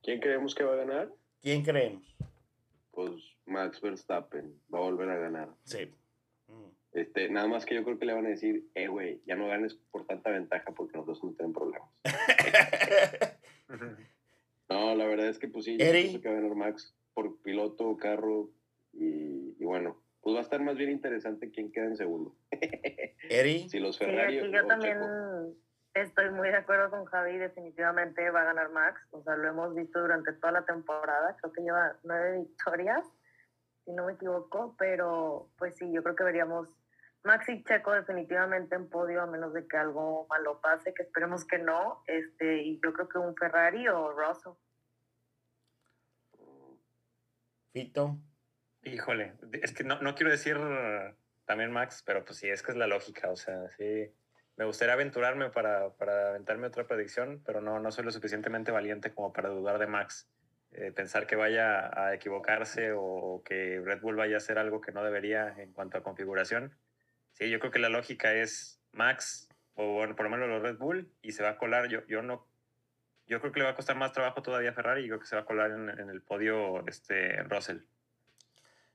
¿Quién 0.00 0.20
creemos 0.20 0.54
que 0.54 0.62
va 0.62 0.74
a 0.74 0.76
ganar? 0.76 1.12
¿Quién 1.42 1.64
creemos? 1.64 2.06
Pues 2.92 3.36
Max 3.46 3.80
Verstappen 3.80 4.54
va 4.72 4.78
a 4.78 4.82
volver 4.82 5.10
a 5.10 5.18
ganar. 5.18 5.48
Sí. 5.64 5.92
Este, 6.92 7.30
nada 7.30 7.48
más 7.48 7.66
que 7.66 7.74
yo 7.74 7.82
creo 7.82 7.98
que 7.98 8.06
le 8.06 8.14
van 8.14 8.26
a 8.26 8.30
decir, 8.30 8.70
eh, 8.76 8.86
güey, 8.86 9.20
ya 9.26 9.34
no 9.34 9.48
ganes 9.48 9.74
por 9.90 10.06
tanta 10.06 10.30
ventaja 10.30 10.70
porque 10.70 10.96
nosotros 10.96 11.24
no 11.24 11.32
tenemos 11.32 11.56
problemas. 11.56 11.90
no, 14.68 14.94
la 14.94 15.06
verdad 15.06 15.26
es 15.26 15.40
que 15.40 15.48
pues 15.48 15.64
sí, 15.64 15.76
yo 15.76 15.84
creo 15.84 16.20
que 16.20 16.28
va 16.28 16.38
a 16.38 16.40
ganar 16.40 16.54
Max 16.54 16.94
piloto, 17.50 17.96
carro 17.96 18.50
y, 18.92 19.64
bueno, 19.64 20.00
pues 20.20 20.34
va 20.36 20.40
a 20.40 20.42
estar 20.42 20.60
más 20.62 20.76
bien 20.76 20.90
interesante 20.90 21.50
quién 21.50 21.72
queda 21.72 21.86
en 21.86 21.96
segundo. 21.96 22.36
Eri. 23.28 23.68
si 23.68 23.80
los 23.80 23.98
Ferrari. 23.98 24.40
Sí, 24.40 24.50
yo 24.52 24.66
también 24.66 24.98
estoy 25.94 26.30
muy 26.30 26.48
de 26.48 26.56
acuerdo 26.56 26.90
con 26.90 27.04
Javi, 27.06 27.38
definitivamente 27.38 28.30
va 28.30 28.42
a 28.42 28.44
ganar 28.44 28.70
Max, 28.70 29.00
o 29.10 29.22
sea, 29.22 29.36
lo 29.36 29.48
hemos 29.48 29.74
visto 29.74 30.00
durante 30.00 30.32
toda 30.34 30.52
la 30.52 30.64
temporada, 30.64 31.36
creo 31.40 31.52
que 31.52 31.62
lleva 31.62 31.96
nueve 32.04 32.38
victorias, 32.38 33.04
si 33.84 33.92
no 33.92 34.06
me 34.06 34.12
equivoco, 34.12 34.76
pero 34.78 35.50
pues 35.58 35.74
sí, 35.76 35.90
yo 35.92 36.04
creo 36.04 36.14
que 36.14 36.24
veríamos 36.24 36.68
Max 37.24 37.48
y 37.48 37.64
Checo 37.64 37.92
definitivamente 37.92 38.76
en 38.76 38.88
podio, 38.88 39.22
a 39.22 39.26
menos 39.26 39.52
de 39.52 39.66
que 39.66 39.76
algo 39.76 40.26
malo 40.28 40.60
pase, 40.60 40.94
que 40.94 41.02
esperemos 41.02 41.44
que 41.44 41.58
no, 41.58 42.02
este, 42.06 42.62
y 42.62 42.80
yo 42.82 42.92
creo 42.92 43.08
que 43.08 43.18
un 43.18 43.34
Ferrari 43.34 43.88
o 43.88 44.12
Russell. 44.12 44.52
Fito. 47.72 48.18
Híjole, 48.82 49.34
es 49.62 49.72
que 49.72 49.84
no, 49.84 50.00
no 50.00 50.14
quiero 50.14 50.30
decir 50.30 50.56
también 51.44 51.70
Max, 51.70 52.02
pero 52.04 52.24
pues 52.24 52.38
sí, 52.38 52.48
es 52.48 52.62
que 52.62 52.72
es 52.72 52.78
la 52.78 52.86
lógica, 52.86 53.30
o 53.30 53.36
sea, 53.36 53.68
sí. 53.76 54.12
Me 54.56 54.64
gustaría 54.64 54.94
aventurarme 54.94 55.50
para, 55.50 55.90
para 55.94 56.30
aventarme 56.30 56.66
otra 56.66 56.86
predicción, 56.86 57.42
pero 57.44 57.60
no, 57.60 57.80
no 57.80 57.90
soy 57.90 58.04
lo 58.04 58.12
suficientemente 58.12 58.70
valiente 58.70 59.12
como 59.12 59.32
para 59.32 59.48
dudar 59.48 59.78
de 59.78 59.86
Max. 59.86 60.28
Eh, 60.72 60.92
pensar 60.92 61.26
que 61.26 61.34
vaya 61.34 61.90
a 62.00 62.14
equivocarse 62.14 62.92
o, 62.94 63.42
que 63.44 63.80
Red 63.84 64.00
Bull 64.00 64.16
vaya 64.16 64.36
a 64.36 64.38
hacer 64.38 64.58
algo 64.58 64.80
que 64.80 64.92
no 64.92 65.02
debería 65.02 65.54
en 65.58 65.72
cuanto 65.72 65.98
a 65.98 66.02
configuración. 66.02 66.76
Sí, 67.32 67.50
yo 67.50 67.58
creo 67.58 67.72
que 67.72 67.78
la 67.78 67.88
lógica 67.88 68.32
es 68.32 68.80
Max, 68.92 69.48
o 69.74 69.94
bueno, 69.94 70.14
por 70.14 70.24
lo 70.24 70.30
menos 70.30 70.48
los 70.48 70.62
Red 70.62 70.76
Bull, 70.76 71.12
y 71.22 71.32
se 71.32 71.42
va 71.42 71.50
a 71.50 71.58
colar. 71.58 71.88
Yo, 71.88 72.06
yo 72.06 72.22
no 72.22 72.46
yo 73.30 73.40
creo 73.40 73.52
que 73.52 73.60
le 73.60 73.64
va 73.64 73.70
a 73.70 73.76
costar 73.76 73.96
más 73.96 74.12
trabajo 74.12 74.42
todavía 74.42 74.70
a 74.70 74.72
Ferrari 74.74 75.04
y 75.04 75.06
creo 75.06 75.20
que 75.20 75.26
se 75.26 75.36
va 75.36 75.42
a 75.42 75.44
colar 75.44 75.70
en, 75.70 76.10
el 76.10 76.20
podio 76.20 76.84
este 76.88 77.44
Russell. 77.44 77.78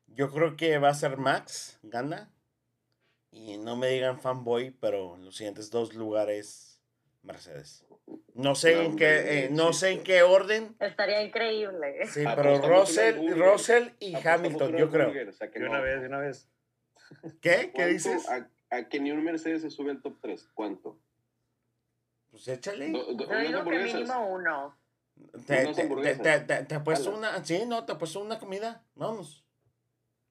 Yo 0.08 0.30
creo 0.30 0.58
que 0.58 0.78
va 0.78 0.90
a 0.90 0.94
ser 0.94 1.16
Max, 1.16 1.80
gana. 1.84 2.30
Y 3.32 3.58
no 3.58 3.78
me 3.78 3.88
digan 3.88 4.20
fanboy, 4.20 4.72
pero 4.72 5.16
en 5.16 5.24
los 5.24 5.38
siguientes 5.38 5.72
dos 5.72 5.94
lugares 5.94 6.82
Mercedes. 7.24 7.86
No 8.34 8.56
sé 8.56 8.84
en 8.84 8.98
qué, 8.98 9.46
eh, 9.46 9.50
no 9.52 9.72
sé 9.72 9.92
en 9.92 10.04
qué 10.04 10.22
orden. 10.22 10.76
Estaría 10.80 11.24
increíble. 11.24 12.06
Sí, 12.08 12.24
pero 12.36 12.62
Russell, 12.62 13.34
Russell 13.38 13.90
y 14.00 14.16
Hamilton, 14.16 14.76
yo 14.76 14.92
creo. 14.92 15.12
De 15.12 15.66
una 15.66 15.80
vez, 15.80 16.02
de 16.02 16.08
una 16.08 16.20
vez. 16.20 16.50
¿Qué? 17.42 17.72
¿Qué 17.74 17.86
dices? 17.88 18.28
A, 18.30 18.50
a, 18.70 18.90
que 18.90 19.00
ni 19.00 19.12
un 19.12 19.24
Mercedes 19.24 19.62
se 19.62 19.70
sube 19.70 19.92
al 19.92 20.02
top 20.02 20.18
3. 20.22 20.50
¿Cuánto? 20.54 21.00
Pues 22.36 22.50
échale. 22.50 22.92
Yo 22.92 23.16
digo 23.16 23.64
que 23.64 23.80
mínimo 23.80 24.28
uno. 24.28 24.76
Te, 25.48 25.74
te, 25.74 26.40
te, 26.42 26.64
te, 26.66 26.80
puesto 26.82 27.16
una, 27.16 27.42
sí, 27.46 27.64
no, 27.66 27.86
te 27.86 27.96
puesto 27.96 28.20
una 28.20 28.38
comida, 28.38 28.84
vamos. 28.94 29.46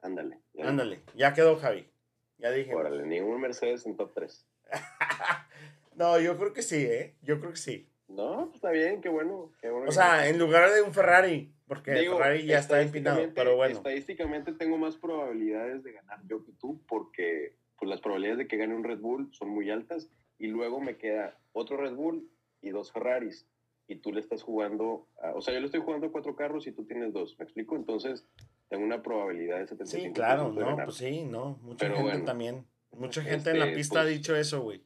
Ándale. 0.03 0.43
Ándale, 0.63 1.01
ya 1.15 1.33
quedó 1.33 1.57
Javi. 1.57 1.91
Ya 2.37 2.51
dije. 2.51 2.75
Órale, 2.75 3.07
ningún 3.07 3.41
Mercedes 3.41 3.87
en 3.87 3.97
top 3.97 4.13
3. 4.13 4.47
no, 5.95 6.21
yo 6.21 6.37
creo 6.37 6.53
que 6.53 6.61
sí, 6.61 6.85
¿eh? 6.85 7.17
Yo 7.23 7.41
creo 7.41 7.53
que 7.53 7.57
sí. 7.57 7.89
No, 8.09 8.53
está 8.55 8.71
bien, 8.71 9.01
qué 9.01 9.09
bueno. 9.09 9.51
Qué 9.63 9.71
bueno 9.71 9.89
o 9.89 9.93
sea, 9.93 10.29
en 10.29 10.39
lugar 10.39 10.71
de 10.71 10.83
un 10.83 10.93
Ferrari, 10.93 11.55
porque 11.67 11.93
Ferrari 11.95 12.45
ya 12.45 12.59
está 12.59 12.83
empinado, 12.83 13.27
pero 13.35 13.57
bueno. 13.57 13.77
Estadísticamente 13.79 14.53
tengo 14.53 14.77
más 14.77 14.99
probabilidades 14.99 15.83
de 15.83 15.93
ganar 15.93 16.21
yo 16.27 16.45
que 16.45 16.53
tú, 16.53 16.83
porque 16.87 17.57
pues, 17.79 17.89
las 17.89 18.01
probabilidades 18.01 18.39
de 18.39 18.47
que 18.49 18.57
gane 18.57 18.75
un 18.75 18.85
Red 18.85 19.01
Bull 19.01 19.29
son 19.33 19.51
muy 19.51 19.71
altas, 19.71 20.09
y 20.39 20.49
luego 20.49 20.81
me 20.81 20.97
queda 20.97 21.39
otro 21.53 21.77
Red 21.77 21.95
Bull 21.95 22.29
y 22.61 22.71
dos 22.71 22.93
Ferraris, 22.93 23.47
y 23.87 23.97
tú 23.97 24.13
le 24.13 24.21
estás 24.21 24.43
jugando, 24.43 25.07
o 25.35 25.41
sea, 25.41 25.55
yo 25.55 25.61
le 25.61 25.67
estoy 25.67 25.81
jugando 25.81 26.11
cuatro 26.11 26.35
carros 26.35 26.67
y 26.67 26.73
tú 26.73 26.85
tienes 26.85 27.13
dos, 27.13 27.37
¿me 27.39 27.45
explico? 27.45 27.77
Entonces, 27.77 28.25
tengo 28.69 28.85
una 28.85 29.03
probabilidad 29.03 29.59
de 29.59 29.67
75%. 29.67 29.87
Sí, 29.87 30.13
claro, 30.13 30.53
no, 30.53 30.77
pues 30.85 30.97
sí, 30.97 31.25
no, 31.25 31.59
mucha 31.63 31.91
gente 31.91 32.21
también. 32.25 32.67
Mucha 32.93 33.23
gente 33.23 33.51
en 33.51 33.59
la 33.59 33.67
este, 33.67 33.77
pista 33.77 34.01
ha 34.01 34.05
pues 34.05 34.15
dicho 34.15 34.37
eso, 34.37 34.63
güey. 34.63 34.83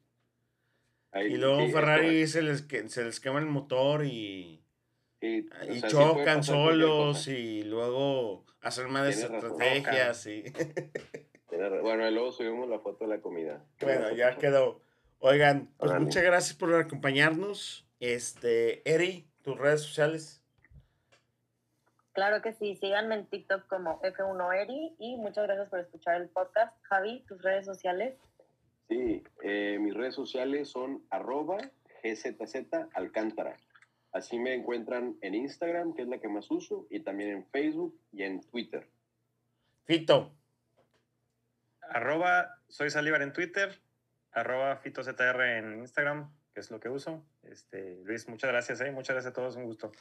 y 1.15 1.37
luego 1.37 1.69
Ferrari 1.69 2.27
se 2.27 2.43
les, 2.43 2.67
se 2.87 3.05
les 3.05 3.21
quema 3.21 3.39
el 3.39 3.47
motor 3.47 4.05
y, 4.05 4.63
y, 5.21 5.45
chocan 5.89 6.43
solos 6.43 7.29
y 7.29 7.63
luego 7.65 8.45
hacen 8.61 8.91
más 8.91 9.09
estrategias. 9.09 10.27
Y... 10.27 10.45
bueno, 11.83 12.09
y 12.09 12.13
luego 12.13 12.33
subimos 12.33 12.69
la 12.69 12.79
foto 12.79 13.05
de 13.05 13.17
la 13.17 13.21
comida. 13.21 13.65
Bueno, 13.81 14.13
ya 14.13 14.37
quedó. 14.37 14.81
Oigan, 15.21 15.69
pues 15.79 15.93
muchas 16.01 16.23
gracias 16.23 16.57
por 16.57 16.75
acompañarnos. 16.75 17.87
Este, 18.01 18.89
Eri, 18.89 19.27
tus 19.43 19.59
redes 19.59 19.83
sociales. 19.83 20.41
Claro 22.13 22.43
que 22.43 22.53
sí, 22.53 22.77
síganme 22.77 23.15
en 23.15 23.27
TikTok 23.27 23.67
como 23.67 24.01
F1Eri 24.03 24.97
y 24.99 25.17
muchas 25.17 25.45
gracias 25.45 25.69
por 25.69 25.81
escuchar 25.81 26.21
el 26.21 26.29
podcast. 26.29 26.75
Javi, 26.83 27.25
tus 27.29 27.41
redes 27.43 27.65
sociales. 27.65 28.17
Sí, 28.89 29.23
eh, 29.43 29.79
mis 29.81 29.95
redes 29.95 30.15
sociales 30.15 30.69
son 30.69 31.05
arroba 31.11 31.59
GZZ 32.03 32.89
Alcántara. 32.95 33.57
Así 34.13 34.39
me 34.39 34.55
encuentran 34.55 35.17
en 35.21 35.35
Instagram, 35.35 35.95
que 35.95 36.03
es 36.03 36.09
la 36.09 36.19
que 36.19 36.29
más 36.29 36.51
uso, 36.51 36.87
y 36.91 37.01
también 37.01 37.31
en 37.31 37.47
Facebook 37.47 37.99
y 38.13 38.23
en 38.23 38.41
Twitter. 38.41 38.89
Fito. 39.85 40.33
Arroba 41.91 42.59
soy 42.69 42.91
Salívar 42.91 43.23
en 43.23 43.33
Twitter, 43.33 43.81
arroba 44.33 44.77
FitoZR 44.77 45.59
en 45.59 45.81
Instagram, 45.81 46.31
que 46.53 46.61
es 46.61 46.71
lo 46.71 46.81
que 46.81 46.89
uso. 46.89 47.25
Este, 47.43 48.01
Luis, 48.05 48.29
muchas 48.29 48.51
gracias, 48.51 48.81
¿eh? 48.81 48.91
muchas 48.91 49.15
gracias 49.15 49.33
a 49.33 49.35
todos, 49.35 49.57
un 49.57 49.65
gusto. 49.65 49.93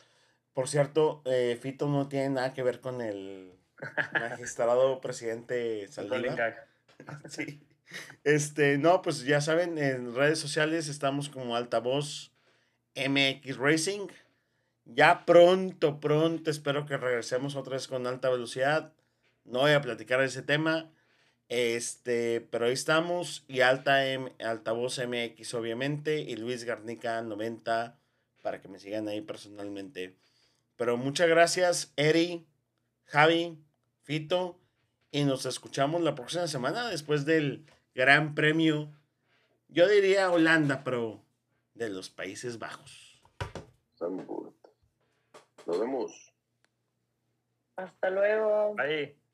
Por 0.54 0.68
cierto, 0.68 1.22
eh, 1.26 1.58
Fito 1.62 1.88
no 1.88 2.08
tiene 2.08 2.30
nada 2.30 2.54
que 2.54 2.64
ver 2.64 2.82
con 2.82 3.02
el 3.02 3.54
magistrado 4.14 5.00
presidente 5.02 5.88
Saldívar. 5.88 6.68
sí. 7.30 7.64
Este, 8.24 8.78
no, 8.78 9.02
pues 9.02 9.24
ya 9.24 9.40
saben, 9.40 9.78
en 9.78 10.14
redes 10.14 10.40
sociales 10.40 10.90
estamos 10.90 11.30
como 11.30 11.56
Altavoz 11.56 12.34
MX 12.96 13.58
Racing. 13.58 14.08
Ya 14.86 15.26
pronto, 15.26 16.00
pronto, 16.00 16.50
espero 16.50 16.86
que 16.86 16.98
regresemos 16.98 17.56
otra 17.56 17.74
vez 17.74 17.88
con 17.88 18.08
alta 18.08 18.30
velocidad. 18.30 18.94
No 19.46 19.60
voy 19.60 19.72
a 19.72 19.82
platicar 19.82 20.22
ese 20.22 20.42
tema. 20.42 20.92
Este, 21.50 22.42
pero 22.42 22.66
ahí 22.66 22.74
estamos. 22.74 23.46
Y 23.48 23.62
Alta 23.62 24.06
M, 24.06 24.34
Altavoz 24.40 25.00
MX, 25.00 25.54
obviamente. 25.54 26.20
Y 26.20 26.36
Luis 26.36 26.64
Garnica 26.64 27.22
90, 27.22 27.98
para 28.42 28.62
que 28.62 28.68
me 28.68 28.80
sigan 28.80 29.08
ahí 29.08 29.22
personalmente. 29.22 30.16
Pero 30.76 30.98
muchas 30.98 31.28
gracias, 31.28 31.94
Eri, 31.96 32.46
Javi, 33.06 33.58
Fito. 34.04 34.60
Y 35.12 35.24
nos 35.24 35.46
escuchamos 35.46 36.02
la 36.02 36.16
próxima 36.16 36.48
semana 36.48 36.90
después 36.90 37.26
del 37.26 37.66
Gran 37.96 38.36
Premio. 38.36 38.92
Yo 39.70 39.88
diría 39.88 40.30
Holanda, 40.30 40.84
pero 40.84 41.24
de 41.74 41.90
los 41.90 42.10
Países 42.10 42.60
Bajos. 42.60 43.22
Nos 44.00 45.80
vemos. 45.80 46.34
Hasta 47.76 48.10
luego. 48.10 48.76
Bye. 48.76 49.27